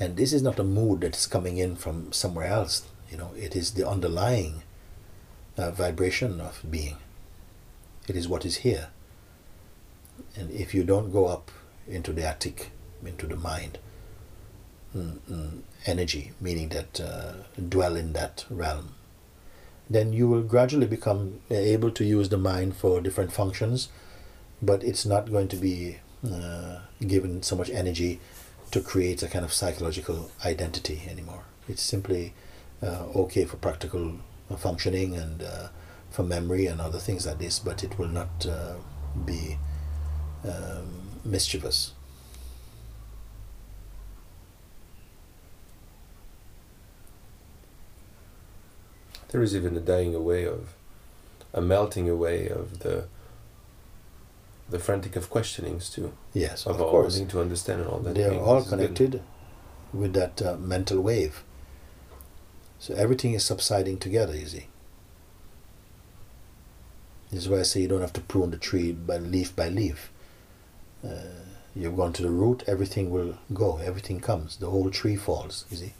And 0.00 0.16
this 0.16 0.32
is 0.32 0.42
not 0.42 0.58
a 0.58 0.64
mood 0.64 1.00
that 1.02 1.16
is 1.16 1.26
coming 1.26 1.56
in 1.58 1.76
from 1.76 2.12
somewhere 2.12 2.46
else. 2.46 2.84
You 3.10 3.16
know, 3.16 3.30
it 3.36 3.54
is 3.54 3.72
the 3.72 3.88
underlying 3.88 4.62
uh, 5.56 5.70
vibration 5.70 6.40
of 6.40 6.62
being. 6.68 6.96
It 8.08 8.16
is 8.16 8.28
what 8.28 8.44
is 8.44 8.56
here. 8.56 8.88
And 10.36 10.50
if 10.50 10.74
you 10.74 10.84
don't 10.84 11.12
go 11.12 11.26
up 11.26 11.50
into 11.88 12.12
the 12.12 12.26
attic, 12.26 12.70
into 13.04 13.26
the 13.26 13.36
mind, 13.36 13.78
mm, 14.96 15.18
mm, 15.30 15.60
energy, 15.86 16.32
meaning 16.40 16.68
that 16.70 17.00
uh, 17.00 17.32
dwell 17.68 17.96
in 17.96 18.12
that 18.12 18.44
realm, 18.50 18.94
then 19.88 20.12
you 20.12 20.28
will 20.28 20.42
gradually 20.42 20.86
become 20.86 21.40
able 21.50 21.90
to 21.90 22.04
use 22.04 22.30
the 22.30 22.38
mind 22.38 22.76
for 22.76 23.00
different 23.00 23.32
functions, 23.32 23.88
but 24.62 24.82
it's 24.82 25.04
not 25.04 25.30
going 25.30 25.48
to 25.48 25.56
be 25.56 25.98
uh, 26.26 26.78
given 27.06 27.42
so 27.42 27.54
much 27.54 27.68
energy 27.70 28.18
to 28.70 28.80
create 28.80 29.22
a 29.22 29.28
kind 29.28 29.44
of 29.44 29.52
psychological 29.52 30.30
identity 30.44 31.02
anymore. 31.08 31.44
It's 31.68 31.82
simply 31.82 32.32
uh, 32.82 33.04
okay 33.14 33.44
for 33.44 33.56
practical 33.56 34.18
functioning 34.56 35.16
and 35.16 35.42
uh, 35.42 35.68
for 36.10 36.22
memory 36.22 36.66
and 36.66 36.80
other 36.80 36.98
things 36.98 37.26
like 37.26 37.38
this, 37.38 37.58
but 37.58 37.82
it 37.84 37.98
will 37.98 38.08
not 38.08 38.46
uh, 38.46 38.74
be 39.24 39.58
um, 40.44 41.08
mischievous. 41.24 41.92
There 49.28 49.42
is 49.42 49.54
even 49.56 49.76
a 49.76 49.80
dying 49.80 50.14
away 50.14 50.44
of, 50.46 50.74
a 51.52 51.60
melting 51.60 52.08
away 52.08 52.48
of 52.48 52.80
the, 52.80 53.06
the 54.68 54.78
frantic 54.78 55.16
of 55.16 55.30
questionings 55.30 55.90
too, 55.90 56.12
Yes, 56.32 56.66
of 56.66 56.80
of 56.80 56.86
course. 56.88 57.14
wanting 57.14 57.28
to 57.28 57.40
understand 57.40 57.80
and 57.82 57.90
all 57.90 57.98
that. 58.00 58.14
They 58.14 58.24
are 58.24 58.34
all 58.40 58.58
is 58.58 58.64
good. 58.64 58.70
connected 58.78 59.22
with 59.92 60.12
that 60.14 60.40
uh, 60.42 60.56
mental 60.56 61.00
wave. 61.00 61.42
So 62.78 62.94
everything 62.94 63.32
is 63.34 63.44
subsiding 63.44 63.98
together, 63.98 64.36
you 64.36 64.46
see. 64.46 64.66
This 67.30 67.44
is 67.44 67.48
why 67.48 67.60
I 67.60 67.62
say 67.62 67.80
you 67.80 67.88
don't 67.88 68.00
have 68.02 68.12
to 68.14 68.20
prune 68.20 68.50
the 68.50 68.56
tree 68.56 68.92
by 68.92 69.16
leaf 69.18 69.56
by 69.56 69.68
leaf. 69.68 70.10
Uh, 71.04 71.10
you've 71.74 71.96
gone 71.96 72.12
to 72.14 72.22
the 72.22 72.30
root, 72.30 72.62
everything 72.66 73.10
will 73.10 73.38
go, 73.52 73.78
everything 73.78 74.20
comes, 74.20 74.56
the 74.56 74.70
whole 74.70 74.90
tree 74.90 75.16
falls, 75.16 75.64
you 75.70 75.76
see. 75.76 75.92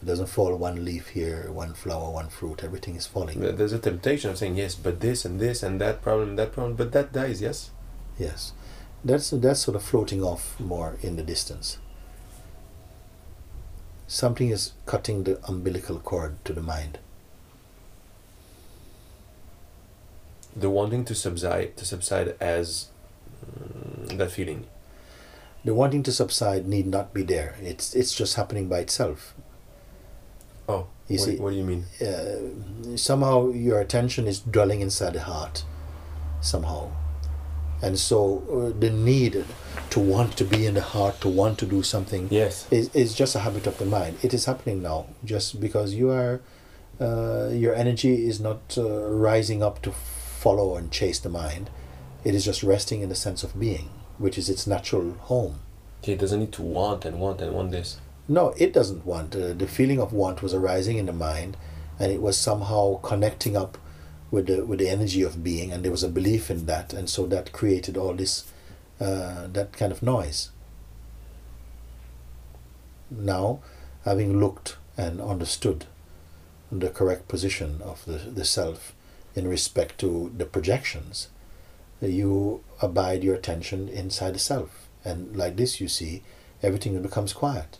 It 0.00 0.06
doesn't 0.06 0.26
fall 0.26 0.54
one 0.56 0.84
leaf 0.84 1.08
here, 1.08 1.50
one 1.50 1.74
flower, 1.74 2.10
one 2.12 2.28
fruit, 2.28 2.62
everything 2.62 2.94
is 2.96 3.06
falling. 3.06 3.40
There- 3.40 3.52
There's 3.52 3.72
a 3.72 3.78
temptation 3.78 4.30
of 4.30 4.38
saying 4.38 4.56
yes, 4.56 4.74
but 4.74 5.00
this 5.00 5.24
and 5.24 5.40
this 5.40 5.62
and 5.62 5.80
that 5.80 6.02
problem, 6.02 6.36
that 6.36 6.52
problem, 6.52 6.76
but 6.76 6.92
that 6.92 7.12
dies. 7.12 7.40
Yes. 7.40 7.70
Yes. 8.18 8.52
That's 9.04 9.30
that's 9.30 9.60
sort 9.60 9.76
of 9.76 9.82
floating 9.82 10.22
off 10.24 10.58
more 10.60 10.98
in 11.02 11.16
the 11.16 11.22
distance. 11.22 11.78
Something 14.08 14.48
is 14.48 14.72
cutting 14.86 15.22
the 15.24 15.38
umbilical 15.46 15.98
cord 16.00 16.42
to 16.46 16.52
the 16.52 16.62
mind. 16.62 16.98
The 20.56 20.70
wanting 20.70 21.04
to 21.04 21.14
subside, 21.14 21.76
to 21.76 21.84
subside 21.84 22.34
as 22.40 22.88
mm, 23.46 24.16
that 24.16 24.32
feeling. 24.32 24.66
The 25.64 25.74
wanting 25.74 26.02
to 26.04 26.12
subside 26.12 26.66
need 26.66 26.86
not 26.86 27.12
be 27.12 27.22
there. 27.22 27.56
It's 27.60 27.94
it's 27.94 28.14
just 28.14 28.36
happening 28.36 28.68
by 28.68 28.78
itself. 28.78 29.34
Oh, 30.68 30.86
You 31.08 31.18
what, 31.18 31.24
see, 31.26 31.36
what 31.36 31.50
do 31.50 31.56
you 31.56 31.64
mean? 31.64 31.84
uh, 32.00 32.96
somehow 32.96 33.50
your 33.50 33.80
attention 33.80 34.26
is 34.26 34.40
dwelling 34.40 34.80
inside 34.80 35.14
the 35.14 35.20
heart, 35.22 35.64
somehow, 36.40 36.90
and 37.82 37.98
so 37.98 38.42
uh, 38.74 38.78
the 38.78 38.90
need 38.90 39.44
to 39.90 40.00
want 40.00 40.36
to 40.36 40.44
be 40.44 40.66
in 40.66 40.74
the 40.74 40.80
heart, 40.82 41.20
to 41.22 41.28
want 41.28 41.58
to 41.58 41.66
do 41.66 41.82
something, 41.82 42.28
Yes. 42.30 42.66
is, 42.70 42.94
is 42.94 43.14
just 43.14 43.34
a 43.34 43.40
habit 43.40 43.66
of 43.66 43.78
the 43.78 43.86
mind. 43.86 44.18
It 44.22 44.34
is 44.34 44.44
happening 44.44 44.82
now, 44.82 45.06
just 45.24 45.60
because 45.60 45.94
you 45.94 46.10
are, 46.10 46.40
uh, 47.00 47.48
your 47.52 47.74
energy 47.74 48.26
is 48.26 48.40
not 48.40 48.76
uh, 48.76 48.82
rising 49.08 49.62
up 49.62 49.80
to 49.82 49.92
follow 49.92 50.76
and 50.76 50.90
chase 50.90 51.18
the 51.18 51.28
mind. 51.30 51.70
It 52.24 52.34
is 52.34 52.44
just 52.44 52.62
resting 52.62 53.00
in 53.00 53.08
the 53.08 53.14
sense 53.14 53.42
of 53.42 53.58
being, 53.58 53.88
which 54.18 54.36
is 54.36 54.48
its 54.50 54.66
natural 54.66 55.12
home. 55.12 55.60
It 56.04 56.18
doesn't 56.18 56.40
need 56.40 56.52
to 56.52 56.62
want 56.62 57.04
and 57.04 57.18
want 57.20 57.40
and 57.40 57.52
want 57.54 57.70
this. 57.70 57.98
No, 58.28 58.52
it 58.58 58.72
doesn't 58.72 59.06
want. 59.06 59.34
Uh, 59.34 59.52
the 59.54 59.66
feeling 59.66 60.00
of 60.00 60.12
want 60.12 60.42
was 60.42 60.52
arising 60.52 60.98
in 60.98 61.06
the 61.06 61.12
mind, 61.12 61.56
and 61.98 62.12
it 62.12 62.20
was 62.20 62.36
somehow 62.36 62.98
connecting 63.00 63.56
up 63.56 63.78
with 64.30 64.46
the 64.46 64.64
with 64.64 64.78
the 64.78 64.88
energy 64.88 65.22
of 65.22 65.42
being, 65.42 65.72
and 65.72 65.84
there 65.84 65.92
was 65.92 66.02
a 66.02 66.08
belief 66.08 66.50
in 66.50 66.66
that, 66.66 66.92
and 66.92 67.08
so 67.08 67.26
that 67.26 67.52
created 67.52 67.96
all 67.96 68.14
this, 68.14 68.44
uh, 69.00 69.46
that 69.48 69.72
kind 69.72 69.92
of 69.92 70.02
noise. 70.02 70.50
Now, 73.10 73.60
having 74.04 74.38
looked 74.38 74.76
and 74.96 75.20
understood 75.20 75.86
the 76.70 76.90
correct 76.90 77.28
position 77.28 77.80
of 77.82 78.04
the, 78.04 78.18
the 78.18 78.44
self 78.44 78.94
in 79.34 79.48
respect 79.48 79.98
to 79.98 80.30
the 80.36 80.44
projections, 80.44 81.28
you 82.02 82.62
abide 82.82 83.24
your 83.24 83.34
attention 83.34 83.88
inside 83.88 84.34
the 84.34 84.38
self, 84.38 84.88
and 85.04 85.36
like 85.36 85.56
this, 85.56 85.80
you 85.80 85.88
see, 85.88 86.22
everything 86.62 87.00
becomes 87.00 87.32
quiet. 87.32 87.78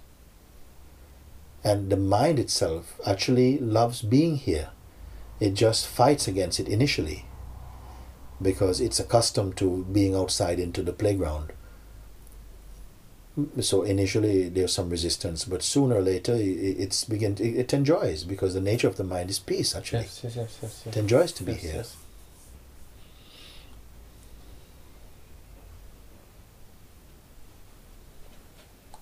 And 1.65 1.91
the 1.91 1.97
mind 1.97 2.39
itself 2.39 2.99
actually 3.05 3.59
loves 3.59 4.01
being 4.01 4.37
here. 4.37 4.71
It 5.41 5.55
just 5.55 5.87
fights 5.87 6.27
against 6.29 6.59
it 6.61 6.69
initially 6.69 7.25
because 8.43 8.81
it's 8.81 9.01
accustomed 9.01 9.57
to 9.59 9.85
being 9.93 10.15
outside 10.15 10.59
into 10.59 10.83
the 10.83 10.93
playground. 10.93 11.53
So 13.61 13.83
initially 13.83 14.49
there's 14.49 14.73
some 14.73 14.91
resistance, 14.91 15.45
but 15.45 15.63
sooner 15.63 15.97
or 15.97 16.03
later 16.03 16.33
i- 16.33 16.39
i- 16.39 16.77
it's 16.85 17.05
begin 17.05 17.35
it 17.35 17.55
it 17.63 17.73
enjoys 17.73 18.25
because 18.25 18.53
the 18.55 18.61
nature 18.61 18.89
of 18.89 18.97
the 18.97 19.05
mind 19.05 19.31
is 19.31 19.39
peace 19.39 19.77
actually. 19.77 20.03
Yes, 20.03 20.21
yes, 20.25 20.37
yes, 20.37 20.59
yes. 20.63 20.83
yes. 20.85 20.97
It 20.97 20.99
enjoys 20.99 21.31
to 21.33 21.45
be 21.45 21.53
Yes, 21.53 21.63
here. 21.63 21.75
yes. 21.77 21.97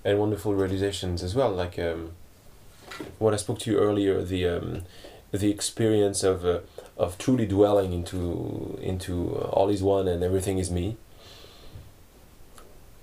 And 0.05 0.19
wonderful 0.19 0.55
realizations 0.55 1.23
as 1.23 1.35
well, 1.35 1.51
like 1.51 1.79
um, 1.79 2.13
what 3.19 3.35
I 3.35 3.37
spoke 3.37 3.59
to 3.61 3.71
you 3.71 3.79
earlier, 3.79 4.23
the 4.23 4.47
um, 4.47 4.83
the 5.33 5.51
experience 5.51 6.23
of 6.23 6.45
uh, 6.45 6.61
of 6.97 7.19
truly 7.19 7.47
dwelling 7.47 7.93
into 7.93 8.79
into 8.83 9.37
uh, 9.37 9.49
all 9.51 9.69
is 9.69 9.83
one 9.83 10.09
and 10.09 10.23
everything 10.23 10.59
is 10.59 10.71
me. 10.71 10.97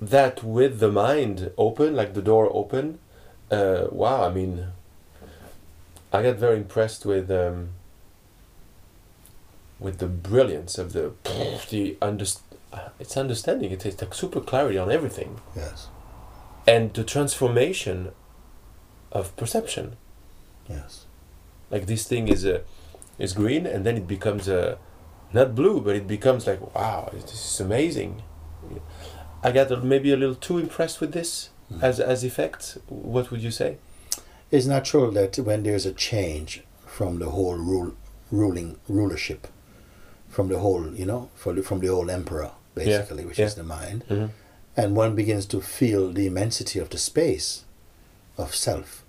That 0.01 0.43
with 0.43 0.79
the 0.79 0.91
mind 0.91 1.51
open, 1.57 1.95
like 1.95 2.13
the 2.13 2.21
door 2.21 2.49
open, 2.51 2.99
uh, 3.51 3.87
wow! 3.91 4.23
I 4.25 4.33
mean, 4.33 4.67
I 6.11 6.23
got 6.23 6.35
very 6.37 6.57
impressed 6.57 7.05
with. 7.05 7.29
Um, 7.31 7.69
with 9.79 9.97
the 9.97 10.07
brilliance 10.07 10.77
of 10.77 10.93
the 10.93 11.11
the 11.69 11.97
under, 12.01 12.25
it's 12.99 13.17
understanding 13.17 13.69
it 13.71 13.85
is 13.85 13.99
like 14.01 14.13
super 14.13 14.39
clarity 14.39 14.77
on 14.77 14.89
everything 14.89 15.41
Yes. 15.55 15.87
and 16.65 16.93
the 16.93 17.03
transformation 17.03 18.11
of 19.11 19.35
perception 19.35 19.97
Yes. 20.69 21.02
Like 21.73 21.85
this 21.93 22.03
thing 22.11 22.25
is 22.35 22.41
a 22.45 22.57
is 23.25 23.31
green 23.41 23.63
and 23.73 23.79
then 23.85 23.95
it 24.01 24.07
becomes 24.15 24.47
a 24.59 24.77
not 25.37 25.49
blue 25.59 25.77
but 25.85 25.93
it 26.01 26.07
becomes 26.15 26.41
like 26.49 26.61
wow 26.75 26.99
this 27.13 27.33
is 27.49 27.59
amazing 27.67 28.11
i 29.43 29.51
got 29.51 29.67
maybe 29.83 30.11
a 30.13 30.17
little 30.17 30.35
too 30.47 30.57
impressed 30.65 30.97
with 31.01 31.11
this 31.19 31.31
Mhm. 31.71 31.81
as 31.89 31.99
as 32.13 32.23
effect 32.23 32.77
what 33.15 33.25
would 33.31 33.41
you 33.47 33.51
say 33.61 33.71
It's 34.55 34.67
natural 34.77 35.07
that 35.19 35.33
when 35.47 35.63
there's 35.63 35.85
a 35.93 35.93
change 36.09 36.51
from 36.85 37.11
the 37.19 37.29
whole 37.35 37.57
rule 37.71 37.91
ruling 38.31 38.69
rulership 38.87 39.47
from 40.29 40.47
the 40.49 40.59
whole, 40.59 40.85
you 41.01 41.05
know, 41.11 41.29
for 41.41 41.53
the, 41.55 41.61
from 41.63 41.79
the 41.79 41.87
whole 41.87 42.09
emperor 42.19 42.51
basically, 42.75 43.23
which 43.25 43.39
yeah. 43.39 43.45
is 43.49 43.55
the 43.55 43.63
mind, 43.63 44.03
Mhm. 44.09 44.29
and 44.79 44.95
one 45.03 45.13
begins 45.15 45.45
to 45.53 45.61
feel 45.61 46.11
the 46.17 46.25
immensity 46.31 46.77
of 46.79 46.87
the 46.89 46.97
space 46.97 47.63
of 48.37 48.55
self. 48.55 49.02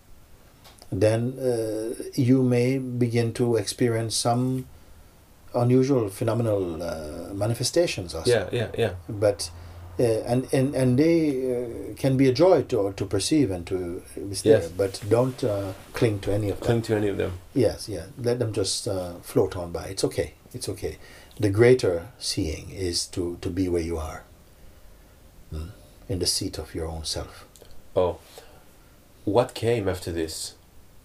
Then 0.93 1.35
uh, 1.39 1.95
you 2.15 2.43
may 2.43 2.79
begin 2.79 3.33
to 3.35 3.57
experience 3.57 4.15
some 4.17 4.65
unusual 5.55 6.09
phenomenal 6.09 6.83
uh, 6.83 7.33
manifestations 7.35 8.15
also 8.15 8.31
Yeah, 8.31 8.49
yeah, 8.53 8.69
yeah. 8.79 8.91
but 9.09 9.51
uh, 9.99 10.03
and 10.03 10.49
and 10.53 10.75
and 10.75 10.99
they 10.99 11.31
uh, 11.55 11.95
can 11.97 12.17
be 12.17 12.29
a 12.29 12.33
joy 12.33 12.63
to 12.63 12.93
to 12.97 13.07
perceive 13.07 13.51
and 13.55 13.65
to 13.67 14.03
be 14.17 14.35
there, 14.43 14.61
Yes. 14.63 14.69
but 14.77 15.01
don't 15.09 15.43
uh, 15.45 15.73
cling 15.93 16.19
to 16.21 16.33
any 16.33 16.51
of 16.51 16.59
them. 16.59 16.67
Cling 16.67 16.83
to 16.83 16.97
any 16.97 17.09
of 17.11 17.17
them. 17.17 17.33
Yes, 17.55 17.89
yeah. 17.89 18.07
Let 18.19 18.39
them 18.39 18.53
just 18.53 18.89
uh, 18.89 19.13
float 19.23 19.57
on 19.57 19.71
by. 19.73 19.85
It's 19.91 20.05
okay. 20.05 20.33
It's 20.53 20.69
okay. 20.69 20.99
The 21.41 21.51
greater 21.51 22.03
seeing 22.19 22.71
is 22.71 23.07
to 23.07 23.37
to 23.41 23.51
be 23.51 23.69
where 23.69 23.83
you 23.87 23.99
are, 23.99 24.23
mm, 25.53 25.71
in 26.09 26.19
the 26.19 26.27
seat 26.27 26.59
of 26.59 26.75
your 26.75 26.87
own 26.87 27.05
self. 27.05 27.45
Oh, 27.95 28.17
what 29.25 29.55
came 29.55 29.89
after 29.91 30.13
this? 30.13 30.55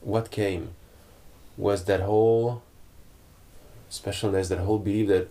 What 0.01 0.31
came 0.31 0.69
was 1.57 1.85
that 1.85 2.01
whole 2.01 2.63
specialness, 3.89 4.49
that 4.49 4.59
whole 4.59 4.79
belief 4.79 5.07
that 5.09 5.29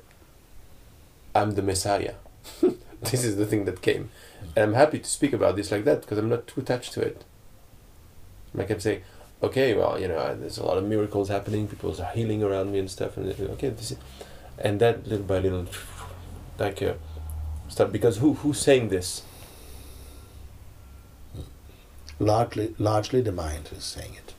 I'm 1.34 1.52
the 1.52 1.62
Messiah. 1.62 2.14
this 3.02 3.24
is 3.24 3.36
the 3.36 3.46
thing 3.46 3.64
that 3.64 3.82
came. 3.82 4.10
And 4.56 4.64
I'm 4.64 4.74
happy 4.74 4.98
to 4.98 5.08
speak 5.08 5.32
about 5.32 5.56
this 5.56 5.70
like 5.70 5.84
that 5.84 6.02
because 6.02 6.18
I'm 6.18 6.28
not 6.28 6.46
too 6.46 6.60
attached 6.60 6.92
to 6.94 7.00
it. 7.00 7.24
I 8.58 8.64
kept 8.64 8.82
saying, 8.82 9.02
okay, 9.42 9.74
well, 9.74 10.00
you 10.00 10.08
know, 10.08 10.34
there's 10.34 10.58
a 10.58 10.64
lot 10.64 10.78
of 10.78 10.84
miracles 10.84 11.28
happening, 11.28 11.68
people 11.68 11.94
are 12.00 12.10
healing 12.12 12.42
around 12.42 12.72
me 12.72 12.78
and 12.78 12.90
stuff, 12.90 13.16
and 13.16 13.28
okay, 13.50 13.68
this 13.68 13.92
is, 13.92 13.98
and 14.58 14.80
that 14.80 15.06
little 15.06 15.24
by 15.24 15.38
little, 15.38 15.66
like, 16.58 16.82
uh, 16.82 16.94
stuff. 17.68 17.92
Because 17.92 18.18
who 18.18 18.34
who's 18.34 18.58
saying 18.58 18.88
this? 18.88 19.22
Largely, 22.18 22.74
largely 22.78 23.20
the 23.20 23.30
mind 23.30 23.68
is 23.76 23.84
saying 23.84 24.14
it. 24.14 24.34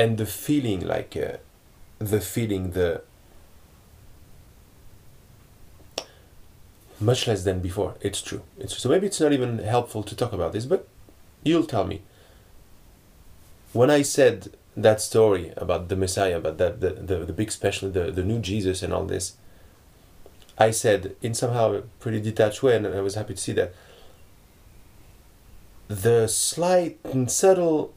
And 0.00 0.16
the 0.16 0.24
feeling 0.24 0.80
like 0.80 1.14
uh, 1.14 1.36
the 1.98 2.22
feeling 2.22 2.70
the 2.70 3.02
much 6.98 7.26
less 7.26 7.44
than 7.44 7.60
before. 7.60 7.94
It's 8.00 8.22
true. 8.22 8.42
It's 8.58 8.78
so 8.78 8.88
maybe 8.88 9.06
it's 9.08 9.20
not 9.20 9.34
even 9.34 9.58
helpful 9.58 10.02
to 10.04 10.16
talk 10.16 10.32
about 10.32 10.52
this 10.54 10.64
but 10.64 10.88
you'll 11.42 11.70
tell 11.74 11.86
me. 11.92 12.00
When 13.72 13.90
i 13.90 14.02
said 14.02 14.38
that 14.76 15.00
story 15.00 15.52
about 15.64 15.88
the 15.90 15.96
messiah 15.96 16.38
about 16.38 16.56
that 16.58 16.80
the, 16.80 16.90
the, 17.10 17.16
the 17.28 17.32
big 17.32 17.50
special 17.52 17.90
the, 17.90 18.10
the 18.10 18.24
new 18.30 18.38
jesus 18.38 18.82
and 18.82 18.92
all 18.92 19.04
this 19.04 19.36
i 20.58 20.70
said 20.70 21.16
in 21.20 21.34
somehow 21.34 21.66
a 21.74 21.82
pretty 22.02 22.20
detached 22.20 22.62
way 22.62 22.74
and 22.76 22.86
i 22.86 23.00
was 23.00 23.14
happy 23.16 23.34
to 23.34 23.40
see 23.46 23.52
that. 23.60 23.72
The 25.88 26.28
slight 26.28 26.98
and 27.04 27.30
subtle 27.30 27.92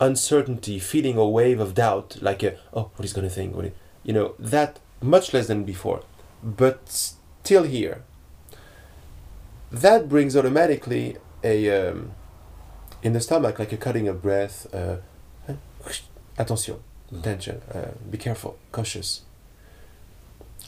uncertainty, 0.00 0.78
feeling 0.78 1.16
a 1.16 1.28
wave 1.28 1.60
of 1.60 1.74
doubt, 1.74 2.16
like 2.20 2.42
a, 2.42 2.56
oh, 2.72 2.90
what 2.96 3.00
he's 3.02 3.12
going 3.12 3.28
to 3.28 3.34
think, 3.34 3.54
what 3.54 3.66
he, 3.66 3.72
you 4.02 4.12
know, 4.12 4.34
that 4.38 4.78
much 5.02 5.32
less 5.34 5.46
than 5.46 5.64
before, 5.64 6.02
but 6.42 6.88
still 6.88 7.64
here. 7.64 8.02
That 9.70 10.08
brings 10.08 10.36
automatically 10.36 11.16
a 11.44 11.70
um, 11.90 12.12
in 13.02 13.12
the 13.12 13.20
stomach, 13.20 13.58
like 13.58 13.72
a 13.72 13.76
cutting 13.76 14.08
of 14.08 14.20
breath. 14.20 14.66
Uh, 14.74 14.96
attention, 16.38 16.76
Mm. 17.12 17.18
attention, 17.20 17.60
uh, 17.74 17.88
be 18.08 18.16
careful, 18.18 18.56
cautious. 18.70 19.22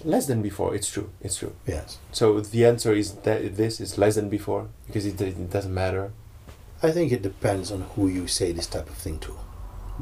Less 0.05 0.27
than 0.27 0.43
before. 0.43 0.75
It's 0.75 0.91
true. 0.91 1.11
It's 1.21 1.37
true. 1.37 1.55
Yes. 1.67 1.99
So 2.11 2.41
the 2.41 2.65
answer 2.67 2.93
is 2.93 3.13
that 3.23 3.57
this 3.57 3.81
is 3.81 3.97
less 3.97 4.17
than 4.17 4.29
before 4.29 4.67
because 4.87 5.07
it, 5.07 5.21
it 5.21 5.51
doesn't 5.51 5.73
matter. 5.73 6.13
I 6.83 6.91
think 6.91 7.13
it 7.13 7.23
depends 7.23 7.71
on 7.71 7.83
who 7.95 8.09
you 8.09 8.27
say 8.27 8.53
this 8.53 8.67
type 8.67 8.89
of 8.91 8.97
thing 8.97 9.19
to. 9.21 9.37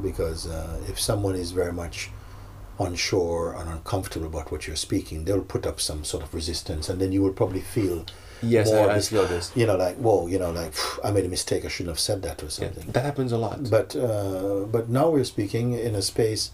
Because 0.00 0.46
uh, 0.46 0.80
if 0.88 0.98
someone 0.98 1.34
is 1.34 1.50
very 1.50 1.72
much 1.72 2.10
unsure 2.78 3.54
and 3.58 3.68
uncomfortable 3.68 4.26
about 4.26 4.50
what 4.50 4.66
you're 4.66 4.76
speaking, 4.76 5.24
they'll 5.24 5.42
put 5.42 5.66
up 5.66 5.80
some 5.80 6.04
sort 6.04 6.22
of 6.22 6.32
resistance, 6.34 6.88
and 6.88 7.00
then 7.00 7.12
you 7.12 7.22
will 7.22 7.32
probably 7.32 7.60
feel, 7.60 8.06
Yes, 8.42 8.70
More 8.72 8.88
I, 8.90 8.94
I 8.94 9.00
feel 9.00 9.26
this. 9.26 9.52
you 9.54 9.66
know, 9.66 9.76
like, 9.76 9.96
whoa, 9.96 10.26
you 10.26 10.38
know, 10.38 10.50
like, 10.50 10.72
I 11.04 11.10
made 11.10 11.26
a 11.26 11.28
mistake, 11.28 11.66
I 11.66 11.68
shouldn't 11.68 11.90
have 11.94 12.00
said 12.00 12.22
that 12.22 12.42
or 12.42 12.46
Yeah, 12.46 12.50
something. 12.50 12.90
that 12.92 13.04
happens 13.04 13.32
a 13.32 13.36
lot. 13.36 13.68
But 13.68 13.94
uh, 13.94 14.60
but 14.64 14.88
now 14.88 15.10
we're 15.10 15.24
speaking 15.24 15.74
in 15.74 15.94
a 15.94 16.00
space 16.00 16.50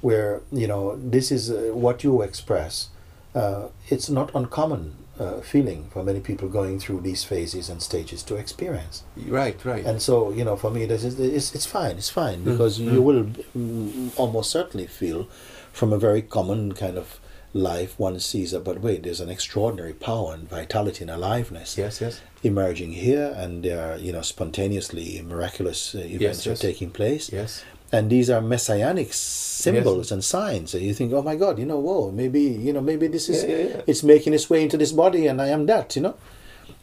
where 0.00 0.40
you 0.50 0.66
know 0.66 0.96
this 0.96 1.30
is 1.30 1.50
uh, 1.50 1.70
what 1.84 2.02
you 2.02 2.22
express. 2.22 2.88
Uh, 3.36 3.68
it's 3.88 4.10
not 4.10 4.34
uncommon 4.34 4.96
uh, 5.18 5.40
feeling 5.40 5.88
for 5.90 6.02
many 6.02 6.20
people 6.20 6.48
going 6.48 6.78
through 6.78 7.00
these 7.00 7.24
phases 7.24 7.68
and 7.68 7.82
stages 7.82 8.22
to 8.24 8.36
experience. 8.36 9.02
Right, 9.16 9.62
right. 9.64 9.84
And 9.84 10.00
so 10.00 10.30
you 10.30 10.44
know, 10.44 10.56
for 10.56 10.70
me, 10.70 10.86
this 10.86 11.04
is 11.04 11.18
it's, 11.18 11.54
it's 11.54 11.66
fine. 11.66 11.96
It's 11.96 12.10
fine 12.10 12.38
Mm, 12.38 12.44
because 12.44 12.78
mm. 12.78 12.92
you 12.92 13.02
will 13.02 13.24
mm, 13.56 14.10
almost 14.16 14.50
certainly 14.50 14.86
feel 14.86 15.28
from 15.72 15.92
a 15.92 15.98
very 15.98 16.22
common 16.22 16.72
kind 16.72 16.98
of 16.98 17.20
life 17.54 17.98
one 17.98 18.20
sees 18.20 18.50
that 18.50 18.62
but 18.62 18.80
wait 18.80 19.02
there's 19.02 19.20
an 19.20 19.30
extraordinary 19.30 19.94
power 19.94 20.34
and 20.34 20.48
vitality 20.50 21.02
and 21.02 21.10
aliveness 21.10 21.78
yes, 21.78 21.98
yes. 22.00 22.20
emerging 22.42 22.92
here 22.92 23.32
and 23.36 23.64
there 23.64 23.80
are 23.92 23.96
you 23.96 24.12
know 24.12 24.20
spontaneously 24.20 25.22
miraculous 25.22 25.94
uh, 25.94 25.98
events 25.98 26.44
yes. 26.44 26.46
are 26.46 26.60
taking 26.60 26.90
place 26.90 27.32
Yes. 27.32 27.64
And 27.92 28.10
these 28.10 28.28
are 28.30 28.40
messianic 28.40 29.12
symbols 29.12 30.12
and 30.12 30.22
signs 30.22 30.74
and 30.74 30.82
you 30.84 30.92
think 30.94 31.12
oh 31.12 31.22
my 31.22 31.34
god 31.36 31.58
you 31.58 31.64
know 31.66 31.78
whoa 31.78 32.10
maybe 32.10 32.40
you 32.40 32.72
know 32.72 32.80
maybe 32.80 33.06
this 33.06 33.28
is 33.28 33.42
Yeah, 33.44 33.48
yeah, 33.56 33.68
yeah. 33.76 33.82
it's 33.86 34.02
making 34.02 34.34
its 34.34 34.48
way 34.50 34.62
into 34.62 34.76
this 34.76 34.92
body 34.92 35.26
and 35.26 35.40
i 35.40 35.48
am 35.48 35.66
that 35.66 35.96
you 35.96 36.02
know? 36.02 36.14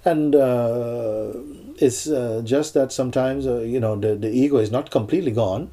And 0.03 0.35
uh, 0.35 1.31
it's 1.77 2.07
uh, 2.07 2.41
just 2.43 2.73
that 2.75 2.91
sometimes 2.91 3.47
uh, 3.47 3.59
you 3.61 3.79
know 3.79 3.95
the, 3.95 4.15
the 4.15 4.29
ego 4.29 4.57
is 4.57 4.69
not 4.71 4.91
completely 4.91 5.31
gone 5.31 5.71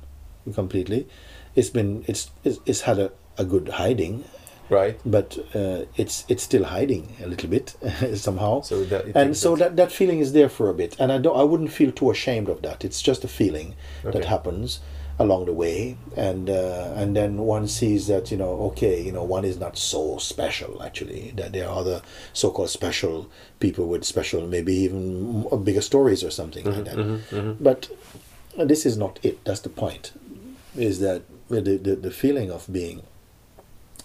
completely. 0.55 1.07
It's 1.55 1.69
been 1.71 2.03
it's 2.09 2.31
it's, 2.45 2.59
it's 2.67 2.81
had 2.83 2.99
a, 2.99 3.11
a 3.39 3.45
good 3.45 3.69
hiding. 3.69 4.25
Right. 4.71 4.99
but 5.05 5.37
uh, 5.55 5.85
it's 5.97 6.25
it's 6.29 6.43
still 6.45 6.65
hiding 6.65 7.15
a 7.23 7.27
little 7.27 7.51
bit 7.51 7.75
somehow. 8.15 8.63
So 8.63 8.85
that 8.85 9.05
and 9.15 9.37
so 9.37 9.55
that- 9.57 9.77
that, 9.77 9.77
that 9.77 9.93
feeling 9.93 10.21
is 10.21 10.33
there 10.33 10.49
for 10.49 10.71
a 10.71 10.75
bit. 10.75 10.97
And 10.99 11.13
i 11.13 11.19
don't 11.19 11.37
i 11.39 11.43
wouldn't 11.43 11.73
feel 11.73 11.93
too 11.93 12.11
ashamed 12.11 12.49
of 12.49 12.63
that. 12.63 12.85
It's 12.87 13.03
just 13.03 13.25
a 13.25 13.29
feeling 13.29 13.75
that 14.03 14.17
Okay. 14.17 14.27
happens 14.29 14.81
along 15.25 15.47
the 15.47 15.53
way. 15.65 15.97
And 16.17 16.51
uh, 16.51 16.93
and 17.01 17.15
then 17.19 17.33
one 17.57 17.67
sees 17.69 18.07
that 18.13 18.31
you 18.33 18.37
know 18.43 18.53
okay 18.71 18.97
you 19.07 19.13
know 19.17 19.25
one 19.37 19.45
is 19.51 19.57
not 19.65 19.75
so 19.79 20.19
special 20.19 20.83
actually 20.83 21.33
that 21.37 21.53
there 21.53 21.67
are 21.69 21.77
other 21.83 21.99
so-called 22.33 22.71
special 22.71 23.17
people 23.65 23.87
with 23.93 24.05
special 24.05 24.41
maybe 24.57 24.75
even 24.87 25.47
bigger 25.65 25.81
stories 25.83 26.23
or 26.25 26.31
something 26.31 26.65
like 26.75 26.85
that. 26.89 26.97
Mm-hmm, 26.97 27.65
but 27.69 27.81
this 28.71 28.85
is 28.91 28.97
not 28.97 29.19
it. 29.23 29.37
That's 29.47 29.61
the 29.69 29.71
point 29.85 30.13
is 30.77 30.99
that 31.01 31.23
the, 31.49 31.61
the, 31.87 31.95
the 32.07 32.11
feeling 32.11 32.51
of 32.51 32.63
being 32.73 33.03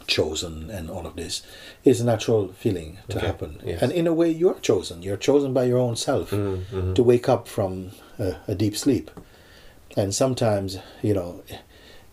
chosen 0.07 0.69
and 0.69 0.89
all 0.89 1.05
of 1.05 1.15
this 1.15 1.41
is 1.83 1.99
a 1.99 2.05
natural 2.05 2.47
feeling 2.63 2.97
to 3.09 3.17
Okay, 3.17 3.25
happen. 3.27 3.59
yes. 3.65 3.81
and 3.81 3.91
in 3.91 4.07
a 4.07 4.13
way 4.13 4.29
you're 4.31 4.59
chosen. 4.59 5.01
You're 5.03 5.17
chosen 5.17 5.53
by 5.53 5.63
your 5.65 5.79
own 5.79 5.95
self 5.95 6.31
Mm-hmm. 6.31 6.93
to 6.93 7.03
wake 7.03 7.27
up 7.27 7.47
from 7.47 7.91
a, 8.19 8.35
a 8.47 8.55
deep 8.55 8.75
sleep 8.77 9.11
and 9.97 10.15
sometimes 10.15 10.77
you 11.01 11.13
know 11.13 11.43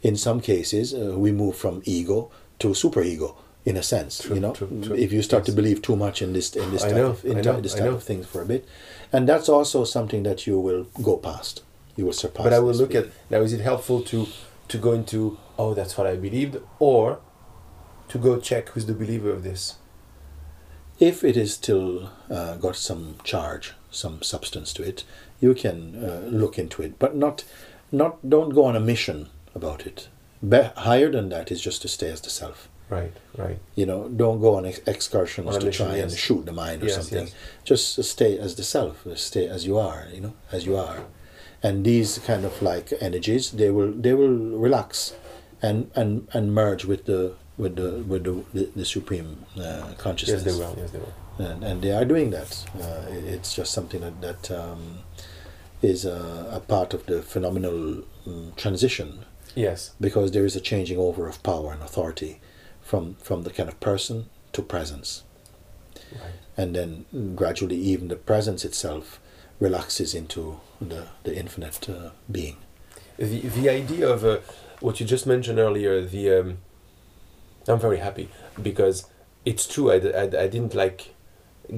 in 0.02 0.16
some 0.16 0.40
cases 0.40 0.92
uh, 0.94 1.14
we 1.16 1.30
move 1.30 1.56
from 1.56 1.82
ego 1.84 2.30
to 2.58 2.68
superego 2.68 3.36
in 3.64 3.76
a 3.76 3.82
sense 3.82 4.22
True, 4.22 4.34
you 4.34 4.40
know 4.40 4.52
true, 4.52 4.68
true. 4.82 4.96
if 4.96 5.12
you 5.12 5.22
start 5.22 5.44
to 5.44 5.52
believe 5.52 5.80
too 5.82 5.96
much 5.96 6.20
in 6.22 6.32
this 6.32 6.56
in 6.56 6.70
this 6.72 6.82
type 6.82 6.96
know, 6.96 7.06
of 7.06 7.24
in 7.24 7.40
know, 7.40 7.60
this 7.60 7.74
type 7.74 7.92
of 7.92 8.02
things 8.02 8.26
for 8.26 8.42
a 8.42 8.46
bit 8.46 8.66
and 9.12 9.28
that's 9.28 9.48
also 9.48 9.84
something 9.84 10.22
that 10.24 10.46
you 10.46 10.58
will 10.58 10.84
go 11.02 11.16
past 11.16 11.62
you 11.96 12.04
will 12.04 12.12
surpass 12.12 12.44
But 12.44 12.52
I 12.52 12.58
will 12.58 12.74
look 12.74 12.94
at 12.94 13.06
now. 13.30 13.40
Is 13.40 13.52
it 13.52 13.60
helpful 13.60 14.02
to 14.02 14.26
to 14.66 14.78
go 14.78 14.92
into 14.92 15.38
oh 15.56 15.74
that's 15.74 15.96
what 15.96 16.08
I 16.08 16.16
believed, 16.16 16.56
or 16.80 17.20
to 18.08 18.18
go 18.18 18.40
check 18.40 18.70
who's 18.70 18.86
the 18.86 18.94
believer 18.94 19.30
of 19.30 19.44
this? 19.44 19.76
if 20.98 21.24
it 21.24 21.36
is 21.36 21.54
still 21.54 22.10
uh, 22.30 22.56
got 22.56 22.76
some 22.76 23.16
charge, 23.24 23.74
some 23.90 24.22
substance 24.22 24.72
to 24.74 24.82
it, 24.82 25.04
you 25.40 25.54
can 25.54 25.96
uh, 26.04 26.26
look 26.28 26.58
into 26.58 26.82
it, 26.82 26.98
but 26.98 27.16
not, 27.16 27.44
not 27.94 28.28
don't 28.28 28.50
go 28.58 28.64
on 28.64 28.76
a 28.76 28.80
mission 28.80 29.28
about 29.54 29.86
it. 29.86 30.08
Be- 30.46 30.70
higher 30.88 31.10
than 31.10 31.28
that 31.30 31.50
is 31.50 31.60
just 31.68 31.80
to 31.82 31.88
stay 31.88 32.10
as 32.10 32.20
the 32.20 32.30
self. 32.30 32.68
Right, 32.90 33.12
right. 33.38 33.58
You 33.74 33.86
know, 33.86 34.08
don't 34.08 34.40
go 34.40 34.56
on 34.56 34.66
ex- 34.66 34.80
excursions 34.86 35.48
On 35.54 35.60
to 35.60 35.66
mission, 35.66 35.86
try 35.86 35.96
and 35.96 36.12
shoot 36.12 36.44
the 36.44 36.52
mind 36.52 36.82
or 36.82 36.86
Yes, 36.86 36.96
something. 36.96 37.26
yes. 37.26 37.34
Just 37.64 38.04
stay 38.04 38.38
as 38.38 38.54
the 38.56 38.62
self. 38.62 39.06
Stay 39.16 39.48
as 39.48 39.64
you 39.66 39.78
are. 39.78 40.06
You 40.12 40.20
know, 40.20 40.34
as 40.52 40.66
you 40.66 40.76
are. 40.76 40.98
And 41.62 41.82
these 41.84 42.18
kind 42.26 42.44
of 42.44 42.60
like 42.60 42.92
energies, 43.00 43.52
they 43.52 43.70
will 43.70 43.90
they 43.92 44.12
will 44.12 44.36
relax, 44.66 45.14
and 45.62 45.90
and 45.94 46.28
and 46.34 46.52
merge 46.54 46.84
with 46.84 47.06
the 47.06 47.32
with 47.56 47.76
the 47.76 47.90
with 48.10 48.24
the 48.24 48.34
the, 48.52 48.64
the 48.76 48.84
supreme 48.84 49.46
uh, 49.58 49.94
consciousness. 49.96 50.44
Yes, 50.44 50.52
they 50.52 50.60
will. 50.60 50.74
Yes, 50.78 50.90
they 50.90 50.98
will. 50.98 51.14
and, 51.50 51.64
and 51.64 51.82
they 51.82 51.92
are 51.92 52.04
doing 52.04 52.30
that. 52.36 52.50
Uh, 52.78 53.08
it- 53.16 53.24
it's 53.34 53.54
just 53.56 53.72
something 53.72 54.02
that 54.02 54.20
that 54.20 54.50
um, 54.50 54.98
is 55.84 56.04
a, 56.04 56.48
a 56.52 56.60
part 56.60 56.94
of 56.94 57.06
the 57.06 57.22
phenomenal 57.22 58.02
um, 58.26 58.52
transition 58.56 59.24
Yes. 59.54 59.92
because 60.00 60.30
there 60.32 60.44
is 60.46 60.56
a 60.56 60.60
changing 60.60 60.98
over 60.98 61.28
of 61.28 61.42
power 61.42 61.72
and 61.72 61.82
authority 61.82 62.40
from 62.82 63.14
from 63.22 63.42
the 63.44 63.50
kind 63.50 63.68
of 63.68 63.78
person 63.80 64.26
to 64.52 64.62
presence, 64.62 65.22
Right. 66.12 66.32
and 66.56 66.74
then 66.74 67.04
gradually 67.36 67.76
even 67.92 68.08
the 68.08 68.16
presence 68.16 68.64
itself 68.64 69.20
relaxes 69.60 70.14
into 70.14 70.60
the 70.80 71.06
the 71.22 71.34
infinite 71.36 71.88
uh, 71.88 72.10
being. 72.30 72.56
The 73.18 73.40
the 73.58 73.68
idea 73.70 74.08
of 74.08 74.24
uh, 74.24 74.38
what 74.80 75.00
you 75.00 75.06
just 75.06 75.26
mentioned 75.26 75.58
earlier. 75.58 76.02
The 76.04 76.24
um, 76.40 76.58
I'm 77.68 77.80
very 77.80 77.98
happy 77.98 78.28
because 78.62 79.06
it's 79.44 79.66
true. 79.66 79.90
I 79.92 79.96
I 80.44 80.48
didn't 80.48 80.74
like 80.74 81.14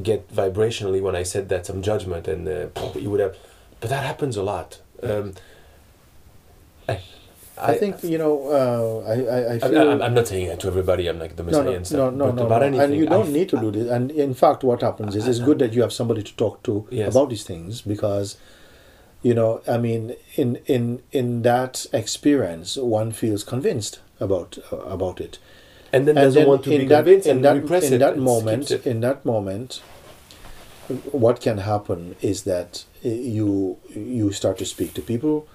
get 0.03 0.29
vibrationally 0.35 1.01
when 1.01 1.15
I 1.15 1.25
said 1.25 1.49
that 1.49 1.67
some 1.67 1.81
judgment 1.83 2.27
and 2.29 2.49
uh, 2.49 2.69
you 2.99 3.11
would 3.11 3.21
have, 3.21 3.37
but 3.81 3.91
that 3.91 4.05
happens 4.05 4.37
a 4.37 4.43
lot. 4.43 4.81
Um, 5.03 5.35
I, 6.89 7.01
I, 7.59 7.75
think 7.75 8.03
you 8.05 8.19
know. 8.19 8.49
Uh, 8.49 9.09
I 9.09 9.15
I, 9.15 9.39
I 9.39 9.55
I, 9.55 9.59
feel. 9.59 9.91
I'm, 9.91 10.03
I'm 10.03 10.15
not 10.15 10.29
saying 10.29 10.49
that 10.49 10.61
to 10.61 10.67
everybody. 10.69 11.09
I'm 11.09 11.19
like 11.19 11.37
the 11.37 11.43
no, 11.43 11.47
messiah 11.47 11.65
no, 11.65 11.71
and 11.73 11.79
no, 11.81 11.85
stuff. 11.85 12.15
no, 12.15 12.27
but 12.27 12.35
no, 12.35 12.47
about 12.47 12.61
no. 12.61 12.67
anything, 12.67 12.85
and 12.85 12.97
you 12.97 13.07
don't 13.07 13.29
I- 13.29 13.33
need 13.33 13.49
to 13.51 13.59
do 13.61 13.71
this. 13.71 13.91
And 13.91 14.11
in 14.11 14.35
fact, 14.35 14.63
what 14.63 14.83
happens 14.83 15.17
is 15.17 15.27
it's 15.27 15.39
good 15.39 15.59
that 15.61 15.73
you 15.73 15.83
have 15.83 15.93
somebody 15.93 16.23
to 16.23 16.37
talk 16.37 16.63
to 16.65 16.87
Yes. 16.91 17.15
about 17.15 17.31
these 17.31 17.45
things 17.45 17.81
because, 17.83 18.37
you 19.23 19.35
know, 19.35 19.63
I 19.67 19.79
mean, 19.79 20.15
in 20.37 20.57
in 20.67 21.03
in 21.13 21.43
that 21.43 21.87
experience, 21.93 22.77
one 22.77 23.11
feels 23.13 23.43
convinced 23.43 24.01
about 24.21 24.59
uh, 24.73 24.77
about 24.79 25.21
it. 25.21 25.39
and 25.93 26.07
then 26.07 26.17
and 26.19 26.25
doesn't 26.27 26.41
then 26.43 26.49
want 26.49 26.65
to 26.65 26.73
in 26.73 26.81
be 26.83 26.87
that 26.89 27.05
convinced 27.05 27.27
in 27.29 27.37
and 27.37 27.45
that 27.45 27.55
repress 27.63 27.85
in 27.85 27.93
it 27.95 27.99
that 27.99 28.15
and 28.15 28.23
moment 28.23 28.71
in 28.87 29.01
that 29.01 29.25
moment 29.25 29.81
what 31.13 31.41
can 31.41 31.59
happen 31.59 32.17
is 32.21 32.43
that 32.45 32.85
uh, 33.05 33.09
you 33.09 33.79
you 33.95 34.33
start 34.33 34.59
to 34.59 34.65
speak 34.67 34.95
to 34.95 35.03
people 35.03 35.47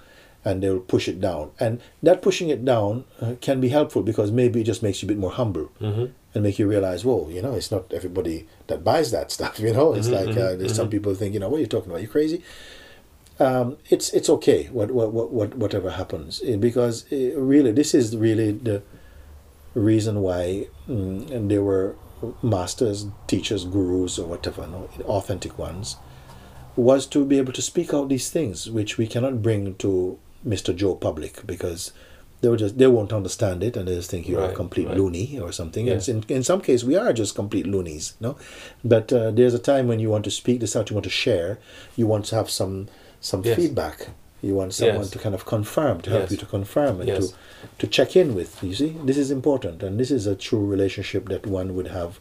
and 0.44 0.62
they'll 0.62 0.80
push 0.80 1.06
it 1.08 1.20
down. 1.20 1.52
And 1.60 1.80
that 2.02 2.20
pushing 2.20 2.48
it 2.50 2.64
down 2.64 3.04
uh, 3.20 3.34
can 3.40 3.60
be 3.60 3.68
helpful 3.68 4.02
because 4.02 4.30
maybe 4.32 4.60
it 4.60 4.64
just 4.64 4.82
makes 4.82 5.00
you 5.02 5.06
a 5.06 5.10
bit 5.12 5.18
more 5.18 5.30
humble 5.30 5.70
Mhm. 5.80 6.10
and 6.34 6.42
make 6.42 6.58
you 6.58 6.66
realize 6.66 7.04
whoa 7.04 7.28
you 7.28 7.40
know 7.42 7.54
it's 7.54 7.70
not 7.70 7.92
everybody 7.92 8.46
that 8.66 8.82
buys 8.82 9.10
that 9.12 9.30
stuff 9.30 9.60
you 9.60 9.72
know? 9.72 9.94
It's 9.94 10.08
Mhm, 10.08 10.12
like 10.20 10.30
uh, 10.36 10.52
mhm, 10.52 10.58
there's 10.58 10.74
some 10.76 10.90
people 10.90 11.14
think 11.14 11.34
you 11.34 11.40
know 11.40 11.48
what 11.48 11.58
are 11.58 11.60
you 11.66 11.66
talking 11.74 11.90
about? 11.90 12.02
You're 12.02 12.10
crazy? 12.18 12.42
Um, 13.38 13.76
it's 13.94 14.12
it's 14.12 14.28
okay 14.36 14.68
what, 14.72 14.90
what 14.90 15.12
what 15.12 15.32
what 15.32 15.54
whatever 15.56 15.90
happens. 15.90 16.40
Because 16.68 17.04
uh, 17.12 17.16
really 17.40 17.72
this 17.72 17.94
is 17.94 18.16
really 18.16 18.52
the 18.52 18.82
reason 19.74 20.20
why 20.20 20.66
mm, 20.88 21.30
and 21.30 21.50
there 21.50 21.62
were 21.62 21.96
masters, 22.42 23.06
teachers, 23.26 23.64
gurus, 23.64 24.18
or 24.18 24.26
whatever, 24.26 24.66
no, 24.66 24.88
authentic 25.04 25.58
ones, 25.58 25.96
was 26.76 27.06
to 27.06 27.24
be 27.24 27.38
able 27.38 27.52
to 27.52 27.62
speak 27.62 27.92
out 27.92 28.08
these 28.08 28.30
things 28.30 28.70
which 28.70 28.96
we 28.98 29.06
cannot 29.06 29.42
bring 29.42 29.74
to 29.76 30.18
Mr. 30.46 30.74
Joe 30.74 30.94
public 30.94 31.46
because 31.46 31.92
they 32.40 32.48
will 32.48 32.56
just 32.56 32.76
they 32.76 32.88
won't 32.88 33.12
understand 33.12 33.62
it 33.62 33.76
and 33.76 33.86
they 33.86 33.94
just 33.94 34.10
think 34.10 34.28
you're 34.28 34.42
a 34.42 34.52
complete 34.54 34.88
right. 34.88 34.96
loony 34.96 35.38
or 35.38 35.52
something. 35.52 35.86
Yeah. 35.86 35.94
And 35.94 36.08
in 36.08 36.24
in 36.28 36.42
some 36.42 36.60
case 36.60 36.82
we 36.82 36.96
are 36.96 37.12
just 37.12 37.34
complete 37.36 37.66
loonies, 37.66 38.14
no. 38.20 38.36
But 38.84 39.12
uh, 39.12 39.30
there's 39.30 39.54
a 39.54 39.60
time 39.60 39.86
when 39.86 40.00
you 40.00 40.10
want 40.10 40.24
to 40.24 40.30
speak 40.30 40.58
this 40.60 40.74
out, 40.74 40.90
you 40.90 40.94
want 40.96 41.04
to 41.04 41.10
share, 41.10 41.58
you 41.94 42.06
want 42.08 42.24
to 42.26 42.34
have 42.36 42.50
some 42.50 42.88
some 43.20 43.44
Yes. 43.44 43.56
feedback. 43.56 44.08
You 44.42 44.54
want 44.56 44.74
someone 44.74 44.96
Yes. 45.02 45.10
to 45.10 45.18
kind 45.18 45.34
of 45.34 45.44
confirm, 45.46 46.00
to 46.02 46.10
help 46.10 46.22
Yes. 46.22 46.30
you 46.32 46.36
to 46.38 46.46
confirm 46.46 47.00
and 47.00 47.08
Yes. 47.08 47.28
to 47.30 47.34
to 47.78 47.86
check 47.86 48.16
in 48.16 48.34
with. 48.34 48.62
You 48.62 48.74
see, 48.74 48.96
this 49.04 49.16
is 49.16 49.30
important, 49.30 49.82
and 49.82 49.98
this 50.00 50.10
is 50.10 50.26
a 50.26 50.34
true 50.34 50.64
relationship 50.74 51.28
that 51.28 51.46
one 51.46 51.74
would 51.76 51.88
have 51.88 52.18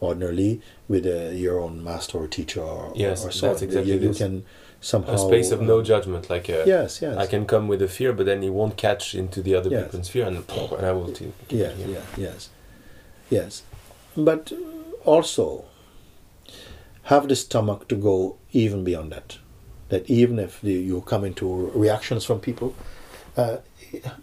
ordinarily 0.00 0.60
with 0.88 1.04
uh, 1.06 1.30
your 1.44 1.58
own 1.60 1.82
master 1.84 2.18
or 2.18 2.26
teacher 2.28 2.62
or, 2.62 2.92
Yes, 2.94 3.24
or 3.26 3.30
so. 3.32 3.48
that's 3.48 3.62
exactly 3.62 3.92
you, 3.92 4.00
you 4.08 4.14
can 4.14 4.44
somehow 4.80 5.14
a 5.14 5.18
space 5.18 5.50
of 5.50 5.60
no 5.60 5.78
um, 5.78 5.84
judgment, 5.84 6.30
like 6.30 6.48
uh, 6.48 6.62
Yes, 6.66 7.02
yes. 7.02 7.16
I 7.16 7.26
can 7.26 7.44
come 7.46 7.68
with 7.68 7.82
a 7.82 7.88
fear, 7.88 8.12
but 8.12 8.24
then 8.26 8.40
he 8.42 8.50
won't 8.50 8.76
catch 8.76 9.14
into 9.14 9.42
the 9.42 9.54
other 9.58 9.70
Yes. 9.70 9.82
people's 9.82 10.08
fear, 10.08 10.24
and, 10.26 10.36
and 10.48 10.86
I 10.86 10.92
will 10.92 11.12
too. 11.12 11.32
Yeah, 11.50 11.72
yeah, 11.86 12.02
yes, 12.16 12.48
yes. 13.28 13.62
But 14.16 14.52
also 15.04 15.64
have 17.02 17.28
the 17.28 17.36
stomach 17.36 17.88
to 17.88 17.96
go 17.96 18.36
even 18.52 18.84
beyond 18.84 19.12
that. 19.12 19.38
That 19.88 20.08
even 20.10 20.38
if 20.38 20.60
the, 20.60 20.72
you 20.72 21.00
come 21.02 21.24
into 21.24 21.70
reactions 21.74 22.24
from 22.24 22.40
people, 22.40 22.74
uh, 23.36 23.58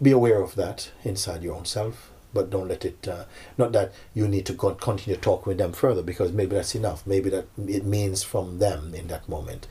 be 0.01 0.11
aware 0.11 0.41
of 0.41 0.55
that 0.55 0.91
inside 1.03 1.41
your 1.43 1.55
own 1.55 1.65
self. 1.65 2.11
But 2.33 2.49
don't 2.49 2.67
let 2.67 2.83
it. 2.83 3.07
Uh, 3.07 3.23
not 3.57 3.71
that 3.71 3.93
you 4.13 4.27
need 4.27 4.45
to 4.47 4.53
go 4.53 4.73
continue 4.75 5.17
talk 5.19 5.45
with 5.45 5.57
them 5.57 5.71
further 5.71 6.03
because 6.03 6.31
maybe 6.33 6.55
that's 6.55 6.75
enough. 6.75 7.07
Maybe 7.07 7.29
that 7.29 7.47
it 7.65 7.85
means 7.85 8.23
from 8.23 8.59
them 8.59 8.93
in 8.93 9.07
that 9.07 9.27
moment, 9.29 9.67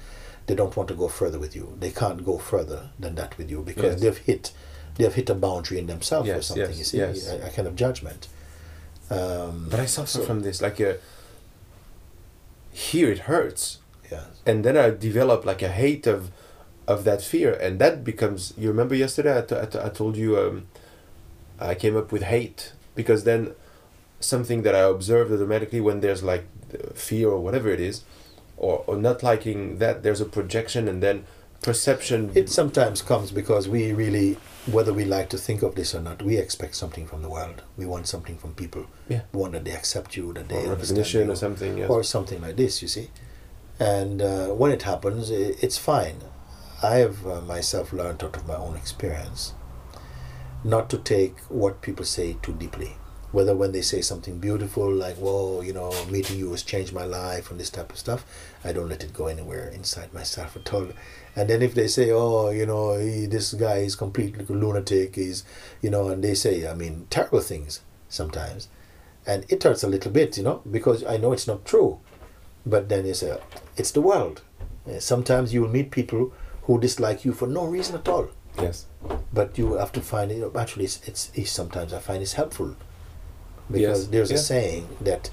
they 0.46 0.54
don't 0.54 0.74
want 0.74 0.88
to 0.88 0.94
go 0.94 1.08
further 1.08 1.38
with 1.38 1.54
you. 1.54 1.76
They 1.78 1.90
can't 1.90 2.24
go 2.24 2.38
further 2.38 2.88
than 2.98 3.16
that 3.16 3.36
with 3.36 3.50
you 3.50 3.60
because 3.62 3.92
Yes. 3.94 4.00
they've 4.00 4.16
hit, 4.18 4.52
they've 4.96 5.12
hit 5.14 5.28
a 5.28 5.34
boundary 5.34 5.78
in 5.78 5.86
themselves 5.88 6.28
or 6.30 6.40
something. 6.40 6.68
yes, 6.70 6.78
you 6.78 6.84
see, 6.84 6.98
yes. 6.98 7.28
a, 7.28 7.46
a 7.46 7.50
kind 7.50 7.68
of 7.68 7.76
judgment. 7.76 8.28
Um, 9.10 9.68
But 9.70 9.80
I 9.80 9.86
suffer 9.86 10.08
so- 10.08 10.24
from 10.24 10.40
this. 10.40 10.62
Like 10.62 10.80
uh, 10.80 10.94
here, 12.72 13.10
it 13.10 13.20
hurts, 13.20 13.78
Yeah. 14.10 14.24
and 14.46 14.64
then 14.64 14.76
I 14.76 14.90
develop 14.90 15.44
like 15.44 15.62
a 15.62 15.68
hate 15.68 16.06
of 16.06 16.30
of 16.86 17.04
that 17.04 17.22
fear, 17.22 17.52
and 17.54 17.78
that 17.78 18.04
becomes. 18.04 18.52
You 18.58 18.68
remember 18.68 18.94
yesterday 18.94 19.38
I, 19.38 19.42
t- 19.42 19.56
I, 19.56 19.64
t- 19.66 19.78
I 19.78 19.88
told 19.88 20.16
you 20.16 20.38
um, 20.38 20.66
I 21.58 21.74
came 21.74 21.96
up 21.96 22.12
with 22.12 22.22
hate 22.22 22.72
because 22.94 23.24
then 23.24 23.52
something 24.20 24.62
that 24.62 24.74
I 24.74 24.80
observed 24.80 25.32
automatically 25.32 25.80
when 25.80 26.00
there's 26.00 26.22
like 26.22 26.44
fear 26.94 27.28
or 27.30 27.40
whatever 27.40 27.70
it 27.70 27.80
is, 27.80 28.04
or 28.56 28.84
or 28.86 28.96
not 28.96 29.22
liking 29.22 29.78
that 29.78 30.02
there's 30.02 30.20
a 30.20 30.26
projection 30.26 30.88
and 30.88 31.02
then 31.02 31.24
perception. 31.62 32.30
It 32.34 32.50
sometimes 32.50 33.00
comes 33.02 33.30
because 33.32 33.66
we 33.68 33.92
really, 33.92 34.36
whether 34.66 34.92
we 34.92 35.04
like 35.06 35.30
to 35.30 35.38
think 35.38 35.62
of 35.62 35.74
this 35.74 35.94
or 35.94 36.00
not, 36.00 36.22
we 36.22 36.36
expect 36.36 36.74
something 36.76 37.06
from 37.06 37.22
the 37.22 37.30
world. 37.30 37.62
We 37.78 37.86
want 37.86 38.06
something 38.06 38.36
from 38.36 38.54
people. 38.54 38.86
Yeah. 39.08 39.22
We 39.32 39.40
want 39.40 39.52
that 39.54 39.64
they 39.64 39.72
accept 39.72 40.16
you, 40.16 40.32
that 40.34 40.48
they 40.50 40.66
or 40.66 40.74
recognition 40.74 41.26
you, 41.26 41.32
or 41.32 41.36
something. 41.36 41.78
Yes. 41.78 41.88
or 41.90 42.02
something 42.02 42.42
like 42.42 42.56
this. 42.56 42.82
You 42.82 42.88
see, 42.88 43.08
and 43.78 44.22
uh, 44.22 44.48
when 44.48 44.72
it 44.72 44.82
happens, 44.82 45.30
i 45.30 45.34
it's 45.60 45.78
fine. 45.78 46.18
I 46.82 46.96
have 46.96 47.26
uh, 47.26 47.40
myself 47.40 47.92
learned 47.92 48.22
out 48.22 48.36
of 48.36 48.46
my 48.46 48.56
own 48.56 48.76
experience 48.76 49.54
not 50.64 50.88
to 50.90 50.98
take 50.98 51.38
what 51.48 51.82
people 51.82 52.04
say 52.04 52.36
too 52.42 52.52
deeply. 52.52 52.96
Whether 53.32 53.54
when 53.54 53.72
they 53.72 53.82
say 53.82 54.00
something 54.00 54.38
beautiful, 54.38 54.90
like 54.92 55.16
"Whoa, 55.16 55.60
you 55.60 55.72
know, 55.72 55.92
meeting 56.06 56.38
you 56.38 56.50
has 56.52 56.62
changed 56.62 56.92
my 56.92 57.04
life" 57.04 57.50
and 57.50 57.58
this 57.58 57.70
type 57.70 57.90
of 57.92 57.98
stuff, 57.98 58.24
I 58.64 58.72
don't 58.72 58.88
let 58.88 59.02
it 59.04 59.12
go 59.12 59.26
anywhere 59.26 59.68
inside 59.68 60.14
myself 60.14 60.56
at 60.56 60.72
all. 60.72 60.88
And 61.36 61.50
then 61.50 61.60
if 61.60 61.74
they 61.74 61.88
say, 61.88 62.10
"Oh, 62.12 62.50
you 62.50 62.64
know, 62.66 62.96
he, 62.98 63.26
this 63.26 63.52
guy 63.54 63.78
is 63.78 63.96
completely 63.96 64.44
lunatic," 64.48 65.16
he's, 65.16 65.44
you 65.82 65.90
know, 65.90 66.08
and 66.08 66.22
they 66.22 66.34
say, 66.34 66.66
I 66.66 66.74
mean, 66.74 67.06
terrible 67.10 67.40
things 67.40 67.80
sometimes, 68.08 68.68
and 69.26 69.44
it 69.48 69.62
hurts 69.64 69.82
a 69.82 69.88
little 69.88 70.12
bit, 70.12 70.36
you 70.36 70.44
know, 70.44 70.62
because 70.70 71.04
I 71.04 71.16
know 71.16 71.32
it's 71.32 71.48
not 71.48 71.64
true. 71.64 71.98
But 72.66 72.88
then 72.88 73.06
you 73.06 73.14
say, 73.14 73.36
it's 73.76 73.90
the 73.90 74.00
world. 74.00 74.42
Sometimes 74.98 75.52
you 75.54 75.62
will 75.62 75.68
meet 75.68 75.90
people 75.90 76.32
who 76.64 76.80
dislike 76.80 77.24
you 77.24 77.32
for 77.32 77.46
no 77.46 77.64
reason 77.66 77.94
at 77.96 78.08
all 78.08 78.28
yes. 78.62 78.86
but 79.32 79.58
you 79.58 79.74
have 79.74 79.92
to 79.92 80.00
find 80.00 80.30
it 80.32 80.56
actually 80.56 80.84
it's, 80.84 81.00
it's, 81.06 81.30
it's 81.34 81.50
sometimes 81.50 81.92
i 81.92 81.98
find 81.98 82.22
it's 82.22 82.34
helpful 82.34 82.74
because 83.70 84.04
Yes, 84.04 84.06
there's 84.08 84.30
yeah. 84.30 84.36
a 84.36 84.40
saying 84.40 84.88
that 85.02 85.30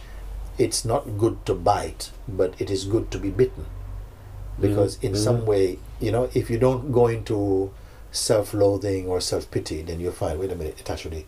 it's 0.57 0.83
not 0.83 1.17
good 1.17 1.45
to 1.45 1.53
bite 1.53 2.11
but 2.27 2.53
it 2.59 2.69
is 2.69 2.83
good 2.85 3.11
to 3.11 3.17
be 3.17 3.29
bitten 3.29 3.65
because 4.59 4.97
in 5.01 5.13
Mhm. 5.13 5.17
some 5.23 5.45
way 5.45 5.79
you 6.01 6.11
know 6.11 6.29
if 6.33 6.49
you 6.49 6.57
don't 6.59 6.91
go 6.91 7.07
into 7.07 7.71
self-loathing 8.11 9.07
or 9.07 9.21
self-pity 9.21 9.81
then 9.83 9.99
you'll 10.01 10.11
find 10.11 10.37
wait 10.39 10.51
a 10.51 10.55
minute 10.55 10.79
it 10.81 10.89
actually 10.89 11.25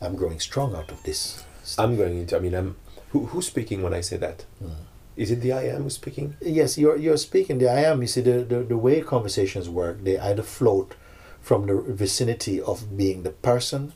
i'm 0.00 0.14
growing 0.14 0.38
strong 0.38 0.74
out 0.76 0.90
of 0.92 1.02
this 1.02 1.42
stuff. 1.64 1.84
I'm 1.84 1.96
going 1.96 2.16
into. 2.18 2.36
I 2.36 2.40
mean, 2.40 2.54
I'm. 2.54 2.76
Who, 3.10 3.26
who's 3.26 3.46
speaking 3.46 3.82
when 3.82 3.92
I 3.92 4.00
say 4.00 4.16
that? 4.16 4.44
Mm. 4.64 4.70
Is 5.16 5.30
it 5.30 5.40
the 5.40 5.52
I 5.52 5.64
am 5.64 5.82
who's 5.82 5.94
speaking? 5.94 6.36
Yes, 6.40 6.78
you're 6.78 6.96
you're 6.96 7.16
speaking 7.16 7.58
the 7.58 7.70
I 7.70 7.80
am. 7.80 8.00
You 8.00 8.08
see, 8.08 8.22
the, 8.22 8.44
the, 8.44 8.62
the 8.62 8.76
way 8.76 9.00
conversations 9.00 9.68
work, 9.68 10.04
they 10.04 10.18
either 10.18 10.42
float 10.42 10.94
from 11.40 11.66
the 11.66 11.80
vicinity 11.80 12.60
of 12.60 12.96
being 12.96 13.22
the 13.22 13.30
person, 13.30 13.92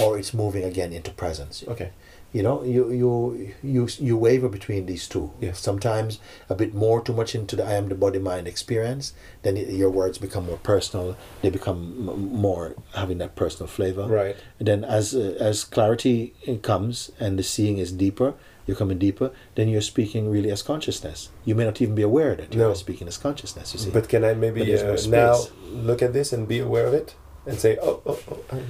or 0.00 0.18
it's 0.18 0.34
moving 0.34 0.64
again 0.64 0.92
into 0.92 1.10
presence. 1.10 1.64
Okay. 1.66 1.90
You 2.32 2.44
know, 2.44 2.62
you 2.62 2.92
you 2.92 3.52
you 3.60 3.88
you 3.98 4.16
waver 4.16 4.48
between 4.48 4.86
these 4.86 5.08
two. 5.08 5.32
Yes. 5.40 5.58
Sometimes 5.58 6.20
a 6.48 6.54
bit 6.54 6.72
more, 6.72 7.00
too 7.00 7.12
much 7.12 7.34
into 7.34 7.56
the 7.56 7.64
I 7.64 7.72
am 7.72 7.88
the 7.88 7.96
body 7.96 8.20
mind 8.20 8.46
experience. 8.46 9.14
Then 9.42 9.56
your 9.56 9.90
words 9.90 10.18
become 10.18 10.46
more 10.46 10.58
personal. 10.58 11.16
They 11.42 11.50
become 11.50 12.04
more 12.32 12.76
having 12.94 13.18
that 13.18 13.34
personal 13.34 13.66
flavor. 13.66 14.06
Right. 14.06 14.36
And 14.60 14.68
then 14.68 14.84
as 14.84 15.12
uh, 15.12 15.36
as 15.40 15.64
clarity 15.64 16.34
comes 16.62 17.10
and 17.18 17.36
the 17.36 17.42
seeing 17.42 17.78
is 17.78 17.90
deeper, 17.90 18.34
you're 18.66 18.76
coming 18.76 18.98
deeper. 18.98 19.30
Then 19.54 19.68
you're 19.68 19.80
speaking 19.80 20.30
really 20.30 20.50
as 20.50 20.62
consciousness. 20.62 21.30
You 21.44 21.54
may 21.54 21.64
not 21.64 21.80
even 21.80 21.94
be 21.94 22.02
aware 22.02 22.34
that 22.36 22.52
you 22.54 22.60
No. 22.60 22.70
are 22.70 22.74
speaking 22.74 23.08
as 23.08 23.16
consciousness. 23.18 23.72
You 23.74 23.80
see. 23.80 23.90
But 23.90 24.08
can 24.08 24.24
I 24.24 24.34
maybe 24.34 24.62
uh, 24.78 24.96
now 25.08 25.44
look 25.70 26.02
at 26.02 26.12
this 26.12 26.32
and 26.32 26.46
be 26.46 26.58
aware 26.60 26.86
of 26.86 26.94
it 26.94 27.14
and 27.46 27.58
say, 27.58 27.78
oh, 27.82 28.02
oh, 28.06 28.18
oh, 28.30 28.38
I- 28.52 28.60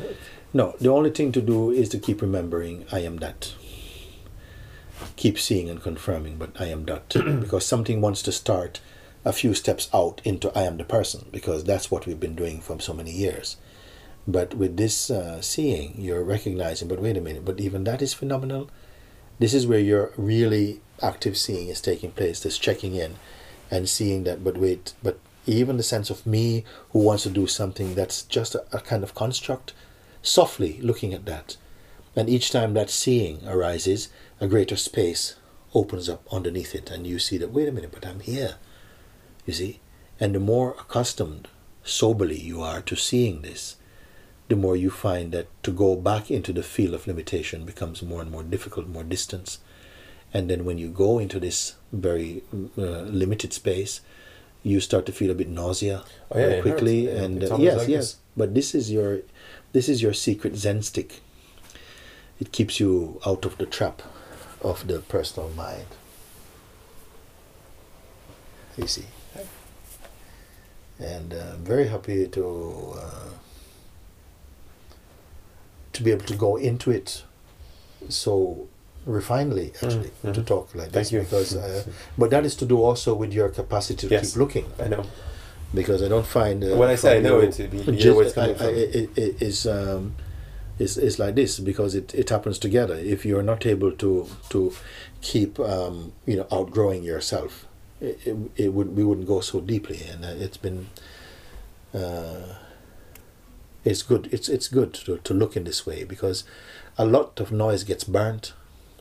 No, 0.52 0.74
the 0.80 0.88
only 0.88 1.10
thing 1.10 1.32
to 1.32 1.40
do 1.40 1.70
is 1.70 1.88
to 1.90 1.98
keep 1.98 2.22
remembering 2.22 2.84
I 2.90 3.00
am 3.00 3.18
that. 3.18 3.52
Keep 5.16 5.38
seeing 5.38 5.68
and 5.68 5.82
confirming, 5.82 6.36
but 6.36 6.50
I 6.60 6.66
am 6.66 6.84
that. 6.86 7.08
because 7.40 7.64
something 7.66 8.00
wants 8.00 8.22
to 8.22 8.32
start 8.32 8.80
a 9.24 9.32
few 9.32 9.54
steps 9.54 9.88
out 9.92 10.20
into 10.24 10.50
I 10.58 10.62
am 10.62 10.76
the 10.78 10.84
person, 10.84 11.26
because 11.30 11.64
that's 11.64 11.90
what 11.90 12.06
we've 12.06 12.18
been 12.20 12.34
doing 12.34 12.60
for 12.60 12.80
so 12.80 12.92
many 12.94 13.10
years. 13.10 13.56
But 14.26 14.54
with 14.54 14.76
this 14.76 15.10
uh, 15.10 15.40
seeing, 15.40 15.94
you're 16.00 16.22
recognizing, 16.24 16.88
but 16.88 17.00
wait 17.00 17.16
a 17.16 17.20
minute, 17.20 17.44
but 17.44 17.60
even 17.60 17.84
that 17.84 18.02
is 18.02 18.14
phenomenal. 18.14 18.70
This 19.40 19.54
is 19.54 19.66
where 19.66 19.80
your 19.80 20.12
really 20.18 20.82
active 21.02 21.36
seeing 21.36 21.68
is 21.68 21.80
taking 21.80 22.12
place, 22.12 22.40
this 22.40 22.58
checking 22.58 22.94
in 22.94 23.16
and 23.70 23.88
seeing 23.88 24.24
that, 24.24 24.44
but 24.44 24.58
wait, 24.58 24.92
but 25.02 25.18
even 25.46 25.78
the 25.78 25.82
sense 25.82 26.10
of 26.10 26.26
me 26.26 26.62
who 26.90 26.98
wants 26.98 27.22
to 27.22 27.30
do 27.30 27.46
something 27.46 27.94
that's 27.94 28.22
just 28.22 28.54
a, 28.54 28.64
a 28.70 28.80
kind 28.80 29.02
of 29.02 29.14
construct, 29.14 29.72
softly 30.20 30.78
looking 30.82 31.14
at 31.14 31.24
that. 31.24 31.56
And 32.14 32.28
each 32.28 32.50
time 32.50 32.74
that 32.74 32.90
seeing 32.90 33.46
arises, 33.48 34.10
a 34.40 34.46
greater 34.46 34.76
space 34.76 35.36
opens 35.72 36.10
up 36.10 36.22
underneath 36.30 36.74
it, 36.74 36.90
and 36.90 37.06
you 37.06 37.18
see 37.18 37.38
that, 37.38 37.50
wait 37.50 37.68
a 37.68 37.72
minute, 37.72 37.92
but 37.92 38.06
I'm 38.06 38.20
here. 38.20 38.56
You 39.46 39.54
see? 39.54 39.80
And 40.18 40.34
the 40.34 40.40
more 40.40 40.76
accustomed, 40.78 41.48
soberly 41.82 42.38
you 42.38 42.60
are 42.60 42.82
to 42.82 42.94
seeing 42.94 43.40
this, 43.40 43.76
the 44.50 44.56
more 44.56 44.74
you 44.76 44.90
find 44.90 45.30
that 45.30 45.46
to 45.62 45.70
go 45.70 45.94
back 45.94 46.28
into 46.28 46.52
the 46.52 46.62
field 46.64 46.92
of 46.92 47.06
limitation 47.06 47.64
becomes 47.64 48.02
more 48.02 48.20
and 48.20 48.30
more 48.32 48.42
difficult, 48.42 48.88
more 48.88 49.04
distance. 49.04 49.60
And 50.34 50.50
then 50.50 50.64
when 50.64 50.76
you 50.76 50.88
go 50.88 51.20
into 51.20 51.38
this 51.38 51.76
very 51.92 52.42
uh, 52.76 53.02
limited 53.22 53.52
space, 53.52 54.00
you 54.64 54.80
start 54.80 55.06
to 55.06 55.12
feel 55.12 55.30
a 55.30 55.34
bit 55.34 55.48
nausea 55.48 56.02
Oh, 56.32 56.38
yeah, 56.38 56.46
very 56.48 56.62
quickly. 56.62 57.06
hurts. 57.06 57.20
And 57.20 57.44
uh, 57.44 57.56
yes, 57.58 57.78
like 57.78 57.88
yes. 57.88 58.00
this. 58.00 58.16
But 58.36 58.54
this 58.54 58.74
is 58.74 58.90
your, 58.90 59.20
this 59.72 59.88
is 59.88 60.02
your 60.02 60.12
secret 60.12 60.56
Zen 60.56 60.82
stick. 60.82 61.20
It 62.40 62.50
keeps 62.50 62.80
you 62.80 63.20
out 63.24 63.44
of 63.44 63.56
the 63.58 63.66
trap 63.66 64.02
of 64.62 64.86
the 64.88 64.98
personal 64.98 65.50
mind. 65.50 65.86
You 68.76 68.88
see. 68.88 69.06
And 70.98 71.32
uh, 71.32 71.52
I'm 71.54 71.64
very 71.64 71.86
happy 71.88 72.26
to 72.28 72.94
uh, 72.98 73.28
to 76.00 76.04
be 76.04 76.10
able 76.16 76.24
to 76.24 76.34
go 76.46 76.56
into 76.56 76.90
it 76.90 77.22
so 78.08 78.66
refinedly, 79.06 79.68
actually, 79.82 80.10
Mm, 80.24 80.32
to 80.34 80.42
talk 80.42 80.74
like 80.74 80.90
Thank 80.90 81.08
this. 81.08 81.12
you. 81.12 81.20
Because, 81.20 81.54
uh, 81.56 81.84
but 82.18 82.30
that 82.30 82.44
is 82.46 82.54
to 82.56 82.64
do 82.64 82.82
also 82.82 83.14
with 83.14 83.32
your 83.34 83.50
capacity 83.50 84.08
to 84.08 84.14
Yes. 84.14 84.32
keep 84.32 84.38
looking. 84.40 84.66
I 84.78 84.88
know. 84.88 85.04
Because 85.74 86.02
I 86.02 86.08
don't 86.08 86.26
find 86.26 86.64
uh, 86.64 86.76
When 86.80 86.88
I 86.88 86.96
say 86.96 87.18
I 87.18 87.20
know 87.20 87.38
it, 87.40 87.58
you 87.58 87.68
hear 87.92 88.14
where 88.14 88.24
it's 88.26 88.34
coming 88.34 88.54
I- 88.56 88.58
from. 88.58 88.66
I- 88.68 88.70
it, 89.00 89.10
it 89.26 89.42
is 89.42 89.66
um, 89.66 90.14
is 90.78 90.96
is 90.96 91.18
like 91.18 91.34
this 91.34 91.60
because 91.60 91.94
it, 91.94 92.14
it 92.14 92.28
happens 92.30 92.58
together. 92.58 92.96
If 93.14 93.24
you're 93.26 93.42
not 93.52 93.66
able 93.66 93.92
to 93.92 94.26
to 94.48 94.72
keep 95.20 95.60
um, 95.60 96.12
you 96.26 96.36
know 96.38 96.46
outgrowing 96.50 97.02
yourself, 97.04 97.66
it, 98.00 98.18
it, 98.28 98.36
it 98.64 98.68
would 98.74 98.96
we 98.96 99.04
wouldn't 99.04 99.28
go 99.28 99.40
so 99.42 99.60
deeply. 99.60 100.00
And 100.12 100.24
uh, 100.24 100.44
it's 100.44 100.56
been 100.66 100.88
uh, 101.94 102.54
it's 103.84 104.02
good. 104.02 104.28
It's 104.32 104.48
it's 104.48 104.68
good 104.68 104.94
to, 104.94 105.18
to 105.18 105.34
look 105.34 105.56
in 105.56 105.64
this 105.64 105.86
way 105.86 106.04
because 106.04 106.44
a 106.98 107.04
lot 107.04 107.40
of 107.40 107.50
noise 107.52 107.84
gets 107.84 108.04
burnt 108.04 108.52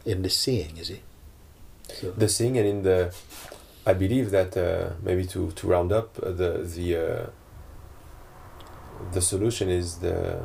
in 0.05 0.21
the 0.21 0.29
seeing. 0.29 0.77
You 0.77 0.83
see. 0.83 1.01
So, 1.99 2.11
the 2.11 2.29
seeing 2.29 2.55
and 2.57 2.67
in 2.67 2.83
the 2.83 3.11
i 3.85 3.93
believe 3.93 4.29
that 4.29 4.55
uh, 4.55 4.91
maybe 5.01 5.25
to 5.25 5.49
to 5.51 5.67
round 5.67 5.91
up 5.91 6.19
uh, 6.21 6.29
the 6.31 6.51
the 6.75 6.95
uh, 6.95 7.25
the 9.11 9.21
solution 9.21 9.69
is 9.69 9.97
the 9.97 10.39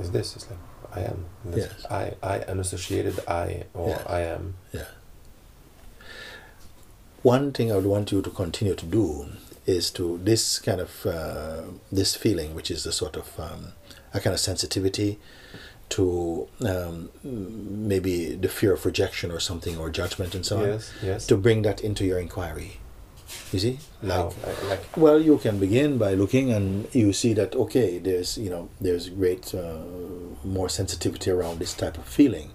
is 0.00 0.10
this 0.10 0.34
it's 0.34 0.48
like 0.50 0.58
i 0.96 1.00
am 1.02 1.24
That's- 1.44 1.70
Yes. 1.70 1.86
i 1.90 2.14
i 2.22 2.40
unassociated 2.40 3.20
i 3.28 3.64
or 3.74 3.96
i 4.08 4.20
am 4.22 4.54
Yeah. 4.72 4.86
One 7.22 7.52
thing 7.52 7.70
I 7.70 7.76
would 7.76 7.86
want 7.86 8.10
you 8.10 8.20
to 8.22 8.30
continue 8.30 8.74
to 8.74 8.86
do 8.86 9.26
is 9.66 9.90
to 9.92 10.18
this 10.24 10.58
kind 10.58 10.80
of 10.80 11.06
uh, 11.06 11.62
this 11.90 12.14
feeling, 12.16 12.54
which 12.54 12.70
is 12.70 12.86
a 12.86 12.92
sort 12.92 13.16
of 13.16 13.38
um, 13.40 13.72
a 14.14 14.20
kind 14.20 14.34
of 14.34 14.40
sensitivity 14.40 15.18
to 15.90 16.48
um, 16.66 17.10
maybe 17.22 18.34
the 18.34 18.48
fear 18.48 18.72
of 18.72 18.86
rejection 18.86 19.30
or 19.30 19.38
something 19.40 19.76
or 19.76 19.90
judgment 19.90 20.34
and 20.34 20.44
so 20.46 20.58
on. 20.58 20.68
yes 20.68 20.92
yes 21.02 21.26
To 21.26 21.36
bring 21.36 21.62
that 21.62 21.80
into 21.82 22.04
your 22.04 22.18
inquiry. 22.18 22.78
You 23.52 23.58
see, 23.58 23.78
like? 24.02 24.32
I- 24.46 24.68
like 24.68 24.96
well, 24.96 25.18
you 25.20 25.38
can 25.38 25.58
begin 25.58 25.96
by 25.98 26.12
looking, 26.14 26.52
and 26.52 26.86
you 26.94 27.12
see 27.14 27.32
that 27.34 27.54
okay, 27.54 27.98
there's 27.98 28.36
you 28.36 28.50
know 28.50 28.68
there's 28.80 29.08
great 29.08 29.54
uh, 29.54 29.78
more 30.44 30.68
sensitivity 30.68 31.30
around 31.30 31.58
this 31.58 31.72
type 31.74 31.96
of 31.98 32.04
feeling. 32.04 32.50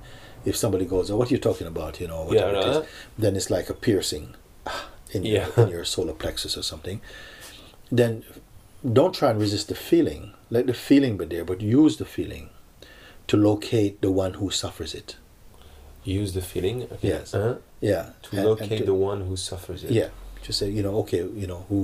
If 0.46 0.56
somebody 0.56 0.86
goes, 0.86 1.10
"Oh, 1.10 1.18
what 1.18 1.30
are 1.30 1.34
you 1.34 1.40
talking 1.40 1.66
about?" 1.68 2.00
You 2.00 2.08
know, 2.08 2.24
whatever 2.26 2.52
Yeah, 2.54 2.60
it 2.60 2.68
is, 2.84 2.88
then 3.18 3.36
it's 3.36 3.50
like 3.50 3.70
a 3.72 3.74
piercing 3.74 4.36
in 5.18 5.26
Yeah. 5.26 5.48
your, 5.56 5.66
in 5.66 5.72
your 5.72 5.86
solar 5.86 6.14
plexus 6.14 6.58
or 6.58 6.64
something. 6.64 7.02
Then 7.92 8.24
don't 9.00 9.14
try 9.14 9.30
and 9.32 9.40
resist 9.40 9.68
the 9.70 9.76
feeling. 9.76 10.34
Let 10.50 10.68
the 10.68 10.74
feeling 10.74 11.18
be 11.18 11.26
there, 11.26 11.44
but 11.46 11.62
use 11.62 11.98
the 11.98 12.06
feeling 12.06 12.50
to 13.28 13.36
locate 13.38 14.02
the 14.02 14.12
one 14.12 14.34
who 14.36 14.50
suffers 14.50 14.94
it. 14.94 15.18
use 16.22 16.32
the 16.34 16.42
feeling 16.42 16.84
okay. 16.84 17.08
Yes. 17.14 17.34
uh-huh. 17.34 17.56
Yeah, 17.82 18.04
to 18.24 18.30
and- 18.32 18.40
and 18.40 18.48
locate 18.48 18.78
to- 18.80 18.86
the 18.86 18.94
one 18.94 19.20
who 19.28 19.36
suffers 19.36 19.84
it 19.84 19.92
yeah, 19.92 20.10
just 20.42 20.58
say 20.60 20.70
you 20.78 20.82
know 20.82 20.96
okay 21.04 21.18
you 21.42 21.48
know 21.54 21.62
who, 21.70 21.80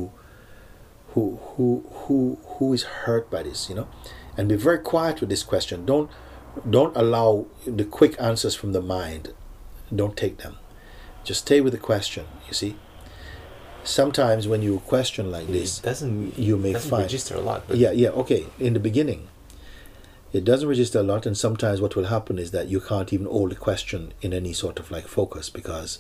who 1.14 1.24
who 1.52 1.84
who 2.02 2.38
who 2.54 2.66
is 2.78 2.84
hurt 3.04 3.30
by 3.30 3.44
this 3.44 3.68
you 3.70 3.76
know, 3.76 3.88
and 4.38 4.48
be 4.48 4.56
very 4.56 4.80
quiet 4.80 5.20
with 5.20 5.30
this 5.30 5.44
question. 5.44 5.86
Don't 5.86 6.10
don't 6.78 6.96
allow 6.96 7.46
the 7.80 7.84
quick 7.84 8.14
answers 8.30 8.56
from 8.56 8.72
the 8.72 8.82
mind. 8.98 9.34
Don't 9.94 10.16
take 10.16 10.38
them. 10.38 10.56
Just 11.26 11.42
stay 11.42 11.60
with 11.62 11.74
the 11.74 11.80
question. 11.92 12.26
You 12.48 12.54
see. 12.54 12.76
Sometimes 13.84 14.48
when 14.48 14.62
you 14.62 14.80
question 14.80 15.30
like 15.32 15.48
this, 15.48 15.80
it 15.80 15.84
doesn't 15.84 16.38
you 16.38 16.58
may 16.58 16.74
doesn't 16.74 16.90
find- 16.90 17.04
register 17.04 17.36
a 17.36 17.42
lot 17.42 17.64
but 17.68 17.78
yeah, 17.78 17.92
yeah, 17.92 18.10
okay. 18.10 18.46
In 18.60 18.74
the 18.74 18.80
beginning, 18.80 19.28
it 20.32 20.44
doesn't 20.46 20.68
register 20.68 21.00
a 21.00 21.04
lot, 21.04 21.26
and 21.26 21.38
sometimes 21.38 21.82
what 21.82 21.96
will 21.96 22.06
happen 22.06 22.40
is 22.40 22.52
that 22.52 22.68
you 22.68 22.80
can't 22.80 23.12
even 23.14 23.28
hold 23.28 23.52
the 23.52 23.56
question 23.56 24.14
in 24.22 24.34
any 24.34 24.54
sort 24.54 24.80
of 24.80 24.90
like 24.90 25.08
focus 25.08 25.50
because 25.50 26.00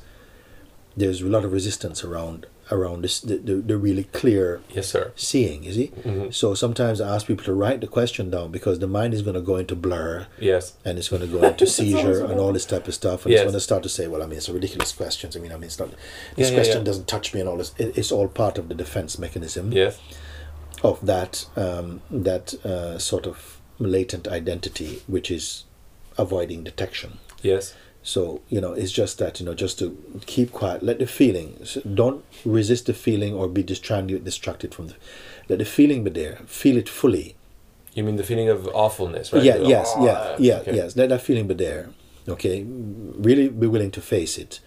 there's 0.95 1.21
a 1.21 1.25
lot 1.27 1.43
of 1.43 1.51
resistance 1.51 2.03
around 2.03 2.45
around 2.73 3.03
this 3.03 3.15
the, 3.29 3.37
the, 3.37 3.55
the 3.69 3.77
really 3.77 4.05
clear 4.19 4.45
yes 4.77 4.87
sir 4.93 5.05
seeing. 5.15 5.59
You 5.67 5.73
see, 5.79 5.87
Mhm. 6.03 6.33
so 6.33 6.53
sometimes 6.63 6.97
I 6.99 7.07
ask 7.15 7.27
people 7.27 7.45
to 7.45 7.53
write 7.61 7.79
the 7.81 7.87
question 7.97 8.29
down 8.35 8.47
because 8.57 8.79
the 8.79 8.87
mind 8.99 9.13
is 9.13 9.21
going 9.27 9.35
to 9.41 9.45
go 9.51 9.55
into 9.63 9.75
blur 9.85 10.27
yes 10.39 10.73
and 10.85 10.97
it's 10.99 11.09
going 11.13 11.21
to 11.27 11.31
go 11.37 11.41
into 11.47 11.65
seizure 11.77 12.25
and 12.29 12.37
all 12.41 12.53
this 12.53 12.65
type 12.73 12.87
of 12.87 12.93
stuff, 13.01 13.19
and 13.25 13.31
Yes. 13.31 13.39
it's 13.41 13.45
going 13.49 13.61
to 13.61 13.67
start 13.69 13.83
to 13.83 13.89
say, 13.97 14.07
"Well, 14.07 14.21
I 14.23 14.25
mean, 14.27 14.37
it's 14.41 14.49
a 14.49 14.53
ridiculous 14.53 14.91
questions. 14.91 15.35
I 15.37 15.39
mean, 15.39 15.51
I 15.51 15.55
mean, 15.55 15.69
it's 15.71 15.79
not. 15.79 15.89
Yeah, 15.89 15.95
This 16.37 16.49
yeah, 16.49 16.55
question 16.57 16.77
yeah. 16.79 16.89
doesn't 16.89 17.07
touch 17.15 17.27
me, 17.33 17.39
and 17.41 17.47
all 17.49 17.57
this. 17.57 17.71
It, 17.77 17.97
it's 17.99 18.11
all 18.11 18.27
part 18.43 18.57
of 18.57 18.65
the 18.69 18.75
defense 18.83 19.17
mechanism 19.25 19.71
yes 19.71 19.99
of 20.83 20.95
that 21.05 21.45
um, 21.55 22.01
that 22.27 22.53
uh, 22.65 22.97
sort 22.97 23.25
of 23.27 23.59
latent 23.79 24.27
identity, 24.27 25.01
which 25.07 25.29
is 25.31 25.63
avoiding 26.17 26.63
detection. 26.63 27.11
yes 27.41 27.73
So 28.05 28.41
you 28.49 28.59
know, 28.59 28.73
it's 28.73 28.91
just 28.91 29.17
that 29.19 29.39
you 29.39 29.45
know, 29.45 29.53
just 29.53 29.79
to 29.79 29.97
keep 30.25 30.51
quiet, 30.51 30.83
let 30.83 30.99
the 30.99 31.07
feeling. 31.07 31.57
Don't 31.93 32.23
resist 32.45 32.85
the 32.87 32.93
feeling 32.93 33.33
or 33.33 33.47
be 33.47 33.63
just 33.63 33.83
trying 33.83 34.07
to 34.07 34.13
get 34.15 34.23
distracted 34.25 34.75
from 34.75 34.87
the. 34.87 34.95
Let 35.49 35.59
the 35.59 35.65
feeling 35.65 36.03
be 36.03 36.09
there. 36.11 36.39
Feel 36.45 36.77
it 36.77 36.89
fully. 36.89 37.35
you 37.93 38.03
mean 38.03 38.15
the 38.15 38.23
feeling 38.23 38.49
of 38.49 38.67
awfulness 38.73 39.31
right 39.31 39.43
Yeah. 39.43 39.57
The, 39.57 39.67
Yes. 39.69 39.91
"Oh, 39.95 40.05
Yeah. 40.05 40.35
Yeah. 40.39 40.59
okay. 40.61 40.75
Yes. 40.75 40.95
Let 40.97 41.09
that 41.09 41.21
feeling 41.21 41.47
be 41.47 41.53
there. 41.53 41.89
Okay. 42.27 42.63
Really 42.63 43.47
be 43.49 43.67
willing 43.67 43.91
to 43.91 44.01
face 44.01 44.37
it, 44.37 44.59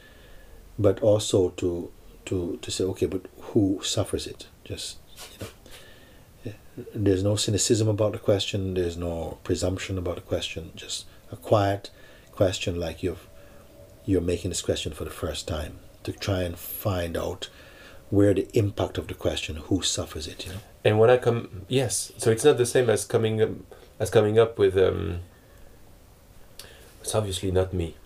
but 0.78 1.00
also 1.02 1.50
to 1.60 1.90
to 2.26 2.58
to 2.62 2.70
say, 2.70 2.84
okay, 2.84 3.06
but 3.06 3.22
who 3.52 3.80
suffers 3.82 4.26
it? 4.26 4.46
Just 4.64 4.96
you 5.32 5.38
know. 5.40 5.50
Eh, 6.46 6.84
there's 6.94 7.22
no 7.22 7.36
cynicism 7.36 7.88
about 7.88 8.12
the 8.12 8.18
question. 8.18 8.74
There's 8.74 8.96
no 8.96 9.38
presumption 9.44 9.98
about 9.98 10.16
the 10.16 10.22
question. 10.22 10.70
Just 10.76 11.04
a 11.32 11.36
quiet 11.36 11.90
question, 12.36 12.78
like 12.78 13.02
you've 13.02 13.26
you're 14.04 14.20
making 14.20 14.50
this 14.50 14.62
question 14.62 14.92
for 14.92 15.04
the 15.04 15.10
first 15.10 15.48
time 15.48 15.78
to 16.04 16.12
try 16.12 16.42
and 16.42 16.56
find 16.56 17.16
out 17.16 17.48
where 18.10 18.32
the 18.32 18.46
impact 18.56 18.98
of 18.98 19.08
the 19.08 19.14
question, 19.14 19.56
who 19.56 19.82
suffers 19.82 20.28
it. 20.28 20.46
You 20.46 20.52
know. 20.52 20.58
And 20.84 20.98
when 21.00 21.10
I 21.10 21.16
come, 21.16 21.62
yes, 21.66 22.12
so 22.16 22.30
it's 22.30 22.44
not 22.44 22.56
the 22.56 22.66
same 22.66 22.88
as 22.88 23.04
coming 23.04 23.42
um, 23.42 23.66
as 23.98 24.10
coming 24.10 24.38
up 24.38 24.58
with. 24.58 24.76
Um, 24.78 25.20
it's 27.00 27.14
obviously 27.14 27.50
not 27.50 27.72
me. 27.72 27.96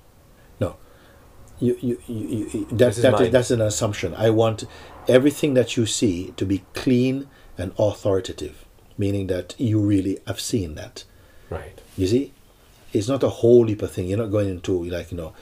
You, 1.60 1.76
you, 1.80 2.00
you, 2.06 2.48
you, 2.52 2.66
that, 2.72 2.96
is 2.96 3.02
that 3.02 3.14
is, 3.14 3.20
mine. 3.20 3.30
that's 3.30 3.50
an 3.50 3.60
assumption. 3.60 4.14
I 4.14 4.30
want 4.30 4.64
everything 5.06 5.52
that 5.54 5.76
you 5.76 5.84
see 5.84 6.32
to 6.38 6.46
be 6.46 6.64
clean 6.72 7.28
and 7.58 7.72
authoritative, 7.78 8.64
meaning 8.96 9.26
that 9.26 9.54
you 9.58 9.78
really 9.78 10.18
have 10.26 10.40
seen 10.40 10.74
that. 10.76 11.04
Right. 11.50 11.78
You 11.98 12.06
see, 12.06 12.32
it's 12.92 13.08
not 13.08 13.22
a 13.22 13.28
whole 13.28 13.66
heap 13.66 13.82
of 13.82 13.92
thing. 13.92 14.06
You're 14.08 14.18
not 14.18 14.30
going 14.30 14.48
into 14.48 14.84
like 14.84 15.10
you 15.10 15.16
know, 15.16 15.32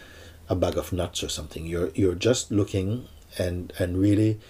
a 0.49 0.55
bag 0.55 0.77
of 0.77 0.93
nuts 0.93 1.23
or 1.23 1.29
something. 1.29 1.67
You're 1.67 1.91
you're 1.95 2.15
just 2.15 2.51
looking 2.51 3.09
and 3.39 3.73
and 3.79 3.99
really, 3.99 4.41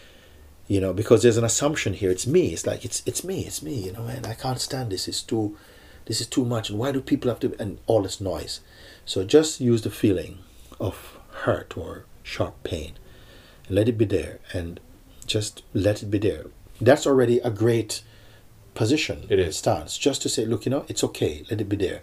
you 0.66 0.80
know, 0.80 0.92
because 0.92 1.22
there's 1.22 1.36
an 1.36 1.44
assumption 1.44 1.94
here. 1.94 2.10
It's 2.10 2.26
me. 2.26 2.52
It's 2.52 2.66
like 2.66 2.84
it's 2.84 3.02
it's 3.06 3.24
me. 3.24 3.42
It's 3.46 3.62
me. 3.62 3.74
You 3.86 3.92
know, 3.92 4.06
and 4.06 4.26
I 4.26 4.34
can't 4.34 4.60
stand 4.60 4.92
this. 4.92 5.08
It's 5.08 5.22
too, 5.22 5.56
this 6.06 6.20
is 6.20 6.26
too 6.26 6.44
much, 6.44 6.70
and 6.70 6.78
why 6.78 6.92
do 6.92 7.00
people 7.00 7.30
have 7.30 7.40
to, 7.40 7.54
and 7.58 7.78
all 7.86 8.02
this 8.02 8.20
noise. 8.20 8.60
So 9.04 9.24
just 9.24 9.60
use 9.60 9.82
the 9.82 9.90
feeling 9.90 10.38
of 10.80 11.18
hurt 11.44 11.76
or 11.76 12.04
sharp 12.22 12.62
pain, 12.62 12.98
and 13.66 13.76
let 13.76 13.88
it 13.88 13.98
be 13.98 14.04
there, 14.04 14.40
and 14.52 14.80
just 15.26 15.62
let 15.72 16.02
it 16.02 16.10
be 16.10 16.18
there. 16.18 16.46
That's 16.80 17.06
already 17.06 17.38
a 17.40 17.50
great 17.50 18.02
position. 18.74 19.26
It 19.28 19.38
is. 19.38 19.56
stance. 19.56 19.98
Just 19.98 20.22
to 20.22 20.28
say, 20.28 20.46
look, 20.46 20.64
you 20.64 20.70
know, 20.70 20.84
it's 20.88 21.02
okay. 21.04 21.44
Let 21.50 21.60
it 21.60 21.68
be 21.68 21.76
there, 21.76 22.02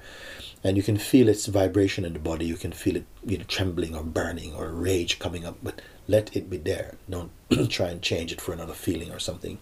and 0.66 0.78
you 0.78 0.82
can 0.82 0.98
feel 0.98 1.30
its 1.30 1.46
vibration 1.46 2.06
in 2.06 2.14
the 2.14 2.20
body. 2.20 2.48
You 2.48 2.56
can 2.56 2.72
feel 2.72 2.96
it, 2.96 3.06
you 3.24 3.38
know, 3.38 3.44
trembling 3.48 3.96
or 3.96 4.02
burning 4.02 4.56
or 4.56 4.72
rage 4.72 5.20
coming 5.20 5.46
up. 5.46 5.58
But 5.62 5.80
let 6.08 6.36
it 6.36 6.50
be 6.50 6.58
there. 6.58 6.96
Don't 7.08 7.30
try 7.70 7.90
and 7.90 8.02
change 8.02 8.32
it 8.32 8.42
for 8.42 8.52
another 8.52 8.74
feeling 8.74 9.12
or 9.12 9.20
something. 9.20 9.60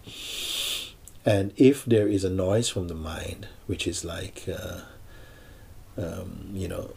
And 1.26 1.52
if 1.58 1.84
there 1.84 2.08
is 2.08 2.24
a 2.24 2.30
noise 2.30 2.70
from 2.70 2.88
the 2.88 2.94
mind, 2.94 3.48
which 3.66 3.86
is 3.86 4.02
like, 4.02 4.48
uh, 4.48 4.80
um, 5.98 6.48
you 6.54 6.68
know, 6.68 6.94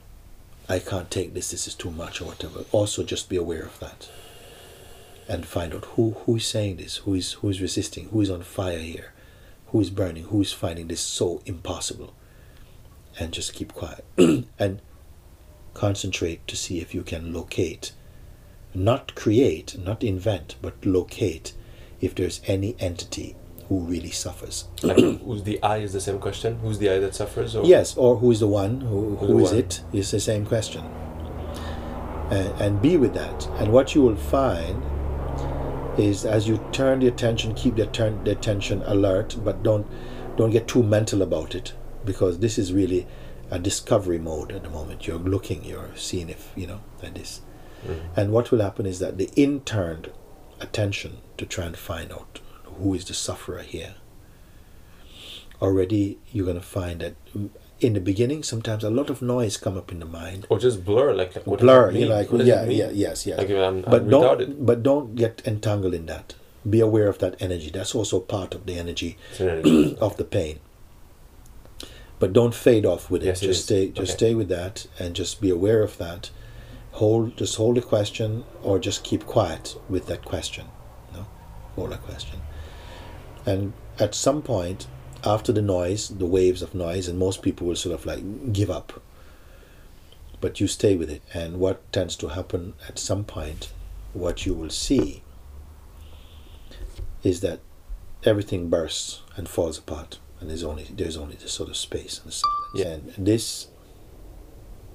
I 0.69 0.79
can't 0.79 1.11
take 1.11 1.33
this. 1.33 1.51
This 1.51 1.67
is 1.67 1.75
too 1.75 1.91
much 1.91 2.21
or 2.21 2.27
whatever. 2.27 2.63
Also, 2.71 3.03
just 3.03 3.27
be 3.27 3.35
aware 3.35 3.63
of 3.63 3.77
that, 3.79 4.09
and 5.27 5.45
find 5.45 5.73
out 5.73 5.83
who 5.95 6.11
who 6.11 6.37
is 6.37 6.47
saying 6.47 6.77
this, 6.77 6.97
who 6.97 7.13
is 7.13 7.33
who 7.33 7.49
is 7.49 7.61
resisting, 7.61 8.07
who 8.09 8.21
is 8.21 8.29
on 8.29 8.43
fire 8.43 8.79
here, 8.79 9.11
who 9.67 9.81
is 9.81 9.89
burning, 9.89 10.25
who 10.25 10.41
is 10.41 10.53
finding 10.53 10.87
this 10.87 11.01
so 11.01 11.41
impossible, 11.45 12.13
and 13.19 13.31
just 13.31 13.53
keep 13.53 13.73
quiet 13.73 14.05
and 14.59 14.81
concentrate 15.73 16.45
to 16.47 16.55
see 16.55 16.79
if 16.79 16.93
you 16.93 17.03
can 17.03 17.33
locate, 17.33 17.91
not 18.73 19.15
create, 19.15 19.77
not 19.77 20.03
invent, 20.03 20.55
but 20.61 20.85
locate 20.85 21.53
if 22.01 22.15
there's 22.15 22.41
any 22.45 22.75
entity 22.79 23.35
who 23.69 23.79
really 23.79 24.11
suffers. 24.11 24.67
Like, 24.83 24.97
who's 24.97 25.43
the 25.43 25.61
I 25.61 25.77
is 25.77 25.93
the 25.93 26.01
same 26.01 26.19
question? 26.19 26.59
Who's 26.59 26.79
the 26.79 26.89
I 26.89 26.99
that 26.99 27.15
suffers? 27.15 27.55
Or? 27.55 27.65
Yes, 27.65 27.95
or 27.97 28.17
who 28.17 28.31
is 28.31 28.39
the 28.39 28.47
one? 28.47 28.81
Who, 28.81 29.15
who 29.17 29.27
the 29.27 29.37
is 29.37 29.51
one? 29.51 29.59
it? 29.59 29.81
Is 29.93 30.11
the 30.11 30.19
same 30.19 30.45
question. 30.45 30.83
And, 32.31 32.61
and 32.61 32.81
be 32.81 32.97
with 32.97 33.13
that. 33.13 33.47
And 33.59 33.71
what 33.71 33.95
you 33.95 34.01
will 34.01 34.15
find 34.15 34.83
is 35.99 36.25
as 36.25 36.47
you 36.47 36.63
turn 36.71 36.99
the 36.99 37.07
attention, 37.07 37.53
keep 37.55 37.75
the, 37.75 37.87
turn, 37.87 38.23
the 38.23 38.31
attention 38.31 38.83
alert, 38.85 39.35
but 39.43 39.63
don't 39.63 39.87
don't 40.35 40.51
get 40.51 40.67
too 40.67 40.83
mental 40.83 41.23
about 41.23 41.55
it 41.55 41.73
because 42.07 42.39
this 42.39 42.57
is 42.57 42.73
really 42.73 43.05
a 43.51 43.59
discovery 43.59 44.17
mode 44.17 44.51
at 44.51 44.63
the 44.63 44.69
moment. 44.69 45.05
You're 45.05 45.19
looking, 45.19 45.63
you're 45.63 45.91
seeing 45.95 46.29
if 46.29 46.51
you 46.55 46.65
know 46.65 46.81
like 47.03 47.13
this. 47.13 47.41
Mm. 47.85 47.99
And 48.15 48.31
what 48.31 48.51
will 48.51 48.61
happen 48.61 48.85
is 48.85 48.99
that 48.99 49.17
the 49.17 49.29
interned 49.35 50.09
attention 50.59 51.17
to 51.37 51.45
try 51.45 51.65
and 51.65 51.77
find 51.77 52.11
out 52.11 52.39
who 52.63 52.93
is 52.93 53.05
the 53.05 53.13
sufferer 53.13 53.61
here. 53.61 53.95
Already, 55.61 56.19
you're 56.31 56.45
going 56.45 56.59
to 56.59 56.65
find 56.65 57.01
that 57.01 57.15
in 57.79 57.93
the 57.93 57.99
beginning, 57.99 58.43
sometimes 58.43 58.83
a 58.83 58.89
lot 58.89 59.09
of 59.09 59.21
noise 59.21 59.57
come 59.57 59.77
up 59.77 59.91
in 59.91 59.99
the 59.99 60.05
mind. 60.05 60.45
Or 60.49 60.59
just 60.59 60.83
blur, 60.83 61.13
like, 61.13 61.35
like 61.35 61.47
what 61.47 61.59
Blur, 61.59 61.91
you 61.91 62.07
know, 62.07 62.15
like 62.15 62.29
yeah, 62.31 62.65
yeah, 62.65 62.89
yes, 62.91 63.25
yes. 63.25 63.37
Like, 63.37 63.49
I'm, 63.51 63.81
but 63.81 64.03
I'm 64.03 64.09
don't, 64.09 64.39
retarded. 64.39 64.65
but 64.65 64.83
don't 64.83 65.15
get 65.15 65.41
entangled 65.45 65.93
in 65.93 66.05
that. 66.07 66.35
Be 66.67 66.79
aware 66.79 67.07
of 67.07 67.19
that 67.19 67.35
energy. 67.39 67.69
That's 67.69 67.95
also 67.95 68.19
part 68.19 68.53
of 68.53 68.65
the 68.65 68.77
energy 68.77 69.17
energy. 69.39 69.95
of 70.01 70.17
the 70.17 70.25
pain. 70.25 70.59
But 72.19 72.33
don't 72.33 72.55
fade 72.55 72.85
off 72.85 73.11
with 73.11 73.21
it. 73.21 73.27
Yes, 73.27 73.41
just 73.41 73.59
is. 73.59 73.63
stay, 73.65 73.87
just 73.89 74.11
Okay. 74.11 74.17
stay 74.17 74.35
with 74.35 74.49
that, 74.49 74.87
and 74.97 75.15
just 75.15 75.39
be 75.39 75.49
aware 75.49 75.83
of 75.83 75.97
that. 75.97 76.31
Hold, 76.93 77.37
just 77.37 77.55
hold 77.57 77.77
the 77.77 77.81
question, 77.81 78.43
or 78.63 78.79
just 78.79 79.03
keep 79.03 79.25
quiet 79.27 79.77
with 79.87 80.07
that 80.07 80.25
question. 80.25 80.65
No, 81.13 81.27
hold 81.75 81.91
that 81.91 82.01
question. 82.03 82.41
And 83.45 83.73
at 83.99 84.15
some 84.15 84.41
point, 84.41 84.87
after 85.23 85.51
the 85.51 85.61
noise, 85.61 86.09
the 86.09 86.25
waves 86.25 86.61
of 86.61 86.73
noise, 86.73 87.07
and 87.07 87.19
most 87.19 87.41
people 87.43 87.67
will 87.67 87.75
sort 87.75 87.93
of 87.93 88.05
like 88.05 88.51
give 88.51 88.71
up. 88.71 89.01
But 90.41 90.59
you 90.59 90.67
stay 90.67 90.95
with 90.95 91.09
it, 91.09 91.21
and 91.33 91.59
what 91.59 91.91
tends 91.91 92.15
to 92.17 92.29
happen 92.29 92.73
at 92.87 92.97
some 92.99 93.23
point, 93.23 93.71
what 94.13 94.45
you 94.45 94.53
will 94.55 94.69
see 94.69 95.21
is 97.23 97.41
that 97.41 97.59
everything 98.23 98.69
bursts 98.69 99.21
and 99.35 99.47
falls 99.49 99.77
apart, 99.77 100.17
and 100.39 100.49
there's 100.49 100.63
only 100.63 100.83
there's 100.85 101.17
only 101.17 101.35
this 101.35 101.51
sort 101.51 101.69
of 101.69 101.77
space 101.77 102.19
and 102.19 102.27
the 102.27 102.35
silence. 102.35 102.75
Yeah. 102.75 103.15
And 103.15 103.25
this 103.27 103.67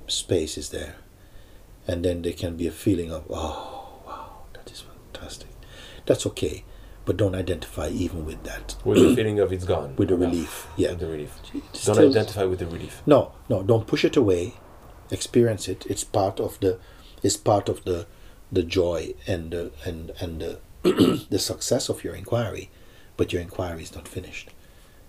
space 0.07 0.59
is 0.59 0.71
there, 0.71 0.97
and 1.87 2.05
then 2.05 2.23
there 2.23 2.33
can 2.33 2.57
be 2.57 2.67
a 2.67 2.71
feeling 2.73 3.13
of 3.13 3.25
oh 3.31 4.01
wow 4.07 4.43
that 4.55 4.71
is 4.71 4.83
fantastic. 4.83 5.49
That's 6.07 6.27
okay, 6.27 6.65
but 7.05 7.17
don't 7.17 7.35
identify 7.35 7.89
even 7.89 8.25
with 8.25 8.43
that 8.45 8.77
with 8.85 8.99
the 8.99 9.15
feeling 9.15 9.39
of 9.41 9.53
it's 9.53 9.65
gone. 9.65 9.95
with 9.97 10.09
the 10.09 10.15
Enough. 10.17 10.31
relief. 10.33 10.67
Yeah. 10.77 10.91
With 10.91 11.01
the 11.01 11.07
relief. 11.07 11.39
It's 11.55 11.85
Don't 11.85 11.95
still- 11.97 12.11
identify 12.11 12.45
with 12.45 12.59
the 12.59 12.67
relief. 12.67 13.03
No, 13.07 13.33
no, 13.49 13.63
don't 13.63 13.87
push 13.87 14.05
it 14.05 14.17
away. 14.17 14.55
Experience 15.11 15.69
it. 15.69 15.85
It's 15.89 16.05
part 16.05 16.41
of 16.41 16.59
the 16.61 16.79
it's 17.23 17.37
part 17.37 17.69
of 17.69 17.85
the 17.85 18.07
the 18.51 18.63
joy 18.63 19.15
and 19.27 19.51
the 19.51 19.73
and 19.85 20.11
and 20.21 20.41
the 20.41 20.59
the 21.31 21.39
success 21.39 21.89
of 21.89 22.03
your 22.05 22.15
inquiry. 22.15 22.71
But 23.17 23.33
your 23.33 23.43
inquiry 23.43 23.83
is 23.83 23.95
not 23.95 24.09
finished. 24.09 24.51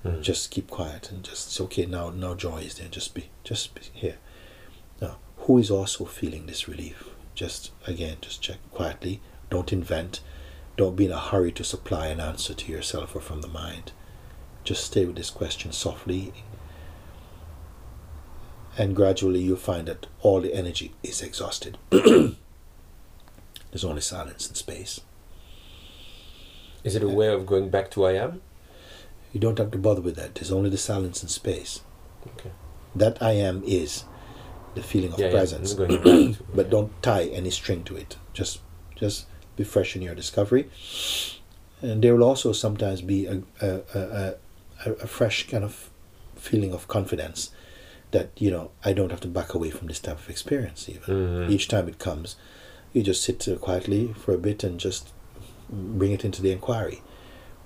Mm. 0.05 0.21
Just 0.21 0.51
keep 0.51 0.69
quiet 0.69 1.09
and 1.11 1.23
just 1.23 1.59
okay 1.61 1.85
now 1.85 2.09
now 2.09 2.35
joy 2.35 2.57
is 2.59 2.75
there. 2.75 2.89
Just 2.89 3.13
be 3.13 3.29
just 3.43 3.73
be 3.75 3.81
here. 3.93 4.17
Now 5.01 5.17
who 5.37 5.57
is 5.57 5.71
also 5.71 6.05
feeling 6.05 6.45
this 6.45 6.67
relief? 6.67 7.09
Just 7.35 7.71
again, 7.87 8.17
just 8.21 8.41
check 8.41 8.57
quietly. 8.71 9.21
Don't 9.49 9.71
invent. 9.71 10.19
Don't 10.75 10.95
be 10.95 11.05
in 11.05 11.11
a 11.11 11.19
hurry 11.19 11.51
to 11.53 11.63
supply 11.63 12.07
an 12.07 12.19
answer 12.19 12.53
to 12.53 12.71
yourself 12.71 13.15
or 13.15 13.21
from 13.21 13.41
the 13.41 13.47
mind. 13.47 13.91
Just 14.63 14.85
stay 14.85 15.05
with 15.05 15.15
this 15.15 15.29
question 15.29 15.71
softly 15.71 16.33
and 18.77 18.95
gradually 18.95 19.39
you'll 19.39 19.57
find 19.57 19.87
that 19.87 20.07
all 20.21 20.41
the 20.41 20.53
energy 20.53 20.93
is 21.03 21.21
exhausted. 21.21 21.77
There's 21.89 22.35
only 23.83 24.01
silence 24.01 24.47
and 24.47 24.57
space. 24.57 25.01
Is 26.83 26.95
it 26.95 27.03
a 27.03 27.09
way 27.09 27.27
of 27.27 27.45
going 27.45 27.69
back 27.69 27.91
to 27.91 28.05
I 28.05 28.13
am? 28.13 28.41
You 29.33 29.39
don't 29.41 29.57
have 29.57 29.71
to 29.71 29.77
bother 29.77 30.01
with 30.01 30.15
that. 30.15 30.35
There's 30.35 30.51
only 30.51 30.69
the 30.69 30.77
silence 30.77 31.21
and 31.21 31.29
space. 31.29 31.81
Okay. 32.37 32.51
That 32.95 33.21
I 33.21 33.31
am 33.33 33.63
is 33.65 34.05
the 34.75 34.81
feeling 34.83 35.11
of 35.13 35.19
Yeah, 35.19 35.25
yeah, 35.25 35.31
presence. 35.31 35.71
I'm 35.71 35.77
going 35.77 35.95
back 35.97 36.03
to- 36.37 36.43
but 36.55 36.65
yeah. 36.67 36.71
don't 36.71 37.03
tie 37.03 37.25
any 37.25 37.49
string 37.49 37.83
to 37.85 37.95
it. 37.97 38.15
Just 38.33 38.59
just 38.95 39.25
be 39.57 39.63
fresh 39.63 39.95
in 39.95 40.01
your 40.01 40.15
discovery. 40.15 40.69
And 41.81 42.01
there 42.03 42.15
will 42.15 42.23
also 42.23 42.53
sometimes 42.53 43.01
be 43.01 43.25
a, 43.25 43.41
a, 43.61 43.69
a, 43.93 44.35
a, 44.85 44.91
a 44.93 45.07
fresh 45.07 45.47
kind 45.49 45.63
of 45.63 45.89
feeling 46.35 46.71
of 46.73 46.87
confidence 46.87 47.51
that, 48.11 48.29
you 48.37 48.49
know, 48.51 48.71
I 48.85 48.93
don't 48.93 49.09
have 49.11 49.19
to 49.21 49.27
back 49.27 49.53
away 49.53 49.69
from 49.71 49.87
this 49.87 49.99
type 49.99 50.19
of 50.19 50.29
experience 50.29 50.87
even. 50.87 51.15
Mhm. 51.47 51.49
Each 51.51 51.67
time 51.67 51.87
it 51.89 51.99
comes, 51.99 52.35
you 52.93 53.01
just 53.03 53.23
sit 53.23 53.45
quietly 53.59 54.13
for 54.13 54.33
a 54.33 54.37
bit 54.37 54.63
and 54.63 54.79
just 54.79 55.09
bring 55.69 56.11
it 56.11 56.23
into 56.23 56.41
the 56.41 56.51
inquiry. 56.51 57.01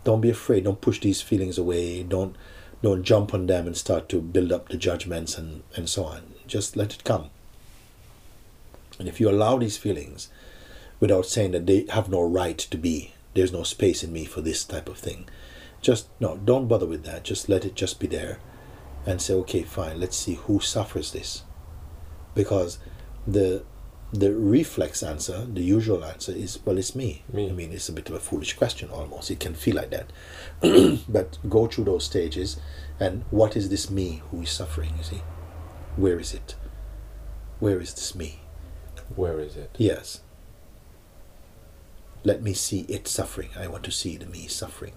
Don't 0.07 0.21
be 0.21 0.29
afraid. 0.29 0.63
Don't 0.63 0.79
push 0.79 1.01
these 1.01 1.21
feelings 1.21 1.57
away. 1.57 2.01
Don't 2.01 2.33
don't 2.81 3.03
jump 3.03 3.33
on 3.33 3.45
them 3.45 3.67
and 3.67 3.75
start 3.75 4.07
to 4.07 4.21
build 4.21 4.53
up 4.53 4.69
the 4.69 4.77
judgments 4.77 5.37
and, 5.37 5.63
and 5.75 5.89
so 5.89 6.05
on. 6.05 6.33
Just 6.47 6.77
let 6.77 6.93
it 6.93 7.03
come. 7.03 7.29
And 8.99 9.09
if 9.09 9.19
you 9.19 9.29
allow 9.29 9.57
these 9.57 9.75
feelings 9.75 10.29
without 11.01 11.25
saying 11.25 11.51
that 11.51 11.65
they 11.65 11.87
have 11.89 12.07
no 12.07 12.21
right 12.23 12.57
to 12.57 12.77
be, 12.77 13.15
there's 13.33 13.51
no 13.51 13.63
space 13.63 14.01
in 14.01 14.13
me 14.13 14.23
for 14.23 14.39
this 14.39 14.63
type 14.63 14.87
of 14.87 14.97
thing. 14.97 15.27
Just 15.81 16.07
no, 16.21 16.37
don't 16.37 16.69
bother 16.69 16.85
with 16.85 17.03
that. 17.03 17.25
Just 17.25 17.49
let 17.49 17.65
it 17.65 17.75
just 17.75 17.99
be 17.99 18.07
there 18.07 18.39
and 19.05 19.21
say, 19.21 19.33
okay, 19.33 19.63
fine, 19.63 19.99
let's 19.99 20.15
see 20.15 20.35
who 20.35 20.61
suffers 20.61 21.11
this. 21.11 21.43
Because 22.33 22.79
the 23.27 23.65
the 24.13 24.33
reflex 24.33 25.03
answer, 25.03 25.45
the 25.45 25.61
usual 25.61 26.03
answer 26.03 26.31
is, 26.31 26.59
well, 26.63 26.77
it's 26.77 26.95
me. 26.95 27.23
Me. 27.31 27.49
I 27.49 27.51
mean, 27.51 27.73
it's 27.73 27.89
a 27.89 27.93
bit 27.93 28.09
of 28.09 28.15
a 28.15 28.19
foolish 28.19 28.53
question 28.53 28.89
almost. 28.89 29.29
It 29.29 29.39
can 29.39 29.53
feel 29.53 29.75
like 29.75 29.91
that. 29.91 30.11
but 31.09 31.37
go 31.49 31.67
through 31.67 31.85
those 31.85 32.05
stages 32.05 32.57
and 32.99 33.25
what 33.31 33.57
is 33.57 33.69
this 33.69 33.89
me 33.89 34.21
who 34.31 34.41
is 34.41 34.49
suffering, 34.49 34.93
you 34.97 35.03
see? 35.03 35.21
Where 35.97 36.19
is 36.19 36.33
it? 36.33 36.55
Where 37.59 37.79
is 37.81 37.93
this 37.93 38.15
me? 38.15 38.39
Where 39.15 39.39
is 39.39 39.57
it? 39.57 39.75
Yes. 39.77 40.21
Let 42.23 42.41
me 42.41 42.53
see 42.53 42.81
it 42.81 43.07
suffering. 43.07 43.49
I 43.57 43.67
want 43.67 43.83
to 43.83 43.91
see 43.91 44.17
the 44.17 44.25
me 44.25 44.47
suffering. 44.47 44.93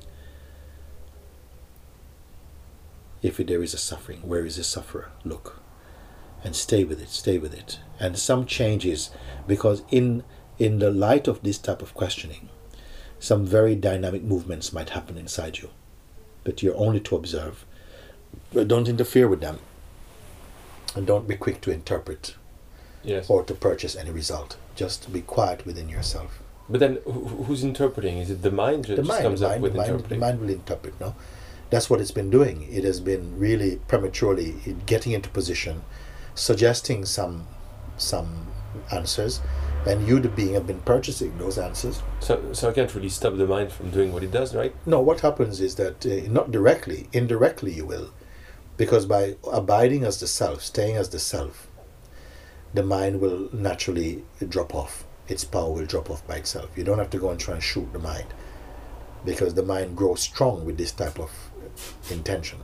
If 3.22 3.36
there 3.36 3.62
is 3.62 3.74
a 3.74 3.78
suffering, 3.78 4.20
where 4.22 4.46
is 4.46 4.56
the 4.56 4.64
sufferer? 4.64 5.10
Look. 5.24 5.60
And 6.42 6.56
stay 6.56 6.84
with 6.84 7.00
it, 7.00 7.10
stay 7.10 7.38
with 7.38 7.52
it. 7.54 7.78
And 7.98 8.18
some 8.18 8.46
changes, 8.46 9.10
because 9.46 9.82
in 9.90 10.24
in 10.58 10.78
the 10.78 10.90
light 10.90 11.26
of 11.28 11.42
this 11.42 11.58
type 11.58 11.80
of 11.82 11.94
questioning, 11.94 12.48
some 13.18 13.46
very 13.46 13.74
dynamic 13.74 14.22
movements 14.22 14.72
might 14.72 14.90
happen 14.90 15.16
inside 15.18 15.58
you. 15.58 15.70
But 16.44 16.62
you're 16.62 16.76
only 16.76 17.00
to 17.00 17.16
observe. 17.16 17.64
But 18.52 18.68
don't 18.68 18.88
interfere 18.88 19.26
with 19.28 19.40
them. 19.40 19.58
And 20.94 21.06
don't 21.06 21.28
be 21.28 21.36
quick 21.36 21.60
to 21.62 21.70
interpret 21.70 22.34
Yes. 23.02 23.30
or 23.30 23.42
to 23.44 23.54
purchase 23.54 23.96
any 23.96 24.10
result. 24.10 24.56
Just 24.76 25.12
be 25.12 25.22
quiet 25.22 25.64
within 25.64 25.88
yourself. 25.88 26.40
But 26.68 26.80
then, 26.80 26.98
who's 27.04 27.64
interpreting? 27.64 28.18
Is 28.18 28.30
it 28.30 28.42
the 28.42 28.50
mind 28.50 28.84
that 28.84 28.96
The 28.96 29.02
just 29.02 29.08
mind, 29.08 29.22
comes 29.22 29.40
the 29.40 29.48
up 29.48 29.60
with 29.60 29.72
the 29.72 29.78
mind, 29.78 29.88
the 29.88 29.94
interpreting? 29.94 30.20
mind 30.20 30.40
will 30.40 30.50
interpret. 30.50 31.00
No, 31.00 31.14
That's 31.70 31.88
what 31.88 32.00
it's 32.00 32.10
been 32.10 32.30
doing. 32.30 32.66
It 32.70 32.84
has 32.84 33.00
been 33.00 33.38
really 33.38 33.76
prematurely 33.88 34.76
getting 34.86 35.12
into 35.12 35.28
position, 35.30 35.82
suggesting 36.40 37.04
some 37.04 37.46
some 37.98 38.46
answers, 38.90 39.40
and 39.86 40.06
you, 40.08 40.18
the 40.20 40.28
being, 40.28 40.54
have 40.54 40.66
been 40.66 40.80
purchasing 40.80 41.36
those 41.36 41.58
answers. 41.58 42.02
So, 42.20 42.52
so 42.52 42.70
I 42.70 42.72
can't 42.72 42.94
really 42.94 43.10
stop 43.10 43.36
the 43.36 43.46
mind 43.46 43.72
from 43.72 43.90
doing 43.90 44.12
what 44.12 44.22
it 44.22 44.30
does, 44.30 44.54
right? 44.54 44.74
No, 44.86 45.00
what 45.00 45.20
happens 45.20 45.60
is 45.60 45.74
that 45.74 46.06
uh, 46.06 46.32
not 46.32 46.50
directly, 46.50 47.08
indirectly 47.12 47.72
you 47.72 47.84
will, 47.84 48.10
because 48.78 49.04
by 49.04 49.36
abiding 49.52 50.04
as 50.04 50.18
the 50.18 50.26
self, 50.26 50.62
staying 50.62 50.96
as 50.96 51.10
the 51.10 51.18
self, 51.18 51.68
the 52.72 52.82
mind 52.82 53.20
will 53.20 53.50
naturally 53.52 54.24
drop 54.48 54.74
off. 54.74 55.04
Its 55.28 55.44
power 55.44 55.70
will 55.72 55.86
drop 55.86 56.10
off 56.10 56.26
by 56.26 56.36
itself. 56.36 56.70
You 56.76 56.84
don't 56.84 56.98
have 56.98 57.10
to 57.10 57.18
go 57.18 57.30
and 57.30 57.38
try 57.38 57.54
and 57.54 57.62
shoot 57.62 57.92
the 57.92 57.98
mind, 57.98 58.32
because 59.26 59.52
the 59.54 59.62
mind 59.62 59.94
grows 59.94 60.22
strong 60.22 60.64
with 60.64 60.78
this 60.78 60.92
type 60.92 61.20
of 61.20 61.30
intention. 62.10 62.60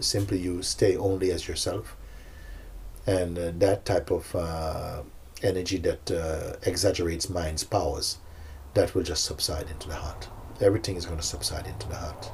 Simply, 0.00 0.38
you 0.38 0.62
stay 0.62 0.96
only 0.96 1.30
as 1.30 1.46
yourself, 1.46 1.96
and 3.06 3.38
uh, 3.38 3.52
that 3.58 3.84
type 3.84 4.10
of 4.10 4.34
uh, 4.34 5.02
energy 5.42 5.78
that 5.78 6.10
uh, 6.10 6.56
exaggerates 6.62 7.30
mind's 7.30 7.64
powers, 7.64 8.18
that 8.74 8.94
will 8.94 9.02
just 9.02 9.24
subside 9.24 9.68
into 9.70 9.88
the 9.88 9.94
heart. 9.94 10.28
Everything 10.60 10.96
is 10.96 11.06
going 11.06 11.18
to 11.18 11.26
subside 11.26 11.66
into 11.66 11.88
the 11.88 11.96
heart. 11.96 12.30